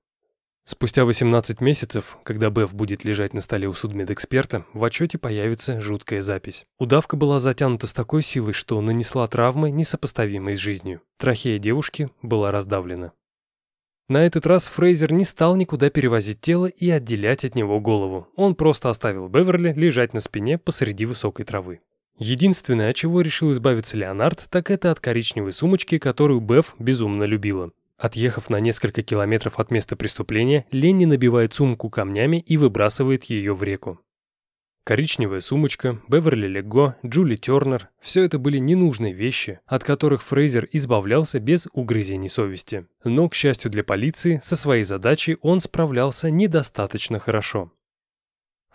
[0.71, 6.21] Спустя 18 месяцев, когда Беф будет лежать на столе у судмедэксперта, в отчете появится жуткая
[6.21, 6.67] запись.
[6.77, 11.01] Удавка была затянута с такой силой, что нанесла травмы, несопоставимые с жизнью.
[11.17, 13.13] Трахея девушки была раздавлена.
[14.09, 18.27] На этот раз Фрейзер не стал никуда перевозить тело и отделять от него голову.
[18.35, 21.79] Он просто оставил Беверли лежать на спине посреди высокой травы.
[22.19, 27.71] Единственное, от чего решил избавиться Леонард, так это от коричневой сумочки, которую Беф безумно любила.
[27.99, 33.61] Отъехав на несколько километров от места преступления, Ленни набивает сумку камнями и выбрасывает ее в
[33.61, 33.99] реку.
[34.85, 41.39] Коричневая сумочка, Беверли Лего, Джули Тернер– все это были ненужные вещи, от которых Фрейзер избавлялся
[41.39, 42.87] без угрызений совести.
[43.03, 47.71] Но, к счастью для полиции, со своей задачей он справлялся недостаточно хорошо.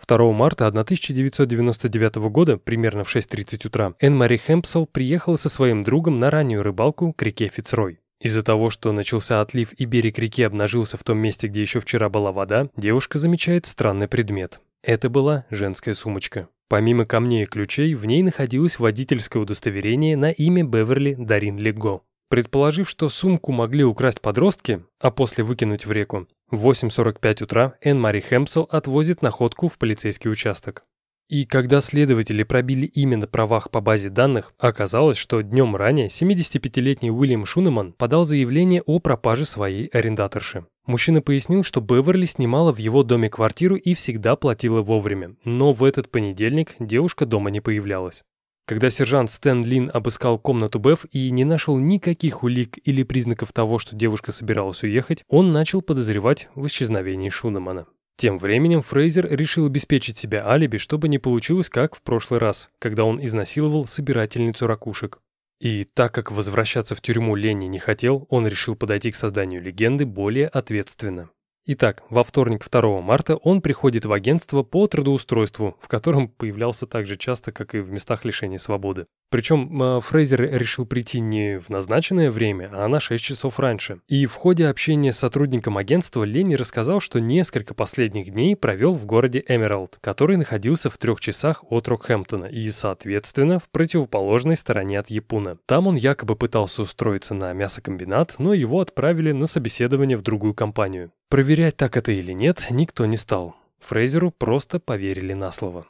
[0.07, 6.29] 2 марта 1999 года, примерно в 6.30 утра, Энн-Мари Хэмпсел приехала со своим другом на
[6.29, 7.99] раннюю рыбалку к реке Фицрой.
[8.21, 12.09] Из-за того, что начался отлив и берег реки обнажился в том месте, где еще вчера
[12.09, 14.61] была вода, девушка замечает странный предмет.
[14.81, 16.47] Это была женская сумочка.
[16.67, 22.01] Помимо камней и ключей, в ней находилось водительское удостоверение на имя Беверли Дарин Лего.
[22.29, 27.99] Предположив, что сумку могли украсть подростки, а после выкинуть в реку, в 8.45 утра Энн
[27.99, 30.83] Мари Хэмпсел отвозит находку в полицейский участок.
[31.27, 37.09] И когда следователи пробили имя на правах по базе данных, оказалось, что днем ранее 75-летний
[37.09, 40.67] Уильям Шунеман подал заявление о пропаже своей арендаторши.
[40.85, 45.83] Мужчина пояснил, что Беверли снимала в его доме квартиру и всегда платила вовремя, но в
[45.83, 48.23] этот понедельник девушка дома не появлялась.
[48.67, 53.79] Когда сержант Стэн Лин обыскал комнату Беф и не нашел никаких улик или признаков того,
[53.79, 57.87] что девушка собиралась уехать, он начал подозревать в исчезновении Шунемана.
[58.17, 63.03] Тем временем Фрейзер решил обеспечить себе алиби, чтобы не получилось как в прошлый раз, когда
[63.03, 65.19] он изнасиловал собирательницу ракушек.
[65.59, 70.05] И так как возвращаться в тюрьму Ленни не хотел, он решил подойти к созданию легенды
[70.05, 71.29] более ответственно.
[71.67, 77.07] Итак, во вторник 2 марта он приходит в агентство по трудоустройству, в котором появлялся так
[77.07, 79.07] же часто, как и в местах лишения свободы.
[79.29, 83.99] Причем э, Фрейзер решил прийти не в назначенное время, а на 6 часов раньше.
[84.07, 89.05] И в ходе общения с сотрудником агентства Ленни рассказал, что несколько последних дней провел в
[89.05, 95.09] городе Эмералд, который находился в трех часах от Рокхэмптона и, соответственно, в противоположной стороне от
[95.09, 95.57] Япуна.
[95.65, 101.11] Там он якобы пытался устроиться на мясокомбинат, но его отправили на собеседование в другую компанию.
[101.29, 103.55] Проверять, так это или нет, никто не стал.
[103.79, 105.85] Фрейзеру просто поверили на слово.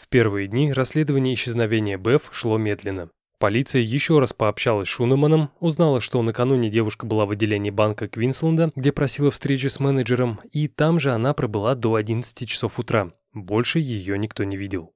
[0.00, 3.10] В первые дни расследование исчезновения Беф шло медленно.
[3.38, 8.70] Полиция еще раз пообщалась с Шунеманом, узнала, что накануне девушка была в отделении банка Квинсленда,
[8.74, 13.12] где просила встречи с менеджером, и там же она пробыла до 11 часов утра.
[13.34, 14.94] Больше ее никто не видел.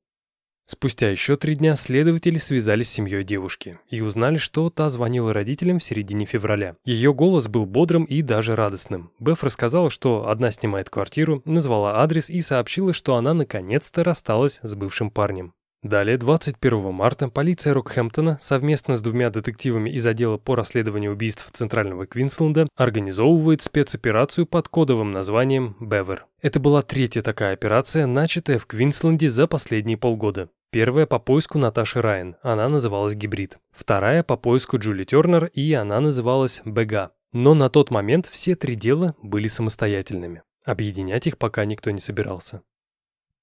[0.66, 5.78] Спустя еще три дня следователи связались с семьей девушки и узнали, что та звонила родителям
[5.78, 6.76] в середине февраля.
[6.84, 9.10] Ее голос был бодрым и даже радостным.
[9.18, 14.74] Беф рассказала, что одна снимает квартиру, назвала адрес и сообщила, что она наконец-то рассталась с
[14.74, 15.52] бывшим парнем.
[15.84, 22.06] Далее, 21 марта, полиция Рокхэмптона совместно с двумя детективами из отдела по расследованию убийств Центрального
[22.06, 26.24] Квинсленда организовывает спецоперацию под кодовым названием «Бевер».
[26.40, 30.48] Это была третья такая операция, начатая в Квинсленде за последние полгода.
[30.72, 33.58] Первая по поиску Наташи Райан, она называлась «Гибрид».
[33.70, 37.10] Вторая по поиску Джули Тернер, и она называлась «Бега».
[37.34, 40.44] Но на тот момент все три дела были самостоятельными.
[40.64, 42.62] Объединять их пока никто не собирался.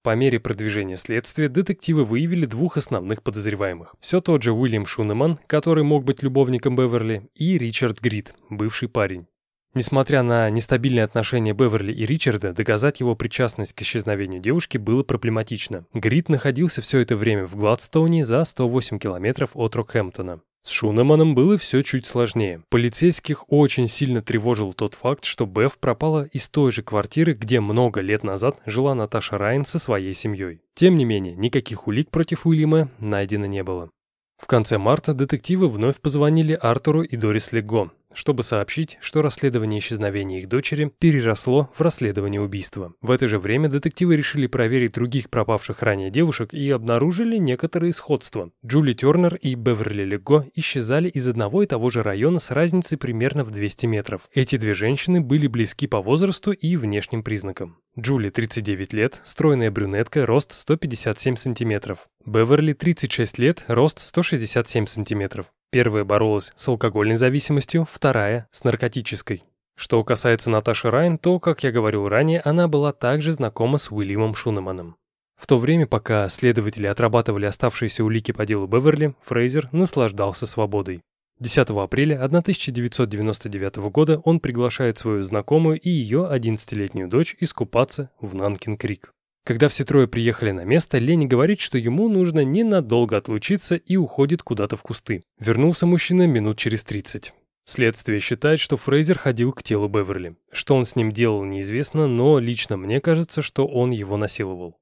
[0.04, 3.96] По мере продвижения следствия детективы выявили двух основных подозреваемых.
[4.00, 9.28] Все тот же Уильям Шунеман, который мог быть любовником Беверли, и Ричард Грид, бывший парень.
[9.74, 15.86] Несмотря на нестабильные отношения Беверли и Ричарда, доказать его причастность к исчезновению девушки было проблематично.
[15.94, 20.42] Грид находился все это время в Гладстоуне за 108 километров от Рокхэмптона.
[20.64, 22.62] С Шунеманом было все чуть сложнее.
[22.70, 28.02] Полицейских очень сильно тревожил тот факт, что Беф пропала из той же квартиры, где много
[28.02, 30.62] лет назад жила Наташа Райан со своей семьей.
[30.76, 33.90] Тем не менее, никаких улик против Уильяма найдено не было.
[34.38, 37.92] В конце марта детективы вновь позвонили Артуру и Дорис Лего.
[38.14, 42.94] Чтобы сообщить, что расследование исчезновения их дочери переросло в расследование убийства.
[43.02, 48.52] В это же время детективы решили проверить других пропавших ранее девушек и обнаружили некоторые сходства.
[48.66, 53.44] Джули Тернер и Беверли Лего исчезали из одного и того же района с разницей примерно
[53.44, 54.22] в 200 метров.
[54.34, 57.78] Эти две женщины были близки по возрасту и внешним признакам.
[58.00, 62.08] Джули 39 лет, стройная брюнетка, рост 157 сантиметров.
[62.26, 65.48] Беверли 36 лет, рост 167 сантиметров.
[65.72, 69.46] Первая боролась с алкогольной зависимостью, вторая– с наркотической.
[69.78, 74.36] Что касается Наташи Райан, то, как я говорил ранее, она была также знакома с Уильямом
[74.36, 74.98] Шунеманом.
[75.40, 81.02] В то время, пока следователи отрабатывали оставшиеся улики по делу Беверли, Фрейзер наслаждался свободой.
[81.40, 89.14] 10 апреля 1999 года он приглашает свою знакомую и ее 11-летнюю дочь искупаться в Нанкин-Крик.
[89.44, 94.44] Когда все трое приехали на место, Лени говорит, что ему нужно ненадолго отлучиться и уходит
[94.44, 95.24] куда-то в кусты.
[95.40, 97.34] Вернулся мужчина минут через 30.
[97.66, 100.36] Следствие считает, что Фрейзер ходил к телу Беверли.
[100.52, 104.76] Что он с ним делал, неизвестно, но лично мне кажется, что он его насиловал.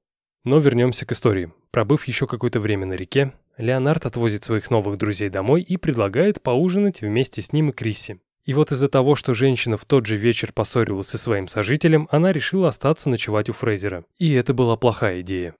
[0.44, 1.52] Но вернемся к истории.
[1.70, 7.02] Пробыв еще какое-то время на реке, Леонард отвозит своих новых друзей домой и предлагает поужинать
[7.02, 8.20] вместе с ним и Крисси.
[8.44, 12.32] И вот из-за того, что женщина в тот же вечер поссорилась со своим сожителем, она
[12.32, 14.04] решила остаться ночевать у Фрейзера.
[14.18, 15.54] И это была плохая идея.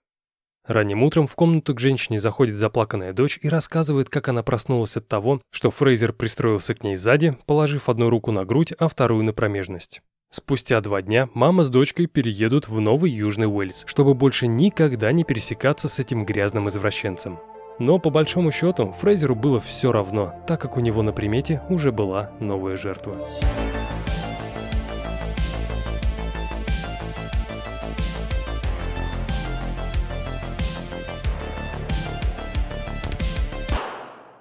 [0.65, 5.07] Ранним утром в комнату к женщине заходит заплаканная дочь и рассказывает, как она проснулась от
[5.07, 9.33] того, что Фрейзер пристроился к ней сзади, положив одну руку на грудь, а вторую на
[9.33, 10.01] промежность.
[10.29, 15.25] Спустя два дня мама с дочкой переедут в Новый Южный Уэльс, чтобы больше никогда не
[15.25, 17.39] пересекаться с этим грязным извращенцем.
[17.81, 21.91] Но по большому счету Фрейзеру было все равно, так как у него на примете уже
[21.91, 23.17] была новая жертва.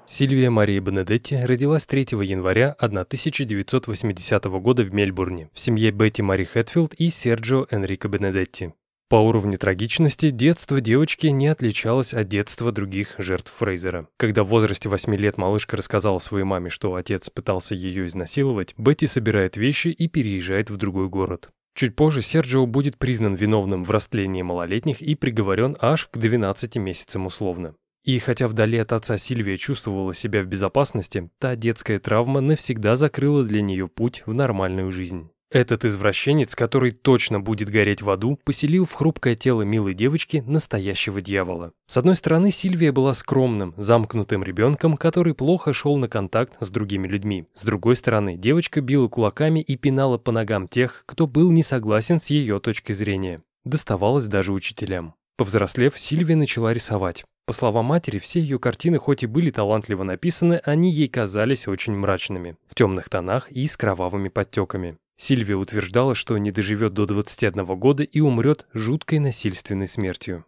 [0.04, 6.92] Сильвия Мария Бенедетти родилась 3 января 1980 года в Мельбурне в семье Бетти Мари Хэтфилд
[6.92, 8.74] и Серджио Энрико Бенедетти.
[9.10, 14.06] По уровню трагичности детство девочки не отличалось от детства других жертв Фрейзера.
[14.16, 19.08] Когда в возрасте 8 лет малышка рассказала своей маме, что отец пытался ее изнасиловать, Бетти
[19.08, 21.50] собирает вещи и переезжает в другой город.
[21.74, 27.26] Чуть позже Серджио будет признан виновным в растлении малолетних и приговорен аж к 12 месяцам
[27.26, 27.74] условно.
[28.04, 33.42] И хотя вдали от отца Сильвия чувствовала себя в безопасности, та детская травма навсегда закрыла
[33.42, 35.30] для нее путь в нормальную жизнь.
[35.52, 41.20] Этот извращенец, который точно будет гореть в аду, поселил в хрупкое тело милой девочки настоящего
[41.20, 41.72] дьявола.
[41.88, 47.08] С одной стороны, Сильвия была скромным, замкнутым ребенком, который плохо шел на контакт с другими
[47.08, 47.46] людьми.
[47.54, 52.20] С другой стороны, девочка била кулаками и пинала по ногам тех, кто был не согласен
[52.20, 53.42] с ее точкой зрения.
[53.64, 55.14] Доставалось даже учителям.
[55.36, 57.24] Повзрослев, Сильвия начала рисовать.
[57.46, 61.96] По словам матери, все ее картины хоть и были талантливо написаны, они ей казались очень
[61.96, 64.96] мрачными, в темных тонах и с кровавыми подтеками.
[65.20, 70.46] Сильвия утверждала, что не доживет до 21 года и умрет жуткой насильственной смертью.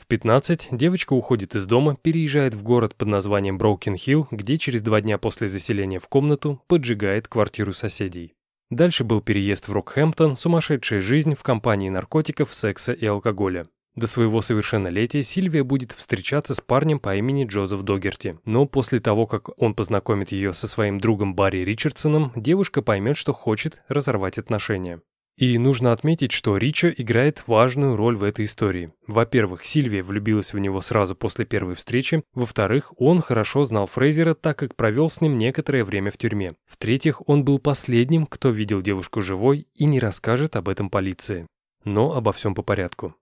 [0.00, 5.02] В 15 девочка уходит из дома, переезжает в город под названием Броукен-Хилл, где через два
[5.02, 8.32] дня после заселения в комнату поджигает квартиру соседей.
[8.70, 13.68] Дальше был переезд в Рокхэмптон, сумасшедшая жизнь в компании наркотиков, секса и алкоголя.
[13.98, 18.38] До своего совершеннолетия Сильвия будет встречаться с парнем по имени Джозеф Догерти.
[18.44, 23.32] Но после того, как он познакомит ее со своим другом Барри Ричардсоном, девушка поймет, что
[23.32, 25.00] хочет разорвать отношения.
[25.36, 28.92] И нужно отметить, что Ричо играет важную роль в этой истории.
[29.08, 32.22] Во-первых, Сильвия влюбилась в него сразу после первой встречи.
[32.34, 36.54] Во-вторых, он хорошо знал Фрейзера, так как провел с ним некоторое время в тюрьме.
[36.70, 41.48] В-третьих, он был последним, кто видел девушку живой и не расскажет об этом полиции.
[41.82, 43.16] Но обо всем по порядку.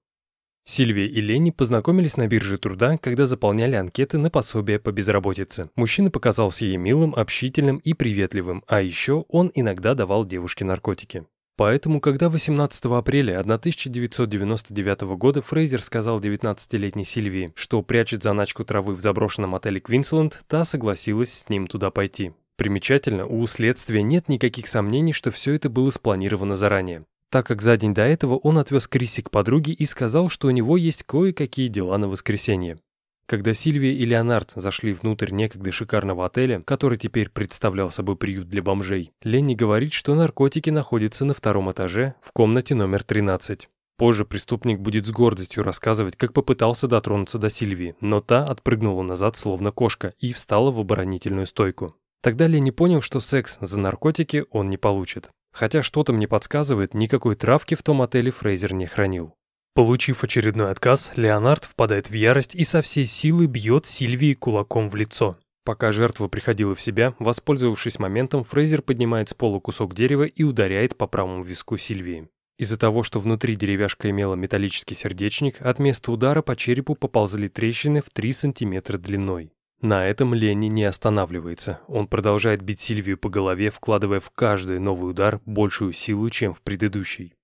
[0.68, 5.70] Сильвия и Лени познакомились на бирже труда, когда заполняли анкеты на пособие по безработице.
[5.76, 11.24] Мужчина показался ей милым, общительным и приветливым, а еще он иногда давал девушке наркотики.
[11.56, 19.00] Поэтому, когда 18 апреля 1999 года Фрейзер сказал 19-летней Сильвии, что прячет заначку травы в
[19.00, 22.32] заброшенном отеле Квинсленд, та согласилась с ним туда пойти.
[22.56, 27.76] Примечательно, у следствия нет никаких сомнений, что все это было спланировано заранее так как за
[27.76, 31.68] день до этого он отвез Криси к подруге и сказал, что у него есть кое-какие
[31.68, 32.78] дела на воскресенье.
[33.26, 38.62] Когда Сильвия и Леонард зашли внутрь некогда шикарного отеля, который теперь представлял собой приют для
[38.62, 43.68] бомжей, Ленни говорит, что наркотики находятся на втором этаже, в комнате номер 13.
[43.98, 49.36] Позже преступник будет с гордостью рассказывать, как попытался дотронуться до Сильвии, но та отпрыгнула назад,
[49.36, 51.96] словно кошка, и встала в оборонительную стойку.
[52.22, 55.30] Тогда Ленни понял, что секс за наркотики он не получит.
[55.56, 59.32] Хотя что-то мне подсказывает, никакой травки в том отеле Фрейзер не хранил.
[59.74, 64.96] Получив очередной отказ, Леонард впадает в ярость и со всей силы бьет Сильвии кулаком в
[64.96, 65.38] лицо.
[65.64, 70.98] Пока жертва приходила в себя, воспользовавшись моментом, Фрейзер поднимает с пола кусок дерева и ударяет
[70.98, 72.28] по правому виску Сильвии.
[72.58, 78.02] Из-за того, что внутри деревяшка имела металлический сердечник, от места удара по черепу поползли трещины
[78.02, 79.52] в 3 сантиметра длиной.
[79.80, 81.80] На этом Ленни не останавливается.
[81.86, 86.62] Он продолжает бить Сильвию по голове, вкладывая в каждый новый удар большую силу, чем в
[86.62, 87.34] предыдущий.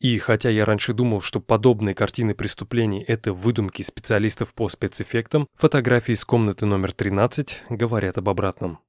[0.00, 6.12] И хотя я раньше думал, что подобные картины преступлений– это выдумки специалистов по спецэффектам, фотографии
[6.12, 8.80] из комнаты номер 13 говорят об обратном.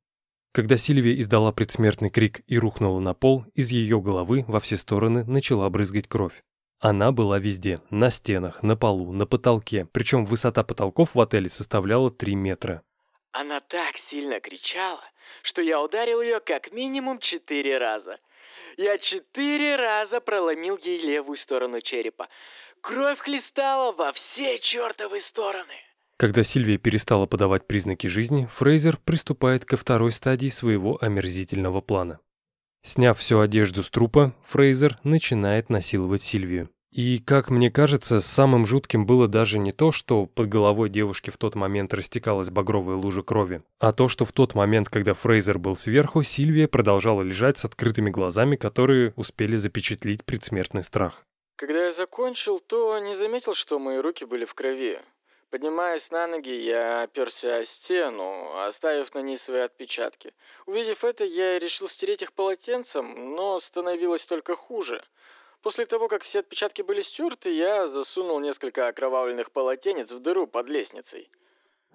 [0.54, 5.24] Когда Сильвия издала предсмертный крик и рухнула на пол, из ее головы во все стороны
[5.26, 6.44] начала брызгать кровь.
[6.82, 12.10] Она была везде, на стенах, на полу, на потолке, причем высота потолков в отеле составляла
[12.10, 12.82] 3 метра.
[13.32, 15.04] Она так сильно кричала,
[15.44, 18.18] что я ударил ее как минимум четыре раза.
[18.78, 22.30] Я четыре раза проломил ей левую сторону черепа.
[22.82, 25.76] Кровь хлестала во все чертовы стороны.
[26.18, 32.20] Когда Сильвия перестала подавать признаки жизни, Фрейзер приступает ко второй стадии своего омерзительного плана.
[32.84, 36.70] Сняв всю одежду с трупа, Фрейзер начинает насиловать Сильвию.
[36.92, 41.38] И, как мне кажется, самым жутким было даже не то, что под головой девушки в
[41.38, 45.78] тот момент растекалась багровая лужа крови, а то, что в тот момент, когда Фрейзер был
[45.78, 51.24] сверху, Сильвия продолжала лежать с открытыми глазами, которые успели запечатлить предсмертный страх.
[51.56, 55.00] Когда я закончил, то не заметил, что мои руки были в крови.
[55.52, 60.34] Поднимаясь на ноги, я оперся о стену, оставив на ней свои отпечатки.
[60.66, 65.04] Увидев это, я решил стереть их полотенцем, но становилось только хуже.
[65.62, 70.70] После того, как все отпечатки были стерты, я засунул несколько окровавленных полотенец в дыру под
[70.70, 71.30] лестницей.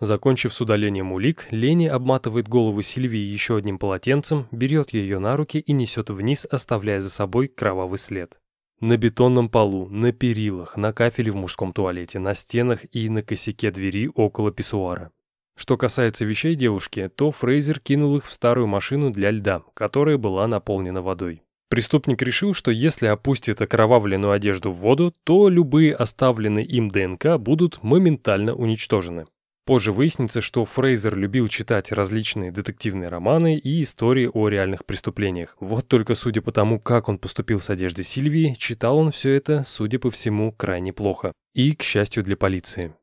[0.00, 5.58] Закончив с удалением улик, Лени обматывает голову Сильвии еще одним полотенцем, берет ее на руки
[5.58, 8.36] и несет вниз, оставляя за собой кровавый след.
[8.81, 13.70] На бетонном полу, на перилах, на кафеле в мужском туалете, на стенах и на косяке
[13.70, 15.11] двери около писсуара.
[15.57, 20.47] Что касается вещей девушки, то Фрейзер кинул их в старую машину для льда, которая была
[20.47, 21.43] наполнена водой.
[21.70, 27.82] Преступник решил, что если опустит окровавленную одежду в воду, то любые оставленные им ДНК будут
[27.82, 29.27] моментально уничтожены.
[29.66, 35.56] Позже выяснится, что Фрейзер любил читать различные детективные романы и истории о реальных преступлениях.
[35.59, 39.64] Вот только судя по тому, как он поступил с одеждой Сильвии, читал он все это,
[39.64, 41.32] судя по всему, крайне плохо.
[41.52, 42.94] И, к счастью для полиции.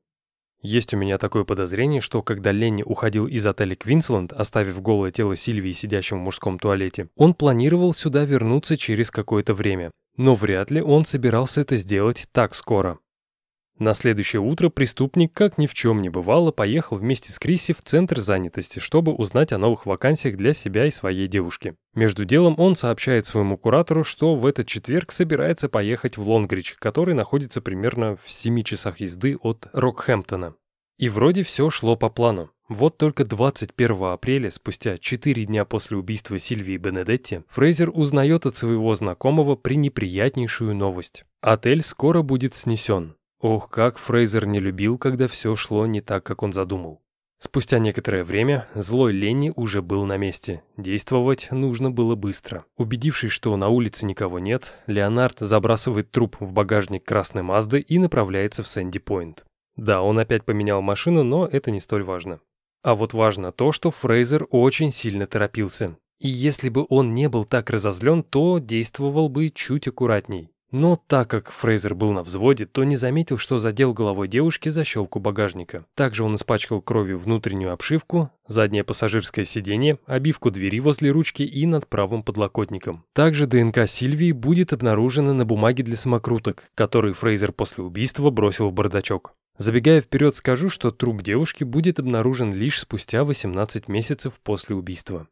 [0.62, 5.36] Есть у меня такое подозрение, что когда Ленни уходил из отеля Квинсленд, оставив голое тело
[5.36, 9.92] Сильвии сидящим в мужском туалете, он планировал сюда вернуться через какое-то время.
[10.16, 13.00] Но вряд ли он собирался это сделать так скоро.
[13.80, 17.82] На следующее утро преступник, как ни в чем не бывало, поехал вместе с Криси в
[17.82, 21.76] центр занятости, чтобы узнать о новых вакансиях для себя и своей девушки.
[21.96, 27.16] Между делом он сообщает своему куратору, что в этот четверг собирается поехать в Лонгрич, который
[27.16, 30.54] находится примерно в 7 часах езды от Рокхэмптона.
[31.00, 32.52] И вроде все шло по плану.
[32.70, 38.94] Вот только 21 апреля, спустя 4 дня после убийства Сильвии Бенедетти, Фрейзер узнает от своего
[38.96, 41.26] знакомого пренеприятнейшую новость.
[41.42, 43.16] Отель скоро будет снесен.
[43.44, 47.02] Ох, как Фрейзер не любил, когда все шло не так, как он задумал.
[47.40, 50.64] Спустя некоторое время злой Ленни уже был на месте.
[50.78, 52.64] Действовать нужно было быстро.
[52.78, 58.64] Убедившись, что на улице никого нет, Леонард забрасывает труп в багажник красной Мазды и направляется
[58.64, 59.44] в Сэнди-Пойнт.
[59.76, 62.40] Да, он опять поменял машину, но это не столь важно.
[62.82, 65.98] А вот важно то, что Фрейзер очень сильно торопился.
[66.18, 70.53] И если бы он не был так разозлен, то действовал бы чуть аккуратней.
[70.74, 75.20] Но так как Фрейзер был на взводе, то не заметил, что задел головой девушки защелку
[75.20, 75.86] багажника.
[75.94, 81.88] Также он испачкал кровью внутреннюю обшивку, заднее пассажирское сиденье, обивку двери возле ручки и над
[81.88, 83.06] правым подлокотником.
[83.14, 88.74] Также ДНК Сильвии будет обнаружена на бумаге для самокруток, который Фрейзер после убийства бросил в
[88.74, 89.36] бардачок.
[89.60, 95.28] Забегая вперед, скажу, что труп девушки будет обнаружен лишь спустя 18 месяцев после убийства.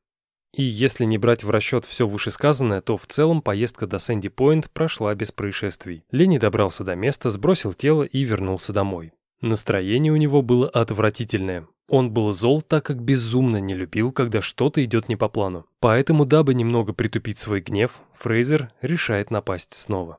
[0.54, 4.70] И если не брать в расчет все вышесказанное, то в целом поездка до Сэнди Пойнт
[4.70, 6.04] прошла без происшествий.
[6.12, 9.14] Лени добрался до места, сбросил тело и вернулся домой.
[9.40, 11.68] Настроение у него было отвратительное.
[11.88, 15.66] Он был зол, так как безумно не любил, когда что-то идет не по плану.
[15.80, 20.18] Поэтому, дабы немного притупить свой гнев, Фрейзер решает напасть снова.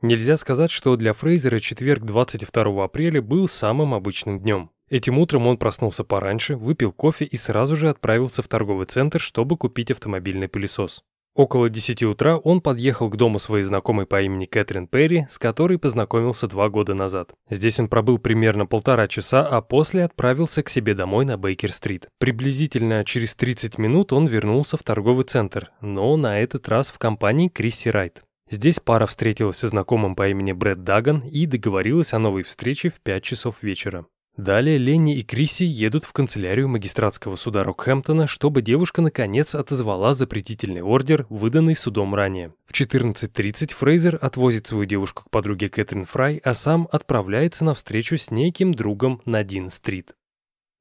[0.00, 4.70] Нельзя сказать, что для Фрейзера четверг 22 апреля был самым обычным днем.
[4.90, 9.56] Этим утром он проснулся пораньше, выпил кофе и сразу же отправился в торговый центр, чтобы
[9.56, 11.02] купить автомобильный пылесос.
[11.38, 15.78] Около 10 утра он подъехал к дому своей знакомой по имени Кэтрин Перри, с которой
[15.78, 17.32] познакомился два года назад.
[17.48, 22.08] Здесь он пробыл примерно полтора часа, а после отправился к себе домой на Бейкер-стрит.
[22.18, 27.48] Приблизительно через 30 минут он вернулся в торговый центр, но на этот раз в компании
[27.48, 28.24] Крисси Райт.
[28.50, 33.00] Здесь пара встретилась со знакомым по имени Брэд Даган и договорилась о новой встрече в
[33.00, 34.06] 5 часов вечера.
[34.38, 40.80] Далее Ленни и Крисси едут в канцелярию магистратского суда Рокхэмптона, чтобы девушка наконец отозвала запретительный
[40.80, 42.54] ордер, выданный судом ранее.
[42.64, 48.16] В 14.30 Фрейзер отвозит свою девушку к подруге Кэтрин Фрай, а сам отправляется на встречу
[48.16, 50.14] с неким другом на Дин-стрит.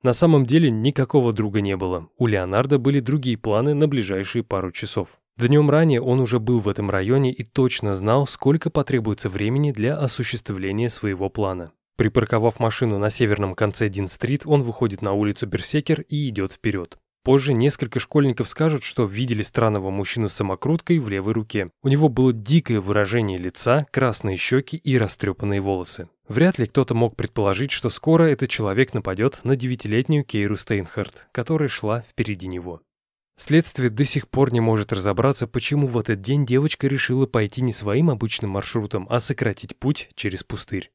[0.04, 2.10] На самом деле никакого друга не было.
[2.20, 5.20] У Леонардо были другие планы на ближайшие пару часов.
[5.36, 9.98] Днем ранее он уже был в этом районе и точно знал, сколько потребуется времени для
[9.98, 11.72] осуществления своего плана.
[11.98, 16.98] Припарковав машину на северном конце Дин-стрит, он выходит на улицу Берсекер и идет вперед.
[17.24, 21.72] Позже несколько школьников скажут, что видели странного мужчину с самокруткой в левой руке.
[21.84, 26.08] У него было дикое выражение лица, красные щеки и растрепанные волосы.
[26.30, 31.68] Вряд ли кто-то мог предположить, что скоро этот человек нападет на девятилетнюю Кейру Стейнхарт, которая
[31.68, 32.82] шла впереди него.
[33.38, 37.74] Следствие до сих пор не может разобраться, почему в этот день девочка решила пойти не
[37.74, 40.92] своим обычным маршрутом, а сократить путь через пустырь.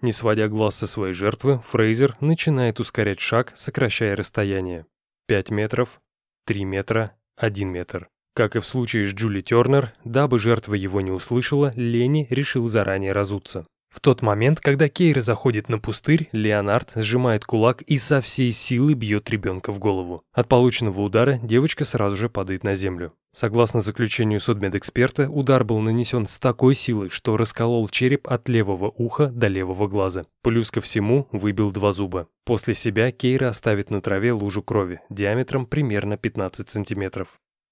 [0.00, 4.86] Не сводя глаз со своей жертвы, Фрейзер начинает ускорять шаг, сокращая расстояние.
[5.28, 6.00] 5 метров,
[6.46, 8.08] 3 метра, 1 метр.
[8.34, 13.12] Как и в случае с Джули Тернер, дабы жертва его не услышала, Лени решил заранее
[13.12, 13.64] разуться.
[13.94, 18.94] В тот момент, когда Кейра заходит на пустырь, Леонард сжимает кулак и со всей силы
[18.94, 20.24] бьет ребенка в голову.
[20.32, 23.12] От полученного удара девочка сразу же падает на землю.
[23.30, 29.28] Согласно заключению судмедэксперта, удар был нанесен с такой силой, что расколол череп от левого уха
[29.28, 30.24] до левого глаза.
[30.42, 32.26] Плюс ко всему выбил два зуба.
[32.44, 37.28] После себя Кейра оставит на траве лужу крови, диаметром примерно 15 сантиметров.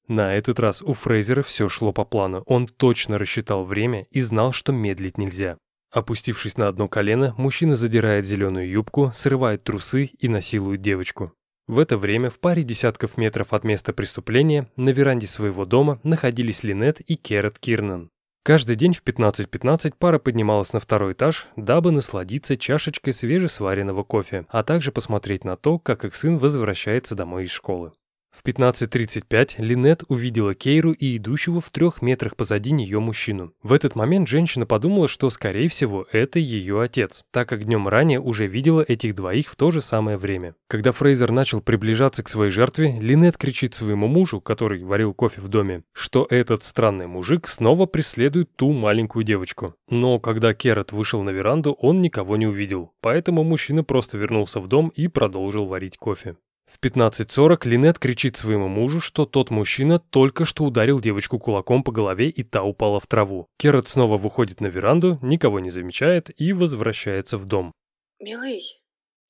[0.06, 2.44] На этот раз у Фрейзера все шло по плану.
[2.46, 5.58] Он точно рассчитал время и знал, что медлить нельзя.
[5.92, 11.32] Опустившись на одно колено, мужчина задирает зеленую юбку, срывает трусы и насилует девочку.
[11.68, 16.64] В это время в паре десятков метров от места преступления на веранде своего дома находились
[16.64, 18.08] Линет и Керат Кирнан.
[18.42, 24.46] Каждый день в 15.15 .15 пара поднималась на второй этаж, дабы насладиться чашечкой свежесваренного кофе,
[24.48, 27.92] а также посмотреть на то, как их сын возвращается домой из школы.
[28.32, 33.52] В 15.35 Линет увидела Кейру и идущего в трех метрах позади нее мужчину.
[33.62, 38.20] В этот момент женщина подумала, что, скорее всего, это ее отец, так как днем ранее
[38.20, 40.54] уже видела этих двоих в то же самое время.
[40.66, 45.48] Когда Фрейзер начал приближаться к своей жертве, Линет кричит своему мужу, который варил кофе в
[45.48, 49.74] доме, что этот странный мужик снова преследует ту маленькую девочку.
[49.88, 54.68] Но когда Керат вышел на веранду, он никого не увидел, поэтому мужчина просто вернулся в
[54.68, 56.36] дом и продолжил варить кофе.
[56.72, 61.92] В 15.40 Линет кричит своему мужу, что тот мужчина только что ударил девочку кулаком по
[61.92, 63.46] голове и та упала в траву.
[63.58, 67.72] Керат снова выходит на веранду, никого не замечает и возвращается в дом.
[68.20, 68.62] Милый,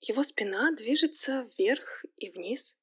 [0.00, 2.76] его спина движется вверх и вниз.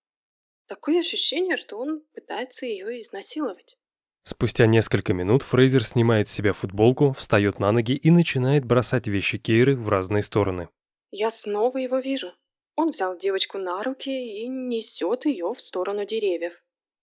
[0.67, 3.77] Такое ощущение, что он пытается ее изнасиловать.
[4.23, 9.37] Спустя несколько минут Фрейзер снимает с себя футболку, встает на ноги и начинает бросать вещи
[9.37, 10.67] Кейры в разные стороны.
[11.11, 12.33] Я снова его вижу.
[12.79, 16.53] Он взял девочку на руки и несет ее в сторону деревьев.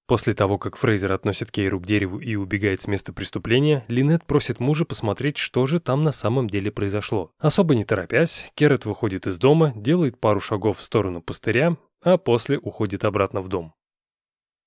[0.07, 4.59] После того, как Фрейзер относит Кейру к дереву и убегает с места преступления, Линет просит
[4.59, 7.31] мужа посмотреть, что же там на самом деле произошло.
[7.39, 12.57] Особо не торопясь, Керрет выходит из дома, делает пару шагов в сторону пустыря, а после
[12.57, 13.75] уходит обратно в дом.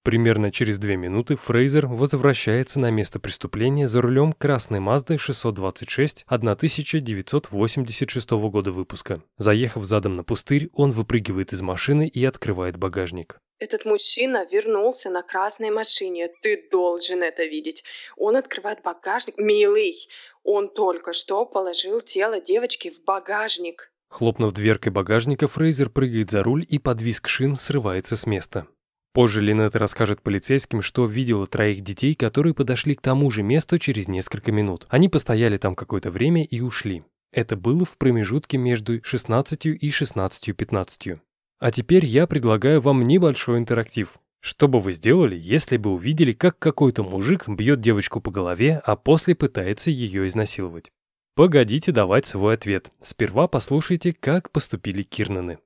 [0.04, 8.32] Примерно через две минуты Фрейзер возвращается на место преступления за рулем красной Мазды 626 1986
[8.32, 9.22] года выпуска.
[9.38, 13.40] Заехав задом на пустырь, он выпрыгивает из машины и открывает багажник.
[13.60, 16.30] Этот мужчина вернулся на красной машине.
[16.42, 17.84] Ты должен это видеть.
[18.16, 19.38] Он открывает багажник.
[19.38, 20.08] Милый,
[20.44, 23.92] он только что положил тело девочки в багажник.
[24.08, 28.66] Хлопнув дверкой багажника, Фрейзер прыгает за руль и под визг шин срывается с места.
[29.14, 34.08] Позже Линет расскажет полицейским, что видела троих детей, которые подошли к тому же месту через
[34.08, 34.86] несколько минут.
[34.90, 37.04] Они постояли там какое-то время и ушли.
[37.32, 41.20] Это было в промежутке между 16 и 16.15.
[41.60, 44.20] А теперь я предлагаю вам небольшой интерактив.
[44.42, 48.96] Что бы вы сделали, если бы увидели, как какой-то мужик бьет девочку по голове, а
[48.96, 50.92] после пытается ее изнасиловать?
[51.36, 52.92] Погодите давать свой ответ.
[53.02, 55.60] Сперва послушайте, как поступили Кирнаны.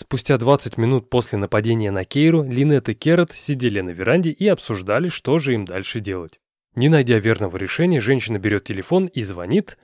[0.00, 5.08] Спустя 20 минут после нападения на Кейру, Линет и Керат сидели на веранде и обсуждали,
[5.08, 6.38] что же им дальше делать.
[6.76, 9.76] Не найдя верного решения, женщина берет телефон и звонит...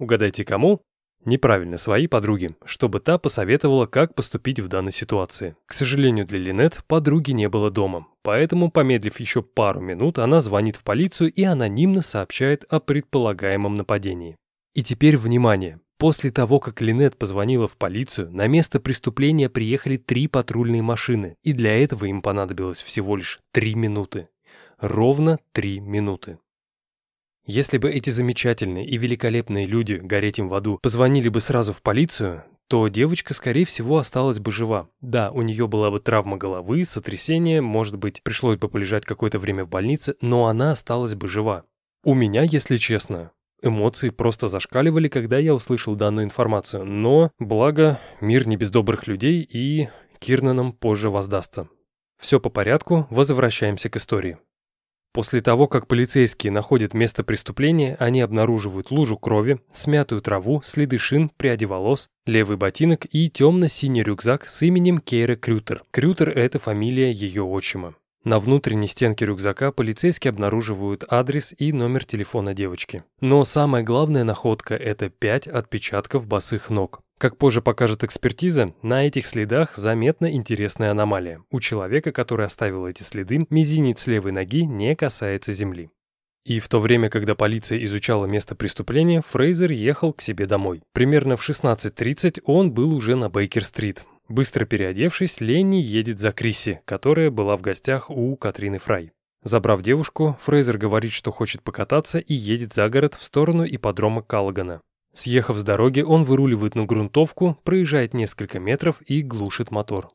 [0.00, 0.82] Угадайте кому?
[1.24, 5.54] Неправильно, своей подруге, чтобы та посоветовала, как поступить в данной ситуации.
[5.66, 10.74] К сожалению для Линет, подруги не было дома, поэтому, помедлив еще пару минут, она звонит
[10.74, 14.36] в полицию и анонимно сообщает о предполагаемом нападении.
[14.74, 15.78] И теперь внимание!
[15.98, 21.52] После того, как Линет позвонила в полицию, на место преступления приехали три патрульные машины, и
[21.52, 24.28] для этого им понадобилось всего лишь три минуты.
[24.78, 26.38] Ровно три минуты.
[27.46, 31.82] Если бы эти замечательные и великолепные люди, гореть им в аду, позвонили бы сразу в
[31.82, 34.88] полицию, то девочка, скорее всего, осталась бы жива.
[35.00, 39.64] Да, у нее была бы травма головы, сотрясение, может быть, пришлось бы полежать какое-то время
[39.64, 41.64] в больнице, но она осталась бы жива.
[42.02, 43.30] У меня, если честно,
[43.64, 49.40] эмоции просто зашкаливали, когда я услышал данную информацию, но, благо, мир не без добрых людей
[49.40, 49.88] и
[50.18, 51.68] Кирнанам позже воздастся.
[52.20, 54.38] Все по порядку, возвращаемся к истории.
[55.12, 61.28] После того, как полицейские находят место преступления, они обнаруживают лужу крови, смятую траву, следы шин,
[61.28, 65.84] пряди волос, левый ботинок и темно-синий рюкзак с именем Кейра Крютер.
[65.92, 67.94] Крютер– это фамилия ее отчима.
[68.24, 73.04] На внутренней стенке рюкзака полицейские обнаруживают адрес и номер телефона девочки.
[73.20, 77.02] Но самая главная находка– это пять отпечатков босых ног.
[77.18, 81.42] Как позже покажет экспертиза, на этих следах заметна интересная аномалия.
[81.50, 85.90] У человека, который оставил эти следы, мизинец левой ноги не касается земли.
[86.46, 90.82] И в то время, когда полиция изучала место преступления, Фрейзер ехал к себе домой.
[90.92, 94.04] Примерно в 16.30 он был уже на Бейкер-стрит.
[94.28, 99.12] Быстро переодевшись, Ленни едет за Крисси, которая была в гостях у Катрины Фрай.
[99.42, 104.80] Забрав девушку, Фрейзер говорит, что хочет покататься и едет за город в сторону ипподрома Каллагана.
[105.12, 110.10] Съехав с дороги, он выруливает на грунтовку, проезжает несколько метров и глушит мотор.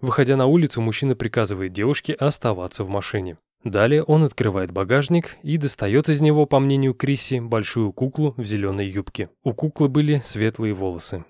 [0.00, 3.38] Выходя на улицу, мужчина приказывает девушке оставаться в машине.
[3.62, 8.88] Далее он открывает багажник и достает из него, по мнению Крисси, большую куклу в зеленой
[8.88, 9.30] юбке.
[9.44, 11.24] У куклы были светлые волосы.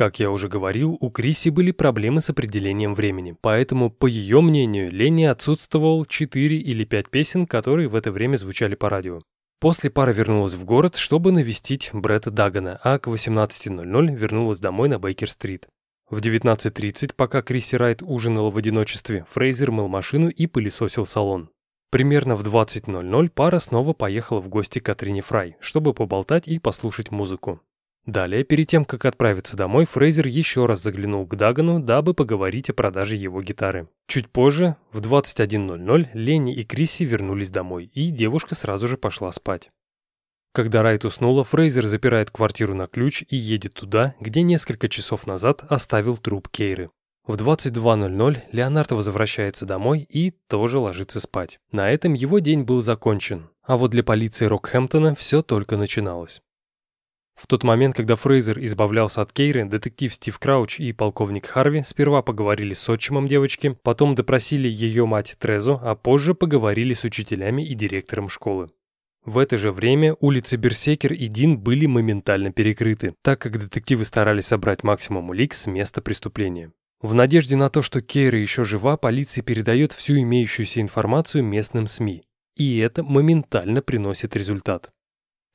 [0.00, 4.90] Как я уже говорил, у Крисси были проблемы с определением времени, поэтому, по ее мнению,
[4.90, 9.20] Ленни отсутствовал 4 или 5 песен, которые в это время звучали по радио.
[9.60, 14.98] После пара вернулась в город, чтобы навестить Бретта Дагана, а к 18.00 вернулась домой на
[14.98, 15.68] Бейкер-стрит.
[16.08, 21.50] В 19.30, пока Крисси Райт ужинала в одиночестве, Фрейзер мыл машину и пылесосил салон.
[21.90, 27.10] Примерно в 20.00 пара снова поехала в гости к Катрине Фрай, чтобы поболтать и послушать
[27.10, 27.60] музыку.
[28.10, 32.72] Далее, перед тем, как отправиться домой, Фрейзер еще раз заглянул к Дагану, дабы поговорить о
[32.72, 33.86] продаже его гитары.
[34.08, 39.70] Чуть позже, в 21.00, Ленни и Крисси вернулись домой, и девушка сразу же пошла спать.
[40.52, 45.64] Когда Райт уснула, Фрейзер запирает квартиру на ключ и едет туда, где несколько часов назад
[45.68, 46.90] оставил труп Кейры.
[47.28, 51.60] В 22.00 Леонард возвращается домой и тоже ложится спать.
[51.70, 56.42] На этом его день был закончен, а вот для полиции Рокхэмптона все только начиналось.
[57.40, 62.20] В тот момент, когда Фрейзер избавлялся от Кейры, детектив Стив Крауч и полковник Харви сперва
[62.20, 67.74] поговорили с отчимом девочки, потом допросили ее мать Трезу, а позже поговорили с учителями и
[67.74, 68.68] директором школы.
[69.24, 74.48] В это же время улицы Берсекер и Дин были моментально перекрыты, так как детективы старались
[74.48, 76.72] собрать максимум улик с места преступления.
[77.00, 82.22] В надежде на то, что Кейра еще жива, полиция передает всю имеющуюся информацию местным СМИ.
[82.56, 84.92] И это моментально приносит результат.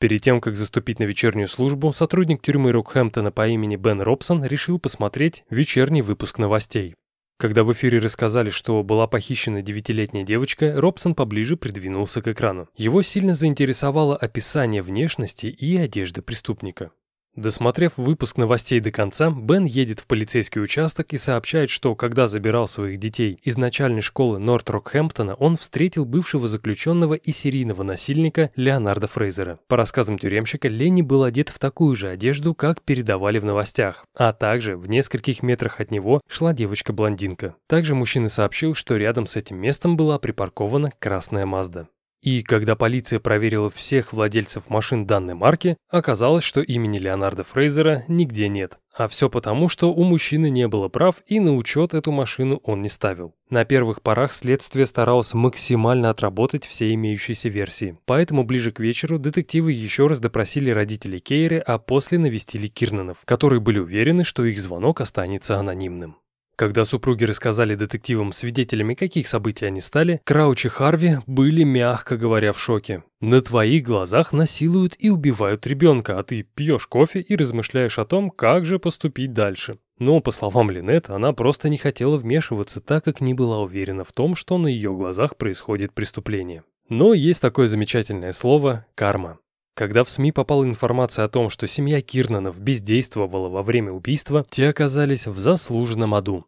[0.05, 4.77] Перед тем, как заступить на вечернюю службу, сотрудник тюрьмы Рокхэмптона по имени Бен Робсон решил
[4.77, 6.93] посмотреть вечерний выпуск новостей.
[7.39, 12.69] Когда в эфире рассказали, что была похищена девятилетняя девочка, Робсон поближе придвинулся к экрану.
[12.77, 16.91] Его сильно заинтересовало описание внешности и одежды преступника.
[17.35, 22.65] Досмотрев выпуск новостей до конца, Бен едет в полицейский участок и сообщает, что когда забирал
[22.67, 29.59] своих детей из начальной школы Норт-Рокхэмптона, он встретил бывшего заключенного и серийного насильника Леонарда Фрейзера.
[29.67, 34.31] По рассказам тюремщика, Ленни был одет в такую же одежду, как передавали в новостях, а
[34.31, 37.55] также в нескольких метрах от него шла девочка-блондинка.
[37.67, 41.89] Также мужчина сообщил, что рядом с этим местом была припаркована красная Мазда.
[42.25, 48.47] И когда полиция проверила всех владельцев машин данной марки, оказалось, что имени Леонарда Фрейзера нигде
[48.47, 48.79] нет.
[48.97, 52.81] А все потому, что у мужчины не было прав и на учет эту машину он
[52.81, 53.35] не ставил.
[53.51, 57.99] На первых порах следствие старалось максимально отработать все имеющиеся версии.
[58.05, 63.59] Поэтому ближе к вечеру детективы еще раз допросили родителей Кейры, а после навестили Кирнанов, которые
[63.59, 66.17] были уверены, что их звонок останется анонимным.
[66.55, 72.53] Когда супруги рассказали детективам, свидетелями каких событий они стали, Крауч и Харви были, мягко говоря,
[72.53, 73.03] в шоке.
[73.19, 78.29] На твоих глазах насилуют и убивают ребенка, а ты пьешь кофе и размышляешь о том,
[78.29, 79.79] как же поступить дальше.
[79.99, 84.11] Но, по словам Линет, она просто не хотела вмешиваться, так как не была уверена в
[84.13, 86.63] том, что на ее глазах происходит преступление.
[86.87, 89.39] Но есть такое замечательное слово «карма».
[89.75, 94.69] Когда в СМИ попала информация о том, что семья Кирнанов бездействовала во время убийства, те
[94.69, 96.45] оказались в заслуженном аду.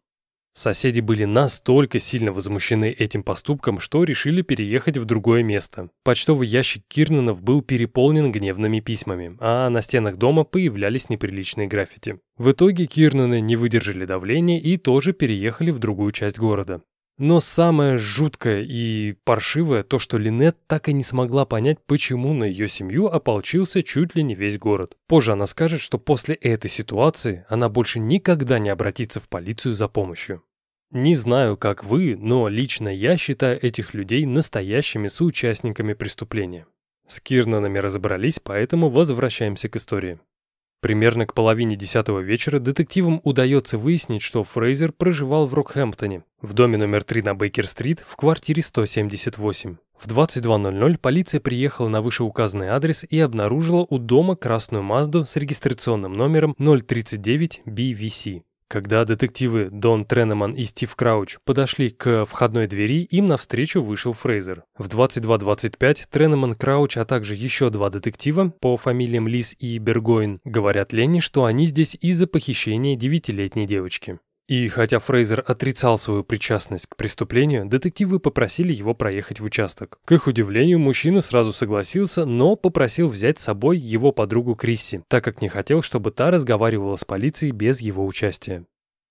[0.53, 5.89] Соседи были настолько сильно возмущены этим поступком, что решили переехать в другое место.
[6.03, 12.19] Почтовый ящик Кирнанов был переполнен гневными письмами, а на стенах дома появлялись неприличные граффити.
[12.37, 16.81] В итоге Кирнаны не выдержали давления и тоже переехали в другую часть города.
[17.17, 22.43] Но самое жуткое и паршивое то, что Линет так и не смогла понять, почему на
[22.43, 24.95] ее семью ополчился чуть ли не весь город.
[25.07, 29.87] Позже она скажет, что после этой ситуации она больше никогда не обратится в полицию за
[29.87, 30.43] помощью.
[30.91, 36.67] Не знаю, как вы, но лично я считаю этих людей настоящими соучастниками преступления.
[37.07, 40.19] С Кирнанами разобрались, поэтому возвращаемся к истории.
[40.79, 46.77] Примерно к половине десятого вечера детективам удается выяснить, что Фрейзер проживал в Рокхэмптоне, в доме
[46.77, 49.77] номер 3 на Бейкер-стрит, в квартире 178.
[49.99, 56.13] В 22.00 полиция приехала на вышеуказанный адрес и обнаружила у дома красную Мазду с регистрационным
[56.13, 58.43] номером 039 BVC.
[58.69, 64.63] Когда детективы Дон Тренеман и Стив Крауч подошли к входной двери, им навстречу вышел Фрейзер.
[64.77, 70.91] В 22.25 Тренеман, Крауч, а также еще два детектива по фамилиям Лис и Бергоин говорят
[70.91, 74.19] Ленни, что они здесь из-за похищения девятилетней девочки.
[74.47, 79.99] И хотя Фрейзер отрицал свою причастность к преступлению, детективы попросили его проехать в участок.
[80.05, 85.25] К их удивлению, мужчина сразу согласился, но попросил взять с собой его подругу Крисси, так
[85.25, 88.63] как не хотел, чтобы та разговаривала с полицией без его участия.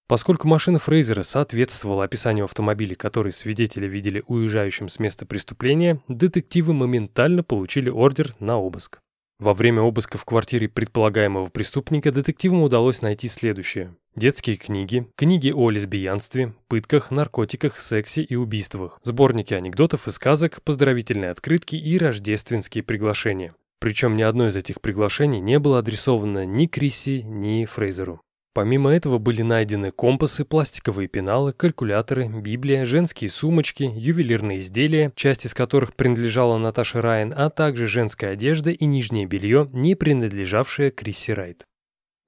[0.08, 7.42] Поскольку машина Фрейзера соответствовала описанию автомобиля, который свидетели видели уезжающим с места преступления, детективы моментально
[7.42, 9.00] получили ордер на обыск.
[9.38, 13.94] Во время обыска в квартире предполагаемого преступника детективам удалось найти следующее.
[14.14, 21.30] Детские книги, книги о лесбиянстве, пытках, наркотиках, сексе и убийствах, сборники анекдотов и сказок, поздравительные
[21.30, 23.54] открытки и рождественские приглашения.
[23.78, 28.22] Причем ни одно из этих приглашений не было адресовано ни Крисси, ни Фрейзеру.
[28.57, 35.53] Помимо этого были найдены компасы, пластиковые пеналы, калькуляторы, Библия, женские сумочки, ювелирные изделия, часть из
[35.53, 41.66] которых принадлежала Наташе Райан, а также женская одежда и нижнее белье, не принадлежавшее Крисси Райт.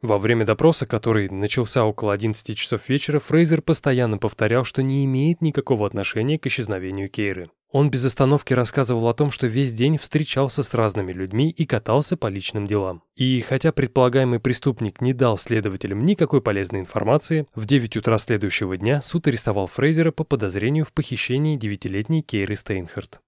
[0.00, 5.40] Во время допроса, который начался около 11 часов вечера, Фрейзер постоянно повторял, что не имеет
[5.40, 7.50] никакого отношения к исчезновению Кейры.
[7.70, 12.16] Он без остановки рассказывал о том, что весь день встречался с разными людьми и катался
[12.16, 13.02] по личным делам.
[13.16, 19.02] И хотя предполагаемый преступник не дал следователям никакой полезной информации, в 9 утра следующего дня
[19.02, 23.20] суд арестовал Фрейзера по подозрению в похищении девятилетней Кейры Стейнхарт.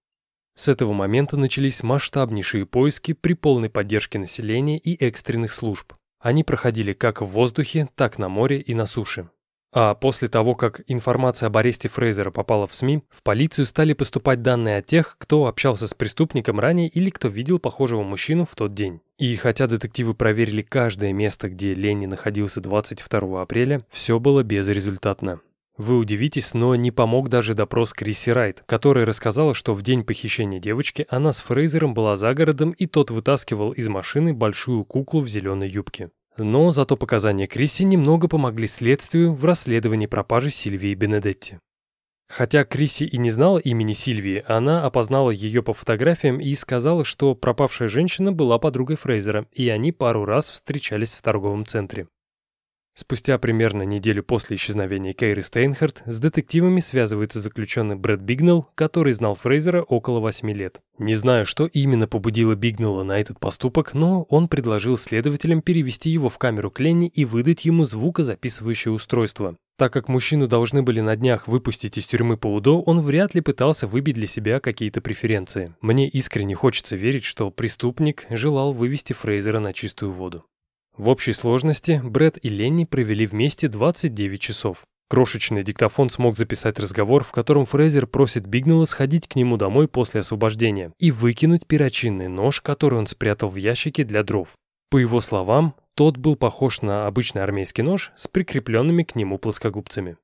[0.55, 5.93] С этого момента начались масштабнейшие поиски при полной поддержке населения и экстренных служб.
[6.21, 9.31] Они проходили как в воздухе, так на море и на суше.
[9.73, 14.43] А после того, как информация об аресте Фрейзера попала в СМИ, в полицию стали поступать
[14.43, 18.75] данные о тех, кто общался с преступником ранее или кто видел похожего мужчину в тот
[18.75, 19.01] день.
[19.19, 25.41] И хотя детективы проверили каждое место, где Ленни находился 22 апреля, все было безрезультатно.
[25.81, 30.61] Вы удивитесь, но не помог даже допрос Крисси Райт, которая рассказала, что в день похищения
[30.61, 35.29] девочки она с Фрейзером была за городом, и тот вытаскивал из машины большую куклу в
[35.29, 36.11] зеленой юбке.
[36.37, 41.61] Но зато показания Крисси немного помогли следствию в расследовании пропажи Сильвии Бенедетти.
[42.29, 47.35] Хотя Крисси и не знала имени Сильвии, она опознала ее по фотографиям и сказала, что
[47.35, 52.07] пропавшая женщина была подругой Фрейзера, и они пару раз встречались в торговом центре.
[53.01, 59.35] Спустя примерно неделю после исчезновения Кейры Стейнхарт с детективами связывается заключенный Брэд Бигнелл, который знал
[59.37, 60.83] Фрейзера около 8 лет.
[60.99, 66.29] Не знаю, что именно побудило Бигнелла на этот поступок, но он предложил следователям перевести его
[66.29, 69.57] в камеру Кленни и выдать ему звукозаписывающее устройство.
[69.79, 73.41] Так как мужчину должны были на днях выпустить из тюрьмы по УДО, он вряд ли
[73.41, 75.75] пытался выбить для себя какие-то преференции.
[75.81, 80.45] Мне искренне хочется верить, что преступник желал вывести Фрейзера на чистую воду.
[81.01, 84.83] В общей сложности Брэд и Ленни провели вместе 29 часов.
[85.09, 90.21] Крошечный диктофон смог записать разговор, в котором Фрейзер просит Бигнелла сходить к нему домой после
[90.21, 94.51] освобождения и выкинуть перочинный нож, который он спрятал в ящике для дров.
[94.91, 100.19] По его словам, тот был похож на обычный армейский нож с прикрепленными к нему плоскогубцами.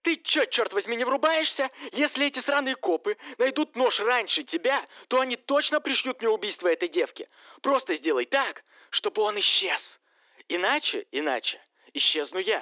[0.00, 1.68] Ты чё, черт возьми, не врубаешься?
[1.92, 6.88] Если эти сраные копы найдут нож раньше тебя, то они точно пришьют мне убийство этой
[6.88, 7.28] девки.
[7.60, 10.00] Просто сделай так, чтобы он исчез.
[10.54, 11.56] Иначе, иначе,
[11.94, 12.60] исчезну я.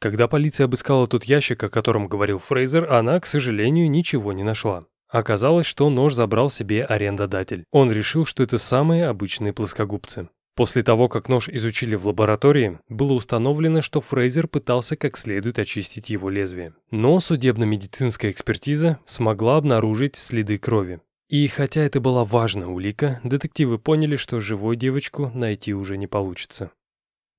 [0.00, 4.86] Когда полиция обыскала тот ящик, о котором говорил Фрейзер, она, к сожалению, ничего не нашла.
[5.10, 7.64] Оказалось, что нож забрал себе арендодатель.
[7.72, 10.30] Он решил, что это самые обычные плоскогубцы.
[10.56, 16.08] После того, как нож изучили в лаборатории, было установлено, что Фрейзер пытался как следует очистить
[16.08, 16.72] его лезвие.
[16.90, 21.00] Но судебно-медицинская экспертиза смогла обнаружить следы крови.
[21.28, 26.70] И хотя это была важная улика, детективы поняли, что живой девочку найти уже не получится.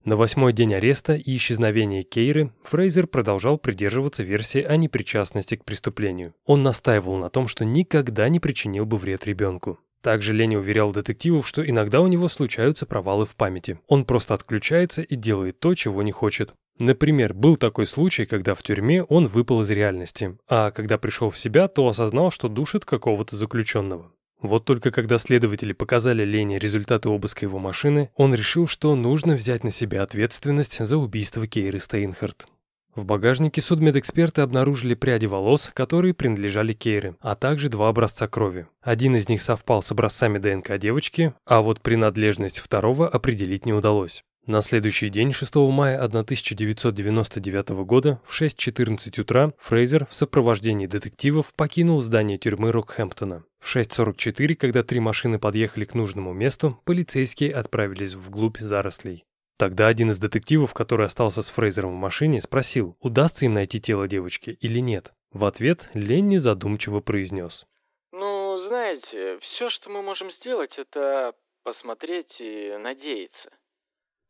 [0.09, 6.33] На восьмой день ареста и исчезновения Кейры Фрейзер продолжал придерживаться версии о непричастности к преступлению.
[6.47, 9.77] Он настаивал на том, что никогда не причинил бы вред ребенку.
[10.01, 13.79] Также Ленни уверял детективов, что иногда у него случаются провалы в памяти.
[13.85, 16.55] Он просто отключается и делает то, чего не хочет.
[16.79, 21.37] Например, был такой случай, когда в тюрьме он выпал из реальности, а когда пришел в
[21.37, 24.11] себя, то осознал, что душит какого-то заключенного.
[24.41, 29.63] Вот только когда следователи показали Лене результаты обыска его машины, он решил, что нужно взять
[29.63, 32.47] на себя ответственность за убийство Кейры Стейнхарт.
[32.95, 38.67] В багажнике судмедэксперты обнаружили пряди волос, которые принадлежали Кейре, а также два образца крови.
[38.81, 44.23] Один из них совпал с образцами ДНК девочки, а вот принадлежность второго определить не удалось.
[44.49, 52.01] На следующий день, 6 мая 1999 года, в 6.14 утра, Фрейзер в сопровождении детективов покинул
[52.01, 53.43] здание тюрьмы Рокхэмптона.
[53.59, 59.23] В 6.44, когда три машины подъехали к нужному месту, полицейские отправились вглубь зарослей.
[59.59, 64.07] Тогда один из детективов, который остался с Фрейзером в машине, спросил, удастся им найти тело
[64.07, 65.11] девочки или нет.
[65.33, 67.65] В ответ Ленни задумчиво произнес.
[68.13, 71.33] «Ну, знаете, все, что мы можем сделать, это
[71.63, 73.49] посмотреть и надеяться».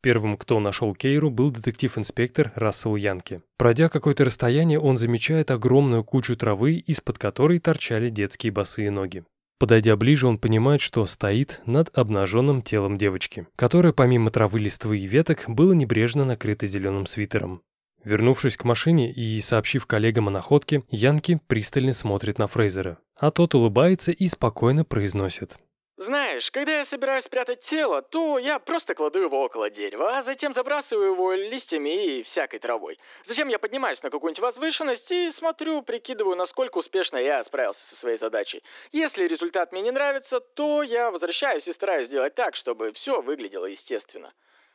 [0.02, 3.40] Первым, кто нашел Кейру, был детектив-инспектор Рассел Янки.
[3.56, 9.24] Пройдя какое-то расстояние, он замечает огромную кучу травы, из-под которой торчали детские босые ноги.
[9.60, 15.06] Подойдя ближе, он понимает, что стоит над обнаженным телом девочки, которая помимо травы, листвы и
[15.06, 17.60] веток было небрежно накрыто зеленым свитером.
[18.02, 23.54] Вернувшись к машине и сообщив коллегам о находке, Янки пристально смотрит на Фрейзера, а тот
[23.54, 25.58] улыбается и спокойно произносит
[26.00, 30.54] знаешь, когда я собираюсь спрятать тело, то я просто кладу его около дерева, а затем
[30.54, 32.98] забрасываю его листьями и всякой травой.
[33.26, 38.16] Затем я поднимаюсь на какую-нибудь возвышенность и смотрю, прикидываю, насколько успешно я справился со своей
[38.16, 38.62] задачей.
[38.92, 43.66] Если результат мне не нравится, то я возвращаюсь и стараюсь сделать так, чтобы все выглядело
[43.66, 44.32] естественно.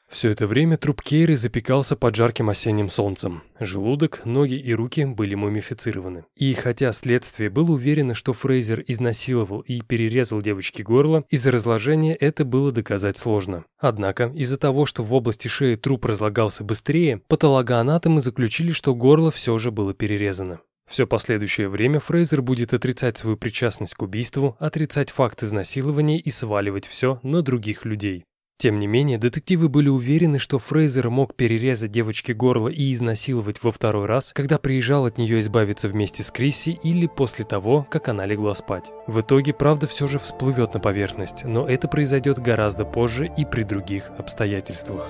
[0.10, 3.44] Все это время труп Кейры запекался под жарким осенним солнцем.
[3.60, 6.26] Желудок, ноги и руки были мумифицированы.
[6.36, 12.46] И хотя следствие было уверено, что Фрейзер изнасиловал и перерезал девочке горло, из-за разложения это
[12.46, 13.66] было доказать сложно.
[13.78, 19.58] Однако, из-за того, что в области шеи труп разлагался быстрее, патологоанатомы заключили, что горло все
[19.58, 20.60] же было перерезано.
[20.90, 26.86] Все последующее время Фрейзер будет отрицать свою причастность к убийству, отрицать факт изнасилования и сваливать
[26.86, 28.24] все на других людей.
[28.58, 33.72] Тем не менее, детективы были уверены, что Фрейзер мог перерезать девочке горло и изнасиловать во
[33.72, 38.26] второй раз, когда приезжал от нее избавиться вместе с Крисси или после того, как она
[38.26, 38.92] легла спать.
[39.08, 43.64] В итоге правда все же всплывет на поверхность, но это произойдет гораздо позже и при
[43.64, 45.06] других обстоятельствах.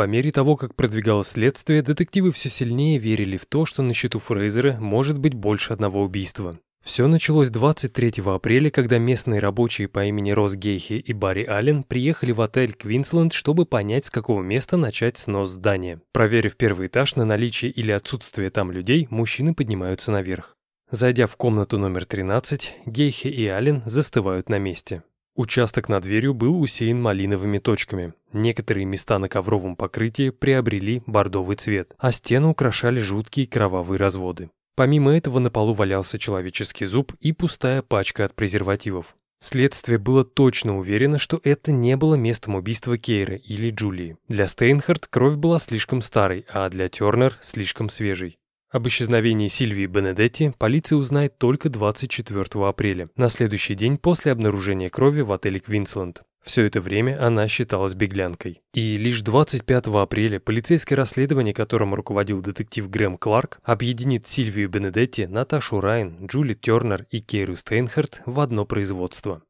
[0.00, 4.18] По мере того, как продвигалось следствие, детективы все сильнее верили в то, что на счету
[4.18, 6.58] Фрейзера может быть больше одного убийства.
[6.82, 12.32] Все началось 23 апреля, когда местные рабочие по имени Рос Гейхи и Барри Аллен приехали
[12.32, 16.00] в отель Квинсленд, чтобы понять, с какого места начать снос здания.
[16.12, 20.56] Проверив первый этаж на наличие или отсутствие там людей, мужчины поднимаются наверх.
[20.90, 25.02] Зайдя в комнату номер 13, Гейхи и Аллен застывают на месте.
[25.40, 28.12] Участок над дверью был усеян малиновыми точками.
[28.34, 34.50] Некоторые места на ковровом покрытии приобрели бордовый цвет, а стены украшали жуткие кровавые разводы.
[34.76, 39.16] Помимо этого на полу валялся человеческий зуб и пустая пачка от презервативов.
[39.40, 44.18] Следствие было точно уверено, что это не было местом убийства Кейра или Джулии.
[44.28, 48.36] Для Стейнхард кровь была слишком старой, а для Тернер слишком свежей.
[48.70, 55.22] Об исчезновении Сильвии Бенедетти полиция узнает только 24 апреля, на следующий день после обнаружения крови
[55.22, 56.22] в отеле Квинсленд.
[56.44, 58.60] Все это время она считалась беглянкой.
[58.72, 65.80] И лишь 25 апреля полицейское расследование, которым руководил детектив Грэм Кларк, объединит Сильвию Бенедетти, Наташу
[65.80, 69.42] Райн, Джули Тернер и Кейру Стейнхарт в одно производство.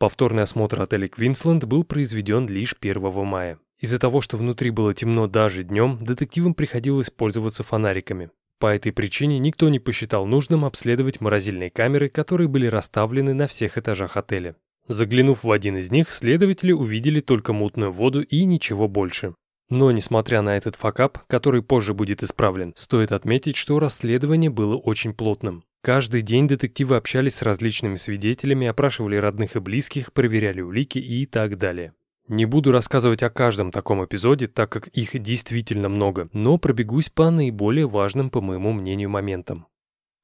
[0.00, 3.60] Повторный осмотр отеля Квинсленд был произведен лишь 1 мая.
[3.78, 8.30] Из-за того, что внутри было темно даже днем, детективам приходилось пользоваться фонариками.
[8.58, 13.78] По этой причине никто не посчитал нужным обследовать морозильные камеры, которые были расставлены на всех
[13.78, 14.56] этажах отеля.
[14.88, 19.34] Заглянув в один из них, следователи увидели только мутную воду и ничего больше.
[19.70, 25.14] Но, несмотря на этот факап, который позже будет исправлен, стоит отметить, что расследование было очень
[25.14, 25.64] плотным.
[25.82, 31.58] Каждый день детективы общались с различными свидетелями, опрашивали родных и близких, проверяли улики и так
[31.58, 31.92] далее.
[32.28, 37.30] Не буду рассказывать о каждом таком эпизоде, так как их действительно много, но пробегусь по
[37.30, 39.66] наиболее важным, по моему мнению, моментам.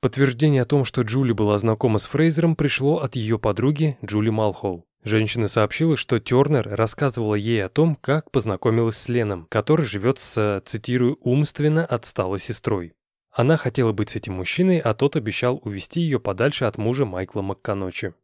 [0.01, 4.87] Подтверждение о том, что Джули была знакома с Фрейзером, пришло от ее подруги Джули Малхолл.
[5.05, 10.63] Женщина сообщила, что Тернер рассказывала ей о том, как познакомилась с Леном, который живет с,
[10.65, 12.95] цитирую, «умственно отсталой сестрой».
[13.31, 17.43] Она хотела быть с этим мужчиной, а тот обещал увести ее подальше от мужа Майкла
[17.43, 18.15] МакКаночи.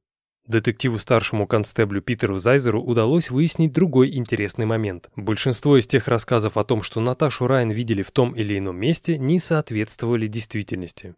[0.47, 5.10] Детективу старшему констеблю Питеру Зайзеру удалось выяснить другой интересный момент.
[5.16, 9.18] Большинство из тех рассказов о том, что Наташу Райан видели в том или ином месте,
[9.18, 11.16] не соответствовали действительности.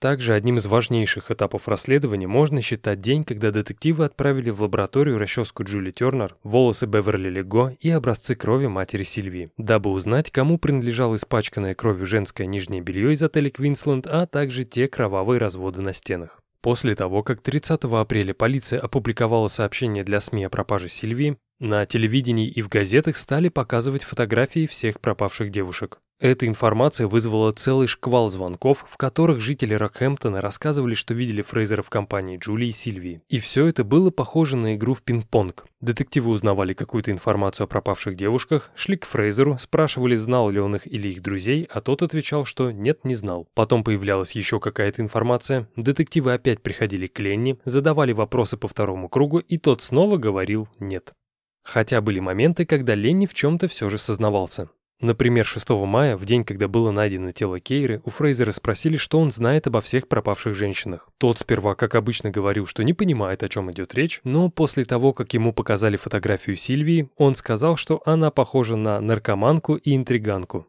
[0.00, 5.62] Также одним из важнейших этапов расследования можно считать день, когда детективы отправили в лабораторию расческу
[5.62, 11.74] Джули Тернер, волосы Беверли Лего и образцы крови матери Сильвии, дабы узнать, кому принадлежало испачканное
[11.74, 16.40] кровью женское нижнее белье из отеля Квинсленд, а также те кровавые разводы на стенах.
[16.62, 22.48] После того, как 30 апреля полиция опубликовала сообщение для СМИ о пропаже Сильвии, на телевидении
[22.48, 26.00] и в газетах стали показывать фотографии всех пропавших девушек.
[26.20, 31.88] Эта информация вызвала целый шквал звонков, в которых жители Рокхэмптона рассказывали, что видели Фрейзера в
[31.88, 33.22] компании Джули и Сильвии.
[33.30, 35.64] И все это было похоже на игру в пинг-понг.
[35.80, 40.86] Детективы узнавали какую-то информацию о пропавших девушках, шли к Фрейзеру, спрашивали, знал ли он их
[40.86, 43.48] или их друзей, а тот отвечал, что нет, не знал.
[43.54, 49.38] Потом появлялась еще какая-то информация, детективы опять приходили к Ленни, задавали вопросы по второму кругу,
[49.38, 51.14] и тот снова говорил «нет».
[51.62, 54.68] Хотя были моменты, когда Ленни в чем-то все же сознавался.
[55.00, 59.30] Например, 6 мая, в день, когда было найдено тело Кейры, у Фрейзера спросили, что он
[59.30, 61.08] знает обо всех пропавших женщинах.
[61.16, 65.14] Тот сперва, как обычно, говорил, что не понимает, о чем идет речь, но после того,
[65.14, 70.66] как ему показали фотографию Сильвии, он сказал, что она похожа на наркоманку и интриганку.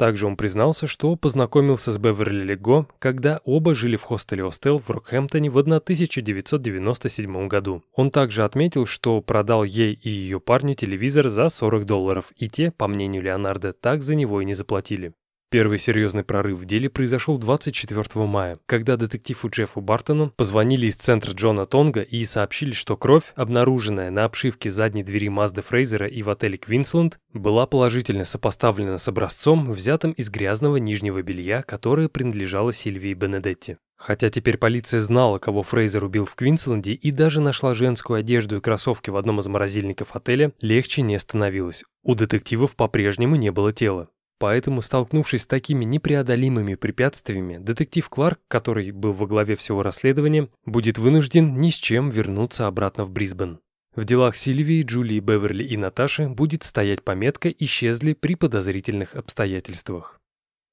[0.00, 4.88] Также он признался, что познакомился с Беверли Лего, когда оба жили в хостеле Остел в
[4.88, 7.82] Рокхэмптоне в 1997 году.
[7.94, 12.70] Он также отметил, что продал ей и ее парню телевизор за 40 долларов, и те,
[12.70, 15.12] по мнению Леонардо, так за него и не заплатили.
[15.52, 21.32] Первый серьезный прорыв в деле произошел 24 мая, когда детективу Джеффу Бартону позвонили из центра
[21.32, 26.30] Джона Тонга и сообщили, что кровь, обнаруженная на обшивке задней двери Мазды Фрейзера и в
[26.30, 33.14] отеле Квинсленд, была положительно сопоставлена с образцом, взятым из грязного нижнего белья, которое принадлежало Сильвии
[33.14, 33.76] Бенедетти.
[33.96, 38.60] Хотя теперь полиция знала, кого Фрейзер убил в Квинсленде и даже нашла женскую одежду и
[38.60, 41.82] кроссовки в одном из морозильников отеля, легче не становилось.
[42.04, 44.08] У детективов по-прежнему не было тела.
[44.40, 50.96] Поэтому, столкнувшись с такими непреодолимыми препятствиями, детектив Кларк, который был во главе всего расследования, будет
[50.96, 53.60] вынужден ни с чем вернуться обратно в Брисбен.
[53.94, 60.18] В делах Сильвии, Джулии, Беверли и Наташи будет стоять пометка «Исчезли при подозрительных обстоятельствах».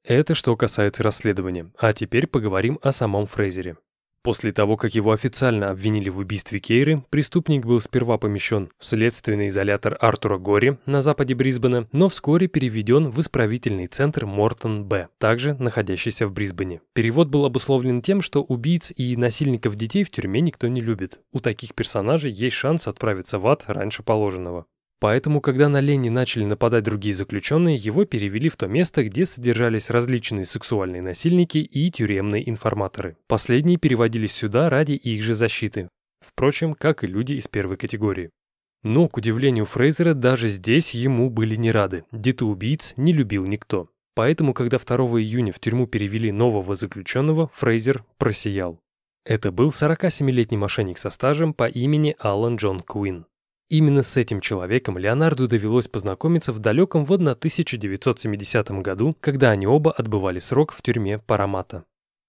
[0.05, 1.69] Это что касается расследования.
[1.77, 3.75] А теперь поговорим о самом Фрейзере.
[4.27, 9.47] После того, как его официально обвинили в убийстве Кейры, преступник был сперва помещен в следственный
[9.47, 16.27] изолятор Артура Гори на западе Брисбена, но вскоре переведен в исправительный центр Мортон-Б, также находящийся
[16.27, 16.81] в Брисбене.
[16.91, 21.21] Перевод был обусловлен тем, что убийц и насильников детей в тюрьме никто не любит.
[21.31, 24.65] У таких персонажей есть шанс отправиться в ад раньше положенного.
[24.99, 29.91] Поэтому, когда на Ленни начали нападать другие заключенные, его перевели в то место, где содержались
[29.91, 33.15] различные сексуальные насильники и тюремные информаторы.
[33.27, 35.87] Последние переводились сюда ради их же защиты.
[36.19, 38.31] Впрочем, как и люди из первой категории.
[38.83, 42.05] Но, к удивлению Фрейзера, даже здесь ему были не рады.
[42.11, 43.89] Детоубийц не любил никто.
[44.15, 48.79] Поэтому, когда 2 июня в тюрьму перевели нового заключенного, Фрейзер просиял.
[49.25, 53.25] Это был 47-летний мошенник со стажем по имени Алан Джон Куин.
[53.69, 59.91] Именно с этим человеком Леонарду довелось познакомиться в далеком в 1970 году, когда они оба
[59.91, 61.83] отбывали срок в тюрьме Парамата.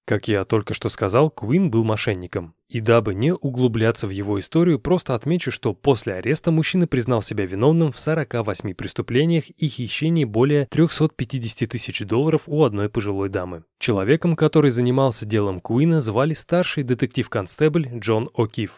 [0.05, 2.55] Как я только что сказал, Куин был мошенником.
[2.71, 7.45] И дабы не углубляться в его историю, просто отмечу, что после ареста мужчина признал себя
[7.45, 13.65] виновным в 48 преступлениях и хищении более 350 тысяч долларов у одной пожилой дамы.
[13.79, 18.71] Человеком, который занимался делом Куина, звали старший детектив-констебль Джон О'Кифф.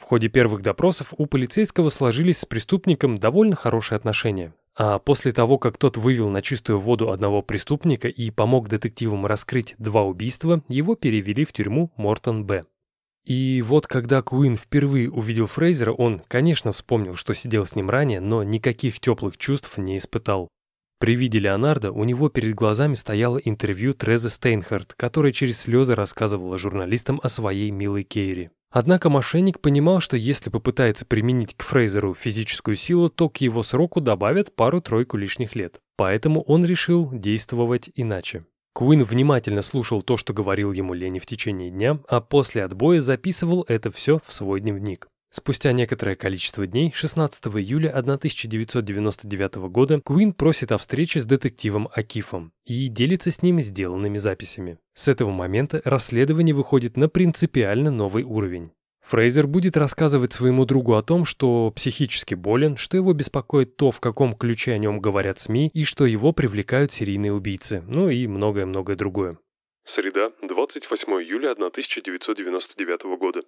[0.00, 4.54] В ходе первых допросов у полицейского сложились с преступником довольно хорошие отношения.
[4.74, 9.74] А после того, как тот вывел на чистую воду одного преступника и помог детективам раскрыть
[9.78, 12.64] два убийства, его перевели в тюрьму Мортон-Б.
[13.26, 18.20] И вот когда Куин впервые увидел Фрейзера, он, конечно, вспомнил, что сидел с ним ранее,
[18.20, 20.48] но никаких теплых чувств не испытал.
[20.98, 26.56] При виде Леонардо у него перед глазами стояло интервью Трезы Стейнхард, которая через слезы рассказывала
[26.56, 28.50] журналистам о своей милой Кейри.
[28.70, 34.00] Однако мошенник понимал, что если попытается применить к Фрейзеру физическую силу, то к его сроку
[34.00, 35.80] добавят пару-тройку лишних лет.
[35.96, 38.44] Поэтому он решил действовать иначе.
[38.72, 43.64] Куин внимательно слушал то, что говорил ему Лени в течение дня, а после отбоя записывал
[43.66, 45.08] это все в свой дневник.
[45.32, 52.52] Спустя некоторое количество дней, 16 июля 1999 года, Куин просит о встрече с детективом Акифом
[52.64, 54.78] и делится с ним сделанными записями.
[54.94, 58.72] С этого момента расследование выходит на принципиально новый уровень.
[59.06, 64.00] Фрейзер будет рассказывать своему другу о том, что психически болен, что его беспокоит то, в
[64.00, 68.96] каком ключе о нем говорят СМИ, и что его привлекают серийные убийцы, ну и многое-многое
[68.96, 69.38] другое.
[69.84, 73.42] Среда, 28 июля 1999 года.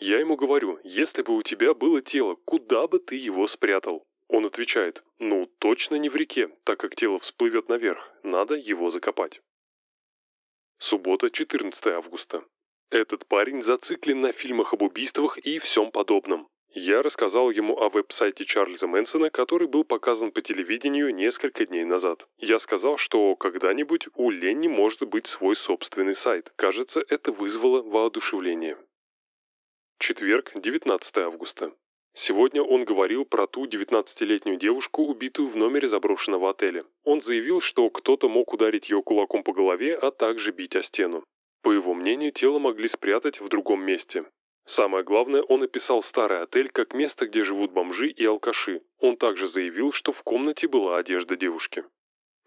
[0.00, 4.02] Я ему говорю, если бы у тебя было тело, куда бы ты его спрятал?
[4.28, 9.40] Он отвечает, ну точно не в реке, так как тело всплывет наверх, надо его закопать.
[10.78, 12.42] Суббота, 14 августа.
[12.90, 16.48] Этот парень зациклен на фильмах об убийствах и всем подобном.
[16.72, 22.26] Я рассказал ему о веб-сайте Чарльза Мэнсона, который был показан по телевидению несколько дней назад.
[22.38, 26.50] Я сказал, что когда-нибудь у Ленни может быть свой собственный сайт.
[26.56, 28.78] Кажется, это вызвало воодушевление.
[30.02, 31.72] Четверг, 19 августа.
[32.14, 36.86] Сегодня он говорил про ту 19-летнюю девушку, убитую в номере заброшенного отеля.
[37.04, 41.22] Он заявил, что кто-то мог ударить ее кулаком по голове, а также бить о стену.
[41.62, 44.24] По его мнению, тело могли спрятать в другом месте.
[44.64, 48.80] Самое главное, он описал старый отель как место, где живут бомжи и алкаши.
[49.00, 51.84] Он также заявил, что в комнате была одежда девушки.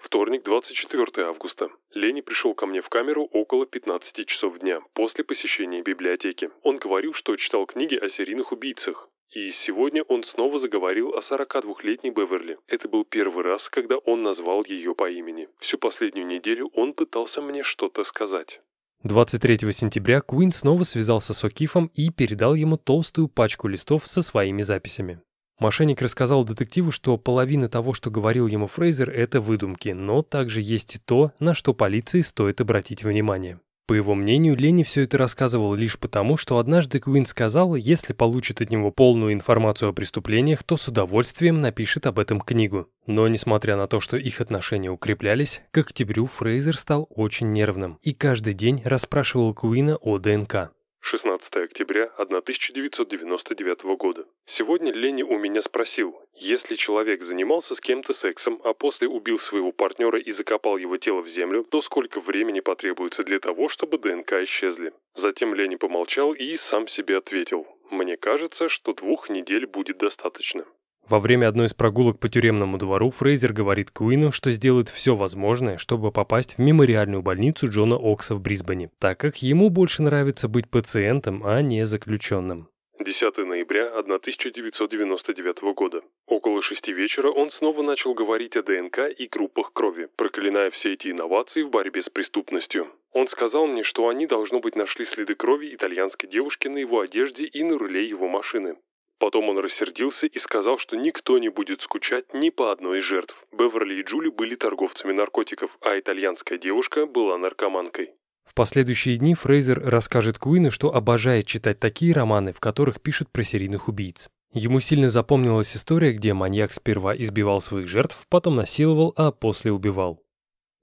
[0.03, 1.69] Вторник, 24 августа.
[1.93, 6.49] Лени пришел ко мне в камеру около 15 часов дня, после посещения библиотеки.
[6.61, 9.09] Он говорил, что читал книги о серийных убийцах.
[9.31, 12.57] И сегодня он снова заговорил о 42-летней Беверли.
[12.67, 15.47] Это был первый раз, когда он назвал ее по имени.
[15.59, 18.59] Всю последнюю неделю он пытался мне что-то сказать.
[19.03, 24.63] 23 сентября Куин снова связался с О'Кифом и передал ему толстую пачку листов со своими
[24.63, 25.21] записями.
[25.59, 30.95] Мошенник рассказал детективу, что половина того, что говорил ему Фрейзер, это выдумки, но также есть
[30.95, 33.59] и то, на что полиции стоит обратить внимание.
[33.85, 38.61] По его мнению, Ленни все это рассказывал лишь потому, что однажды Куин сказал, если получит
[38.61, 42.87] от него полную информацию о преступлениях, то с удовольствием напишет об этом книгу.
[43.07, 48.13] Но несмотря на то, что их отношения укреплялись, к октябрю Фрейзер стал очень нервным и
[48.13, 50.71] каждый день расспрашивал Куина о ДНК.
[51.05, 54.25] 16 октября 1999 года.
[54.45, 59.73] Сегодня Ленни у меня спросил, если человек занимался с кем-то сексом, а после убил своего
[59.73, 64.31] партнера и закопал его тело в землю, то сколько времени потребуется для того, чтобы ДНК
[64.43, 64.93] исчезли?
[65.13, 70.65] Затем Ленни помолчал и сам себе ответил, мне кажется, что двух недель будет достаточно.
[71.09, 75.77] Во время одной из прогулок по тюремному двору Фрейзер говорит Куину, что сделает все возможное,
[75.77, 80.69] чтобы попасть в мемориальную больницу Джона Окса в Брисбене, так как ему больше нравится быть
[80.69, 82.69] пациентом, а не заключенным.
[82.99, 86.03] 10 ноября 1999 года.
[86.25, 91.09] Около шести вечера он снова начал говорить о ДНК и группах крови, проклиная все эти
[91.09, 92.87] инновации в борьбе с преступностью.
[93.11, 97.43] Он сказал мне, что они, должно быть, нашли следы крови итальянской девушки на его одежде
[97.43, 98.77] и на руле его машины.
[99.23, 103.33] Потом он рассердился и сказал, что никто не будет скучать ни по одной из жертв.
[103.53, 108.09] Беверли и Джули были торговцами наркотиков, а итальянская девушка была наркоманкой.
[108.43, 113.43] В последующие дни Фрейзер расскажет Куину, что обожает читать такие романы, в которых пишут про
[113.43, 114.27] серийных убийц.
[114.51, 120.21] Ему сильно запомнилась история, где маньяк сперва избивал своих жертв, потом насиловал, а после убивал.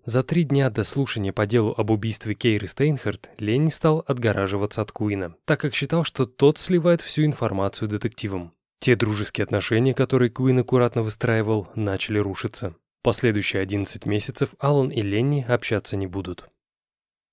[0.05, 4.93] За три дня до слушания по делу об убийстве Кейры Стейнхард Ленни стал отгораживаться от
[4.93, 8.53] Куина, так как считал, что тот сливает всю информацию детективам.
[8.79, 12.75] Те дружеские отношения, которые Куин аккуратно выстраивал, начали рушиться.
[13.03, 16.49] Последующие 11 месяцев Алан и Ленни общаться не будут.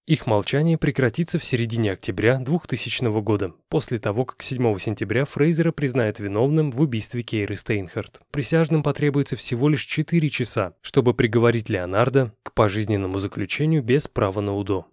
[0.08, 6.20] Их молчание прекратится в середине октября 2000 года, после того, как 7 сентября Фрейзера признают
[6.20, 8.22] виновным в убийстве Кейры Стейнхард.
[8.32, 14.56] Присяжным потребуется всего лишь 4 часа, чтобы приговорить Леонардо к пожизненному заключению без права на
[14.56, 14.86] УДО.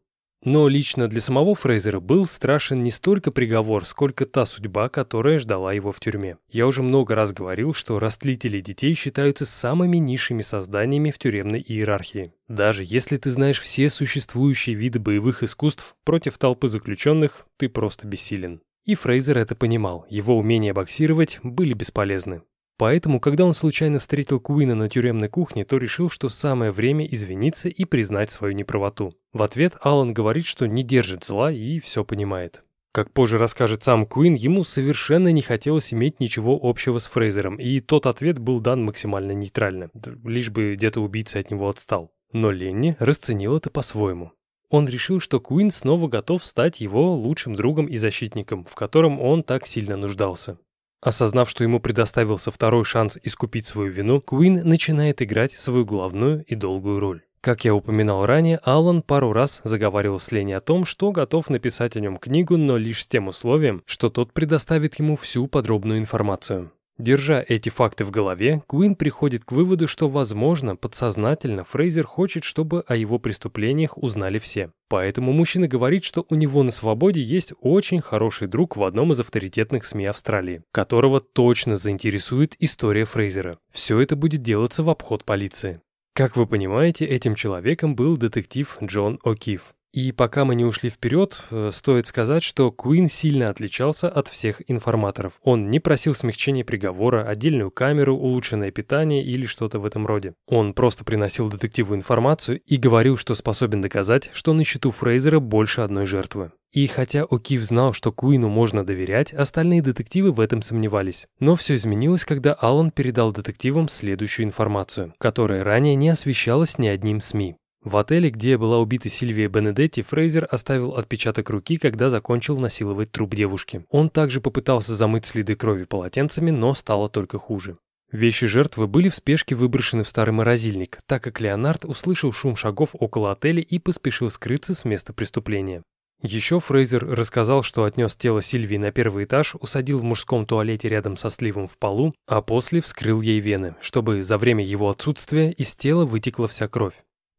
[0.44, 5.72] Но лично для самого Фрейзера был страшен не столько приговор, сколько та судьба, которая ждала
[5.72, 6.36] его в тюрьме.
[6.50, 12.34] Я уже много раз говорил, что растлители детей считаются самыми низшими созданиями в тюремной иерархии.
[12.46, 18.60] Даже если ты знаешь все существующие виды боевых искусств, против толпы заключенных ты просто бессилен.
[18.84, 22.42] И Фрейзер это понимал, его умения боксировать были бесполезны.
[22.76, 27.68] Поэтому, когда он случайно встретил Куина на тюремной кухне, то решил, что самое время извиниться
[27.68, 29.14] и признать свою неправоту.
[29.32, 32.64] В ответ Алан говорит, что не держит зла и все понимает.
[32.92, 37.80] Как позже расскажет сам Куин, ему совершенно не хотелось иметь ничего общего с Фрейзером, и
[37.80, 39.90] тот ответ был дан максимально нейтрально,
[40.24, 42.12] лишь бы где-то убийца от него отстал.
[42.32, 44.32] Но Ленни расценил это по-своему.
[44.70, 49.42] Он решил, что Куин снова готов стать его лучшим другом и защитником, в котором он
[49.42, 50.58] так сильно нуждался.
[51.04, 56.54] Осознав, что ему предоставился второй шанс искупить свою вину, Куин начинает играть свою главную и
[56.54, 57.22] долгую роль.
[57.42, 61.94] Как я упоминал ранее, Аллан пару раз заговаривал с Ленни о том, что готов написать
[61.94, 66.72] о нем книгу, но лишь с тем условием, что тот предоставит ему всю подробную информацию.
[66.98, 72.84] Держа эти факты в голове, Куин приходит к выводу, что, возможно, подсознательно Фрейзер хочет, чтобы
[72.86, 74.70] о его преступлениях узнали все.
[74.88, 79.18] Поэтому мужчина говорит, что у него на свободе есть очень хороший друг в одном из
[79.18, 83.58] авторитетных СМИ Австралии, которого точно заинтересует история Фрейзера.
[83.72, 85.80] Все это будет делаться в обход полиции.
[86.14, 89.62] Как вы понимаете, этим человеком был детектив Джон О'Кифф.
[89.94, 94.60] И пока мы не ушли вперед, э, стоит сказать, что Куин сильно отличался от всех
[94.66, 95.34] информаторов.
[95.40, 100.34] Он не просил смягчения приговора, отдельную камеру, улучшенное питание или что-то в этом роде.
[100.48, 105.82] Он просто приносил детективу информацию и говорил, что способен доказать, что на счету Фрейзера больше
[105.82, 106.50] одной жертвы.
[106.72, 111.28] И хотя О'Кив знал, что Куину можно доверять, остальные детективы в этом сомневались.
[111.38, 117.20] Но все изменилось, когда Аллан передал детективам следующую информацию, которая ранее не освещалась ни одним
[117.20, 117.54] СМИ.
[117.84, 123.34] В отеле, где была убита Сильвия Бенедетти, Фрейзер оставил отпечаток руки, когда закончил насиловать труп
[123.34, 123.84] девушки.
[123.90, 127.76] Он также попытался замыть следы крови полотенцами, но стало только хуже.
[128.10, 132.90] Вещи жертвы были в спешке выброшены в старый морозильник, так как Леонард услышал шум шагов
[132.94, 135.82] около отеля и поспешил скрыться с места преступления.
[136.22, 141.18] Еще Фрейзер рассказал, что отнес тело Сильвии на первый этаж, усадил в мужском туалете рядом
[141.18, 145.74] со сливом в полу, а после вскрыл ей вены, чтобы за время его отсутствия из
[145.76, 146.94] тела вытекла вся кровь.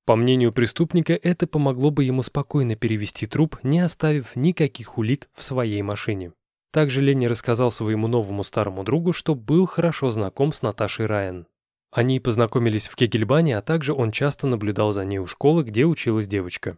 [0.06, 5.42] По мнению преступника, это помогло бы ему спокойно перевести труп, не оставив никаких улик в
[5.42, 6.34] своей машине.
[6.72, 11.48] Также Ленни рассказал своему новому старому другу, что был хорошо знаком с Наташей Райан.
[11.92, 16.28] Они познакомились в Кегельбане, а также он часто наблюдал за ней у школы, где училась
[16.28, 16.78] девочка.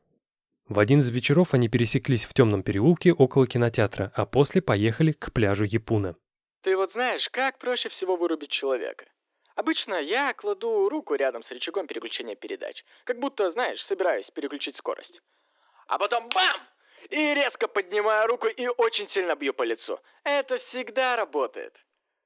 [0.69, 5.33] В один из вечеров они пересеклись в темном переулке около кинотеатра, а после поехали к
[5.33, 6.15] пляжу Япуна.
[6.61, 9.05] Ты вот знаешь, как проще всего вырубить человека?
[9.57, 15.19] Обычно я кладу руку рядом с рычагом переключения передач, как будто, знаешь, собираюсь переключить скорость.
[15.87, 16.61] А потом бам!
[17.09, 19.99] И резко поднимаю руку и очень сильно бью по лицу.
[20.23, 21.73] Это всегда работает.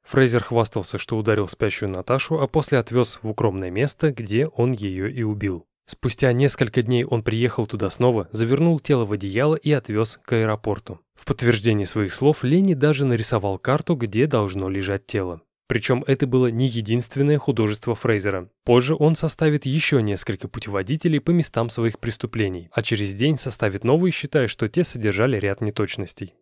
[0.04, 5.10] Фрейзер хвастался, что ударил спящую Наташу, а после отвез в укромное место, где он ее
[5.10, 5.66] и убил.
[5.86, 11.00] Спустя несколько дней он приехал туда снова, завернул тело в одеяло и отвез к аэропорту.
[11.14, 15.42] В подтверждение своих слов Ленни даже нарисовал карту, где должно лежать тело.
[15.72, 18.50] Причем это было не единственное художество Фрейзера.
[18.66, 24.12] Позже он составит еще несколько путеводителей по местам своих преступлений, а через день составит новые,
[24.12, 26.34] считая, что те содержали ряд неточностей.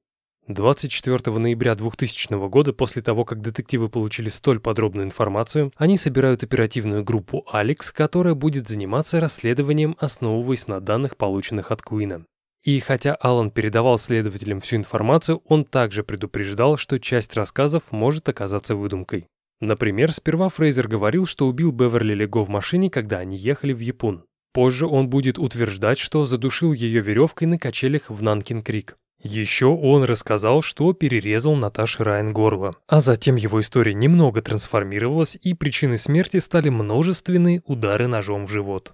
[0.47, 7.03] 24 ноября 2000 года, после того, как детективы получили столь подробную информацию, они собирают оперативную
[7.03, 12.25] группу «Алекс», которая будет заниматься расследованием, основываясь на данных, полученных от Куина.
[12.63, 18.75] И хотя Алан передавал следователям всю информацию, он также предупреждал, что часть рассказов может оказаться
[18.75, 19.27] выдумкой.
[19.61, 24.23] Например, сперва Фрейзер говорил, что убил Беверли Лего в машине, когда они ехали в Япун.
[24.53, 28.95] Позже он будет утверждать, что задушил ее веревкой на качелях в Нанкин-Крик.
[29.21, 32.75] Еще он рассказал, что перерезал Наташе Райан горло.
[32.87, 38.93] А затем его история немного трансформировалась, и причиной смерти стали множественные удары ножом в живот.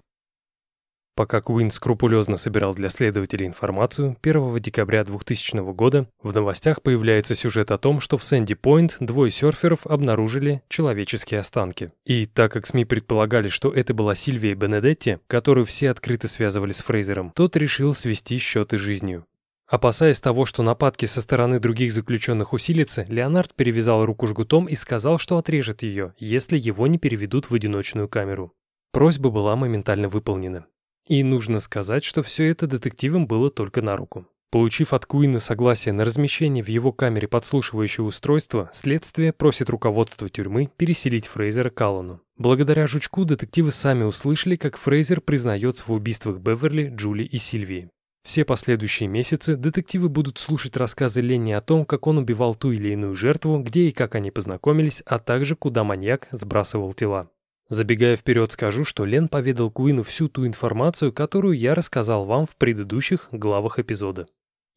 [1.16, 7.70] Пока Куин скрупулезно собирал для следователей информацию, 1 декабря 2000 года в новостях появляется сюжет
[7.70, 11.90] о том, что в Сэнди-Пойнт двое серферов обнаружили человеческие останки.
[12.04, 16.82] И так как СМИ предполагали, что это была Сильвия Бенедетти, которую все открыто связывали с
[16.82, 19.24] Фрейзером, тот решил свести счеты жизнью.
[19.66, 25.16] Опасаясь того, что нападки со стороны других заключенных усилятся, Леонард перевязал руку жгутом и сказал,
[25.16, 28.52] что отрежет ее, если его не переведут в одиночную камеру.
[28.92, 30.66] Просьба была моментально выполнена.
[31.06, 34.26] И нужно сказать, что все это детективам было только на руку.
[34.50, 40.70] Получив от Куина согласие на размещение в его камере подслушивающего устройства, следствие просит руководство тюрьмы
[40.76, 42.20] переселить Фрейзера к Аллану.
[42.38, 47.90] Благодаря жучку детективы сами услышали, как Фрейзер признается в убийствах Беверли, Джули и Сильвии.
[48.24, 52.92] Все последующие месяцы детективы будут слушать рассказы Ленни о том, как он убивал ту или
[52.92, 57.30] иную жертву, где и как они познакомились, а также куда маньяк сбрасывал тела.
[57.68, 62.56] Забегая вперед, скажу, что Лен поведал Куину всю ту информацию, которую я рассказал вам в
[62.56, 64.28] предыдущих главах эпизода.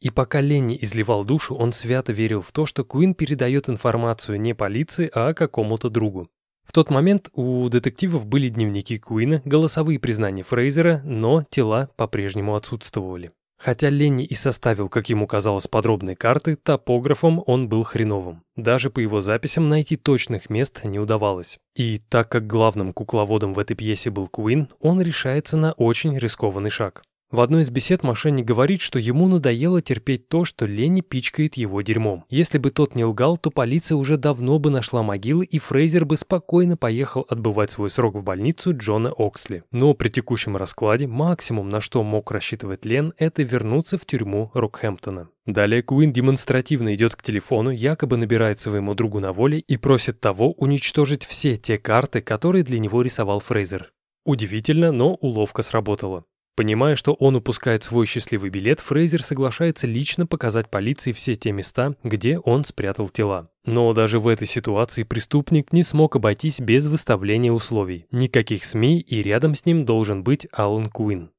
[0.02, 4.56] И пока Ленни изливал душу, он свято верил в то, что Куин передает информацию не
[4.56, 6.30] полиции, а какому-то другу.
[6.64, 13.32] В тот момент у детективов были дневники Куина, голосовые признания Фрейзера, но тела по-прежнему отсутствовали.
[13.60, 18.42] Хотя Ленни и составил, как ему казалось, подробные карты, топографом он был хреновым.
[18.56, 21.60] Даже по его записям найти точных мест не удавалось.
[21.76, 26.70] И так как главным кукловодом в этой пьесе был Куин, он решается на очень рискованный
[26.70, 27.04] шаг.
[27.32, 31.80] В одной из бесед мошенник говорит, что ему надоело терпеть то, что Ленни пичкает его
[31.84, 32.26] дерьмом.
[32.28, 36.18] Если бы тот не лгал, то полиция уже давно бы нашла могилы, и Фрейзер бы
[36.18, 39.64] спокойно поехал отбывать свой срок в больницу Джона Оксли.
[39.72, 45.30] Но при текущем раскладе максимум, на что мог рассчитывать Лен, это вернуться в тюрьму Рокхэмптона.
[45.46, 50.54] Далее Куин демонстративно идет к телефону, якобы набирает своему другу на воле и просит того
[50.54, 53.92] уничтожить все те карты, которые для него рисовал Фрейзер.
[54.26, 56.26] Удивительно, но уловка сработала.
[56.56, 61.96] Понимая, что он упускает свой счастливый билет, Фрейзер соглашается лично показать полиции все те места,
[62.04, 63.50] где он спрятал тела.
[63.66, 68.08] Но даже в этой ситуации преступник не смог обойтись без выставления условий.
[68.12, 71.32] Никаких СМИ и рядом с ним должен быть Алан Куин.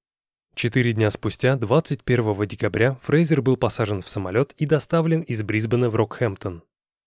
[0.55, 5.97] Четыре дня спустя, 21 декабря, Фрейзер был посажен в самолет и доставлен из Брисбена в
[5.97, 6.62] Рокхэмптон.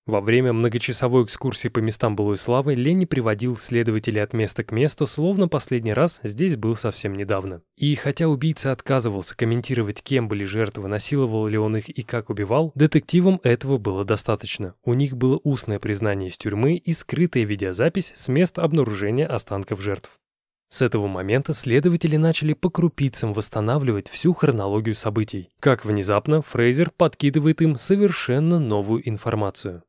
[0.05, 5.07] Во время многочасовой экскурсии по местам былой славы Ленни приводил следователей от места к месту,
[5.07, 7.61] словно последний раз здесь был совсем недавно.
[7.77, 12.73] И хотя убийца отказывался комментировать, кем были жертвы, насиловал ли он их и как убивал,
[12.75, 14.75] детективам этого было достаточно.
[14.83, 20.19] У них было устное признание из тюрьмы и скрытая видеозапись с места обнаружения останков жертв.
[20.67, 25.49] С этого момента следователи начали по крупицам восстанавливать всю хронологию событий.
[25.61, 29.83] Как внезапно Фрейзер подкидывает им совершенно новую информацию.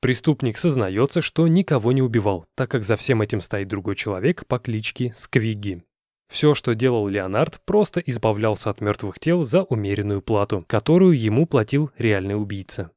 [0.00, 4.58] Преступник сознается, что никого не убивал, так как за всем этим стоит другой человек по
[4.58, 5.82] кличке Сквиги.
[6.30, 11.90] Все, что делал Леонард, просто избавлялся от мертвых тел за умеренную плату, которую ему платил
[11.98, 12.92] реальный убийца.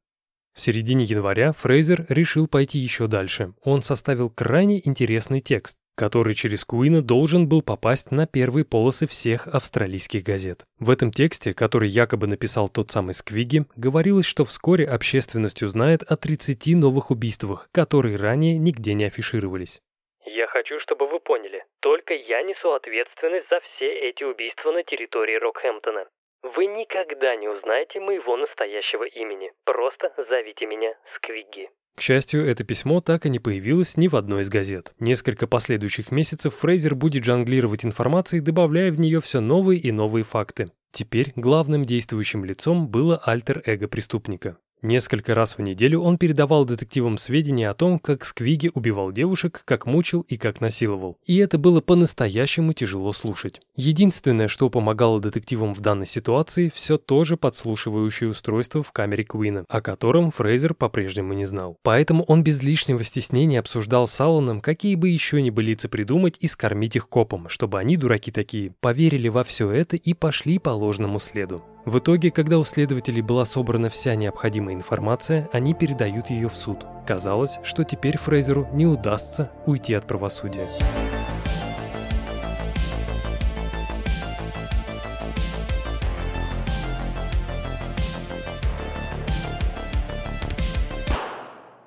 [0.54, 3.54] В середине января Фрейзер решил пойти еще дальше.
[3.64, 9.48] Он составил крайне интересный текст, который через Куина должен был попасть на первые полосы всех
[9.48, 10.66] австралийских газет.
[10.80, 16.18] В этом тексте, который якобы написал тот самый Сквиги, говорилось, что вскоре общественность узнает о
[16.18, 19.82] 30 новых убийствах, которые ранее нигде не афишировались.
[20.26, 25.36] Я хочу, чтобы вы поняли, только я несу ответственность за все эти убийства на территории
[25.36, 26.08] Рокхэмптона.
[26.44, 29.54] Вы никогда не узнаете моего настоящего имени.
[29.64, 31.70] Просто зовите меня Сквиги.
[31.96, 34.94] К счастью, это письмо так и не появилось ни в одной из газет.
[35.00, 40.72] Несколько последующих месяцев Фрейзер будет жонглировать информацией, добавляя в нее все новые и новые факты.
[40.92, 44.58] Теперь главным действующим лицом было альтер-эго преступника.
[44.84, 49.86] Несколько раз в неделю он передавал детективам сведения о том, как Сквиги убивал девушек, как
[49.86, 51.18] мучил и как насиловал.
[51.26, 53.62] И это было по-настоящему тяжело слушать.
[53.78, 59.64] Единственное, что помогало детективам в данной ситуации, все то же подслушивающее устройство в камере Куина,
[59.70, 61.78] о котором Фрейзер по-прежнему не знал.
[61.82, 66.98] Поэтому он без лишнего стеснения обсуждал с Алланом, какие бы еще небылицы придумать и скормить
[66.98, 71.64] их копом, чтобы они, дураки такие, поверили во все это и пошли по ложному следу.
[71.86, 76.86] В итоге, когда у следователей была собрана вся необходимая информация, они передают ее в суд.
[77.06, 80.66] Казалось, что теперь Фрейзеру не удастся уйти от правосудия.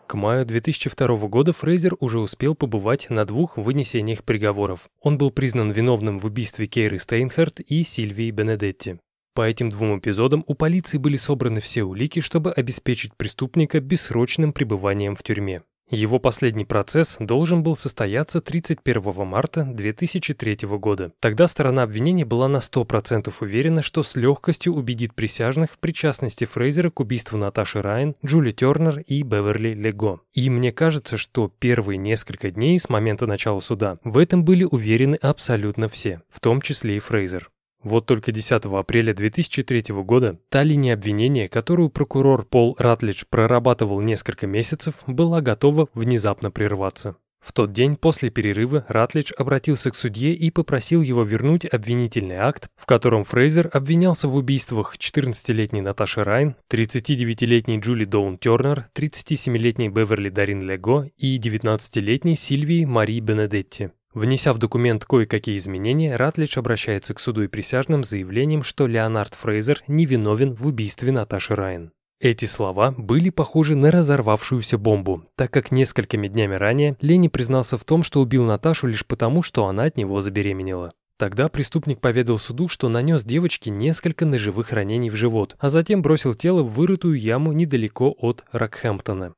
[0.07, 4.91] К маю 2002 года Фрейзер уже успел побывать на двух вынесениях приговоров.
[5.01, 8.99] Он был признан виновным в убийстве Кейры Стейнхарт и Сильвии Бенедетти.
[9.37, 15.15] По этим двум эпизодам у полиции были собраны все улики, чтобы обеспечить преступника бессрочным пребыванием
[15.15, 15.61] в тюрьме.
[15.91, 21.13] Его последний процесс должен был состояться 31 марта 2003 года.
[21.21, 26.89] Тогда сторона обвинения была на 100% уверена, что с легкостью убедит присяжных в причастности Фрейзера
[26.89, 30.23] к убийству Наташи Райан, Джули Тернер и Беверли Лего.
[30.33, 35.17] И мне кажется, что первые несколько дней с момента начала суда в этом были уверены
[35.17, 37.51] абсолютно все, в том числе и Фрейзер.
[37.87, 44.49] Вот только 10 апреля 2003 года та линия обвинения, которую прокурор Пол Ратлидж прорабатывал несколько
[44.49, 47.15] месяцев, была готова внезапно прерваться.
[47.39, 52.69] В тот день после перерыва Ратлидж обратился к судье и попросил его вернуть обвинительный акт,
[52.75, 60.31] в котором Фрейзер обвинялся в убийствах 14-летней Наташи Райн, 39-летней Джули Доун Тернер, 37-летней Беверли
[60.31, 63.91] Дарин Лего и 19-летней Сильвии Мари Бенедетти.
[64.17, 69.35] Внеся в документ кое-какие изменения, Ратлидж обращается к суду и присяжным с заявлением, что Леонард
[69.35, 71.93] Фрейзер невиновен в убийстве Наташи Райан.
[72.19, 77.85] Эти слова были похожи на разорвавшуюся бомбу, так как несколькими днями ранее Лени признался в
[77.85, 80.95] том, что убил Наташу лишь потому, что она от него забеременела.
[81.19, 86.33] Тогда преступник поведал суду, что нанес девочке несколько ножевых ранений в живот, а затем бросил
[86.33, 89.35] тело в вырытую яму недалеко от Рокхэмптона.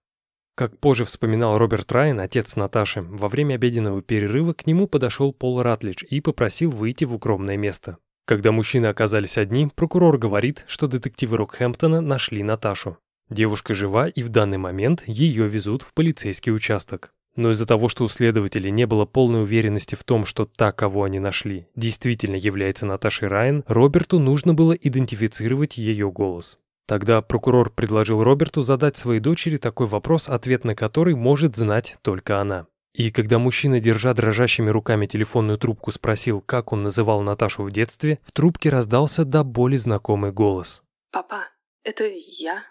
[0.59, 5.63] Как позже вспоминал Роберт Райан, отец Наташи, во время обеденного перерыва к нему подошел Пол
[5.63, 7.99] Ратлидж и попросил выйти в укромное место.
[8.25, 12.99] Когда мужчины оказались одни, прокурор говорит, что детективы Рокхэмптона нашли Наташу.
[13.31, 17.13] Девушка жива и в данный момент ее везут в полицейский участок.
[17.37, 21.05] Но из-за того, что у следователей не было полной уверенности в том, что та, кого
[21.05, 26.59] они нашли, действительно является Наташей Райан, Роберту нужно было идентифицировать ее голос.
[26.89, 32.41] Тогда прокурор предложил Роберту задать своей дочери такой вопрос, ответ на который может знать только
[32.41, 32.67] она.
[32.95, 38.19] И когда мужчина, держа дрожащими руками телефонную трубку, спросил, как он называл Наташу в детстве,
[38.23, 40.83] в трубке раздался до боли знакомый голос.
[41.13, 41.45] «Папа,
[41.85, 42.65] это я,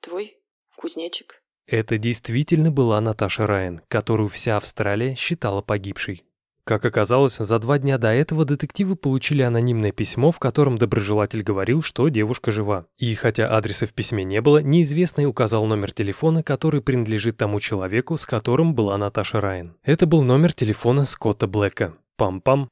[0.00, 0.38] твой
[0.76, 1.42] кузнечик».
[1.66, 6.24] Это действительно была Наташа Райан, которую вся Австралия считала погибшей.
[6.68, 11.80] Как оказалось, за два дня до этого детективы получили анонимное письмо, в котором доброжелатель говорил,
[11.80, 12.84] что девушка жива.
[12.98, 18.18] И хотя адреса в письме не было, неизвестный указал номер телефона, который принадлежит тому человеку,
[18.18, 19.76] с которым была Наташа Райан.
[19.82, 21.94] Это был номер телефона Скотта Блэка.
[22.20, 22.68] Пам-пам.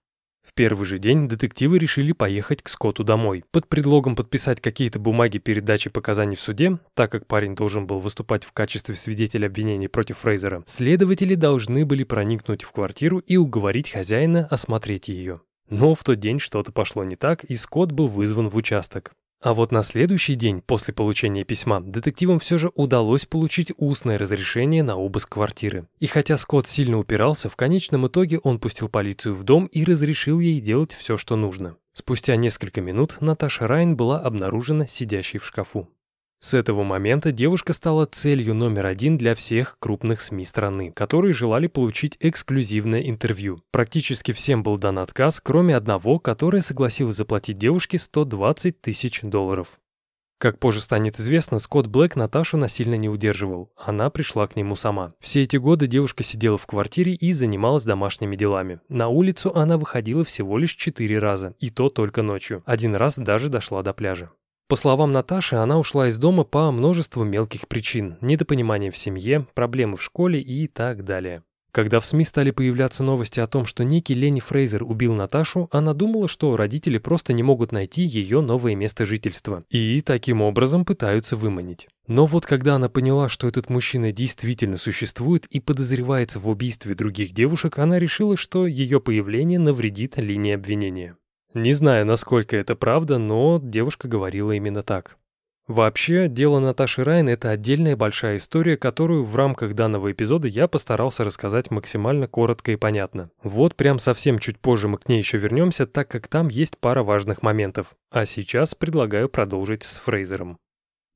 [0.47, 3.43] В первый же день детективы решили поехать к Скотту домой.
[3.51, 7.99] Под предлогом подписать какие-то бумаги перед дачей показаний в суде, так как парень должен был
[7.99, 13.91] выступать в качестве свидетеля обвинений против Фрейзера, следователи должны были проникнуть в квартиру и уговорить
[13.91, 15.41] хозяина осмотреть ее.
[15.69, 19.15] Но в тот день что-то пошло не так, и Скотт был вызван в участок.
[19.47, 24.83] А вот на следующий день, после получения письма, детективам все же удалось получить устное разрешение
[24.83, 25.87] на обыск квартиры.
[26.01, 30.41] И хотя Скотт сильно упирался, в конечном итоге он пустил полицию в дом и разрешил
[30.41, 31.77] ей делать все, что нужно.
[31.93, 35.89] Спустя несколько минут Наташа Райн была обнаружена сидящей в шкафу.
[36.39, 41.67] С этого момента девушка стала целью номер один для всех крупных СМИ страны, которые желали
[41.67, 43.63] получить эксклюзивное интервью.
[43.73, 49.79] Практически всем был дан отказ, кроме одного, которое согласилось заплатить девушке 120 тысяч долларов.
[50.39, 53.73] Как позже станет известно, Скотт Блэк Наташу насильно не удерживал.
[53.75, 55.13] Она пришла к нему сама.
[55.19, 58.81] Все эти годы девушка сидела в квартире и занималась домашними делами.
[58.91, 62.63] На улицу она выходила всего лишь четыре раза, и то только ночью.
[62.67, 64.31] Один раз даже дошла до пляжа.
[64.69, 69.97] По словам Наташи, она ушла из дома по множеству мелких причин, недопонимания в семье, проблемы
[69.97, 71.45] в школе и так далее.
[71.71, 75.93] Когда в СМИ стали появляться новости о том, что некий Ленни Фрейзер убил Наташу, она
[75.93, 81.37] думала, что родители просто не могут найти ее новое место жительства и таким образом пытаются
[81.37, 81.87] выманить.
[82.09, 87.33] Но вот когда она поняла, что этот мужчина действительно существует и подозревается в убийстве других
[87.33, 91.15] девушек, она решила, что ее появление навредит линии обвинения.
[91.57, 95.17] Не знаю, насколько это правда, но девушка говорила именно так.
[95.67, 101.25] Вообще, дело Наташи Райн– это отдельная большая история, которую в рамках данного эпизода я постарался
[101.25, 103.31] рассказать максимально коротко и понятно.
[103.43, 107.03] Вот прям совсем чуть позже мы к ней еще вернемся, так как там есть пара
[107.03, 107.97] важных моментов.
[108.11, 110.59] А сейчас предлагаю продолжить с Фрейзером.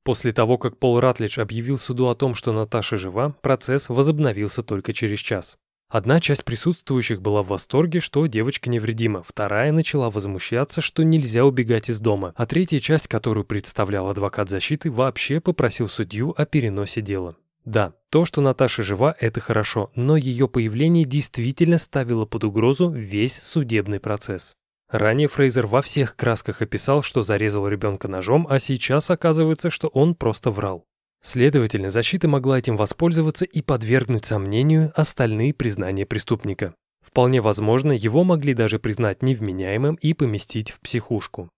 [0.03, 4.91] После того, как Пол Ратлидж объявил суду о том, что Наташа жива, процесс возобновился только
[4.91, 5.59] через час.
[5.91, 11.89] Одна часть присутствующих была в восторге, что девочка невредима, вторая начала возмущаться, что нельзя убегать
[11.89, 17.35] из дома, а третья часть, которую представлял адвокат защиты, вообще попросил судью о переносе дела.
[17.65, 23.37] Да, то, что Наташа жива, это хорошо, но ее появление действительно ставило под угрозу весь
[23.37, 24.55] судебный процесс.
[24.89, 30.15] Ранее Фрейзер во всех красках описал, что зарезал ребенка ножом, а сейчас оказывается, что он
[30.15, 30.85] просто врал.
[31.21, 36.73] Следовательно, защита могла этим воспользоваться и подвергнуть сомнению остальные признания преступника.
[37.01, 41.49] Вполне возможно, его могли даже признать невменяемым и поместить в психушку.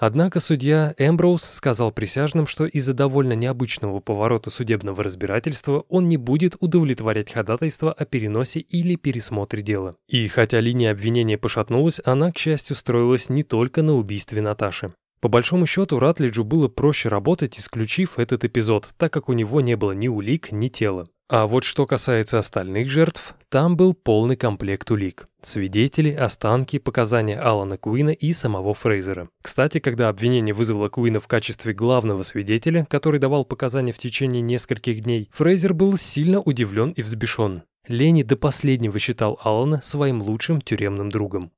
[0.00, 6.56] Однако судья Эмброуз сказал присяжным, что из-за довольно необычного поворота судебного разбирательства он не будет
[6.60, 9.96] удовлетворять ходатайство о переносе или пересмотре дела.
[10.08, 14.92] И хотя линия обвинения пошатнулась, она, к счастью, строилась не только на убийстве Наташи.
[15.20, 19.76] По большому счету, Ратлиджу было проще работать, исключив этот эпизод, так как у него не
[19.76, 21.08] было ни улик, ни тела.
[21.30, 25.28] А вот что касается остальных жертв, там был полный комплект улик.
[25.42, 29.28] Свидетели, останки, показания Алана Куина и самого Фрейзера.
[29.42, 35.02] Кстати, когда обвинение вызвало Куина в качестве главного свидетеля, который давал показания в течение нескольких
[35.02, 37.62] дней, Фрейзер был сильно удивлен и взбешен.
[37.86, 41.52] Лени до последнего считал Алана своим лучшим тюремным другом.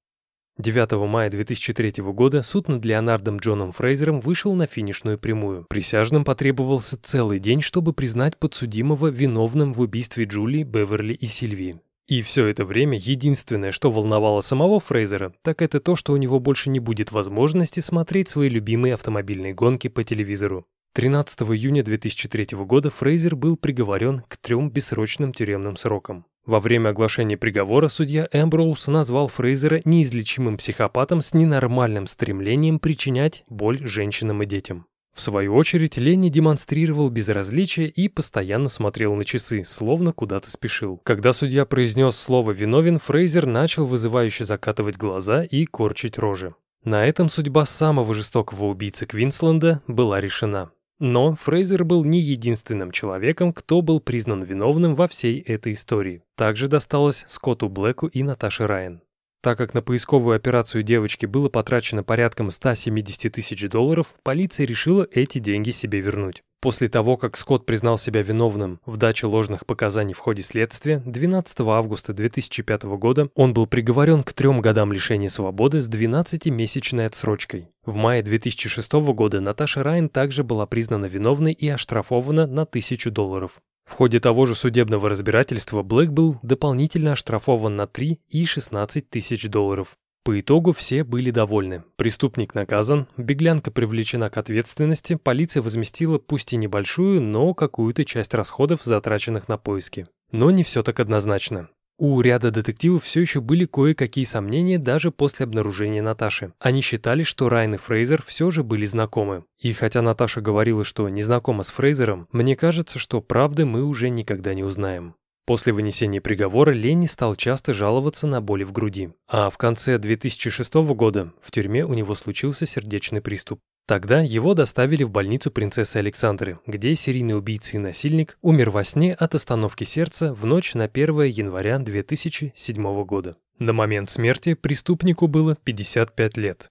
[0.61, 5.67] 9 мая 2003 года суд над Леонардом Джоном Фрейзером вышел на финишную прямую.
[5.69, 11.81] Присяжным потребовался целый день, чтобы признать подсудимого виновным в убийстве Джулии, Беверли и Сильвии.
[12.09, 16.41] И все это время единственное, что волновало самого Фрейзера, так это то, что у него
[16.41, 20.67] больше не будет возможности смотреть свои любимые автомобильные гонки по телевизору.
[20.93, 26.27] 13 июня 2003 года Фрейзер был приговорен к трем бессрочным тюремным срокам.
[26.47, 33.87] Во время оглашения приговора судья Эмброуз назвал Фрейзера неизлечимым психопатом с ненормальным стремлением причинять боль
[33.87, 34.87] женщинам и детям.
[35.15, 41.01] В свою очередь, Ленни демонстрировал безразличие и постоянно смотрел на часы, словно куда-то спешил.
[41.05, 46.55] Когда судья произнес слово «виновен», Фрейзер начал вызывающе закатывать глаза и корчить рожи.
[46.85, 50.71] На этом судьба самого жестокого убийцы Квинсленда была решена.
[51.01, 56.23] Но Фрейзер был не единственным человеком, кто был признан виновным во всей этой истории.
[56.37, 59.01] Также досталось Скотту Блэку и Наташе Райан.
[59.43, 65.39] Так как на поисковую операцию девочки было потрачено порядком 170 тысяч долларов, полиция решила эти
[65.39, 66.43] деньги себе вернуть.
[66.61, 71.61] После того, как Скотт признал себя виновным в даче ложных показаний в ходе следствия, 12
[71.61, 77.69] августа 2005 года он был приговорен к трем годам лишения свободы с 12-месячной отсрочкой.
[77.87, 83.53] В мае 2006 года Наташа Райн также была признана виновной и оштрафована на 1000 долларов.
[83.85, 89.49] В ходе того же судебного разбирательства Блэк был дополнительно оштрафован на 3 и 16 тысяч
[89.49, 89.97] долларов.
[90.23, 91.83] По итогу все были довольны.
[91.97, 98.83] Преступник наказан, беглянка привлечена к ответственности, полиция возместила пусть и небольшую, но какую-то часть расходов,
[98.85, 100.07] затраченных на поиски.
[100.31, 101.69] Но не все так однозначно.
[102.03, 106.55] У ряда детективов все еще были кое-какие сомнения даже после обнаружения Наташи.
[106.59, 109.45] Они считали, что Райан и Фрейзер все же были знакомы.
[109.59, 114.09] И хотя Наташа говорила, что не знакома с Фрейзером, мне кажется, что правды мы уже
[114.09, 115.15] никогда не узнаем.
[115.45, 119.11] После вынесения приговора Ленни стал часто жаловаться на боли в груди.
[119.29, 123.61] А в конце 2006 года в тюрьме у него случился сердечный приступ.
[123.87, 129.15] Тогда его доставили в больницу принцессы Александры, где серийный убийца и насильник умер во сне
[129.15, 133.37] от остановки сердца в ночь на 1 января 2007 года.
[133.59, 136.71] На момент смерти преступнику было 55 лет.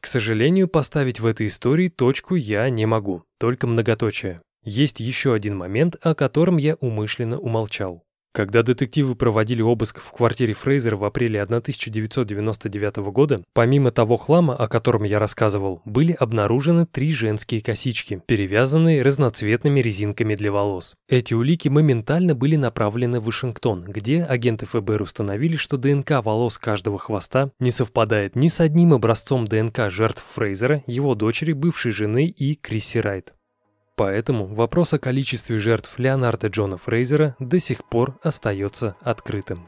[0.00, 4.40] К сожалению, поставить в этой истории точку я не могу, только многоточие.
[4.62, 8.05] Есть еще один момент, о котором я умышленно умолчал.
[8.36, 14.68] Когда детективы проводили обыск в квартире Фрейзера в апреле 1999 года, помимо того хлама, о
[14.68, 20.96] котором я рассказывал, были обнаружены три женские косички, перевязанные разноцветными резинками для волос.
[21.08, 26.98] Эти улики моментально были направлены в Вашингтон, где агенты ФБР установили, что ДНК волос каждого
[26.98, 32.54] хвоста не совпадает ни с одним образцом ДНК жертв Фрейзера, его дочери, бывшей жены и
[32.54, 33.32] Крисси Райт.
[33.96, 39.66] Поэтому вопрос о количестве жертв Леонарда Джона Фрейзера до сих пор остается открытым.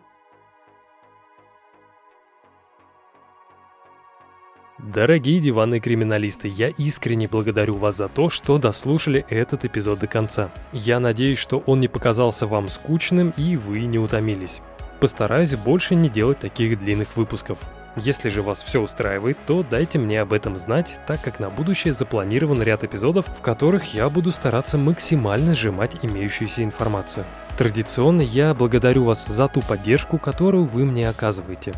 [4.78, 10.52] Дорогие диванные криминалисты, я искренне благодарю вас за то, что дослушали этот эпизод до конца.
[10.73, 14.60] Я надеюсь, что он не показался вам скучным и вы не утомились.
[15.00, 17.58] Постараюсь больше не делать таких длинных выпусков.
[17.99, 21.93] Если же вас все устраивает, то дайте мне об этом знать, так как на будущее
[21.93, 27.25] запланирован ряд эпизодов, в которых я буду стараться максимально сжимать имеющуюся информацию.
[27.57, 31.73] Традиционно я благодарю вас за ту поддержку, которую вы мне оказываете.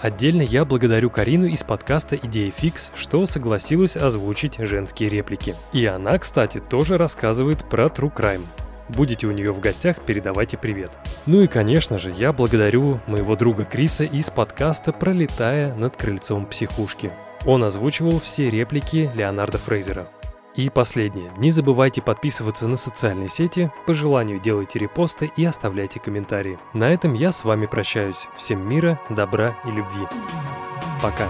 [0.00, 5.54] Отдельно я благодарю Карину из подкаста «Идея фикс», что согласилась озвучить женские реплики.
[5.72, 8.46] И она, кстати, тоже рассказывает про True Crime.
[8.94, 10.90] Будете у нее в гостях, передавайте привет.
[11.26, 17.12] Ну и, конечно же, я благодарю моего друга Криса из подкаста «Пролетая над крыльцом психушки».
[17.46, 20.08] Он озвучивал все реплики Леонарда Фрейзера.
[20.56, 21.30] И последнее.
[21.38, 26.58] Не забывайте подписываться на социальные сети, по желанию делайте репосты и оставляйте комментарии.
[26.74, 28.26] На этом я с вами прощаюсь.
[28.36, 30.06] Всем мира, добра и любви.
[31.00, 31.28] Пока.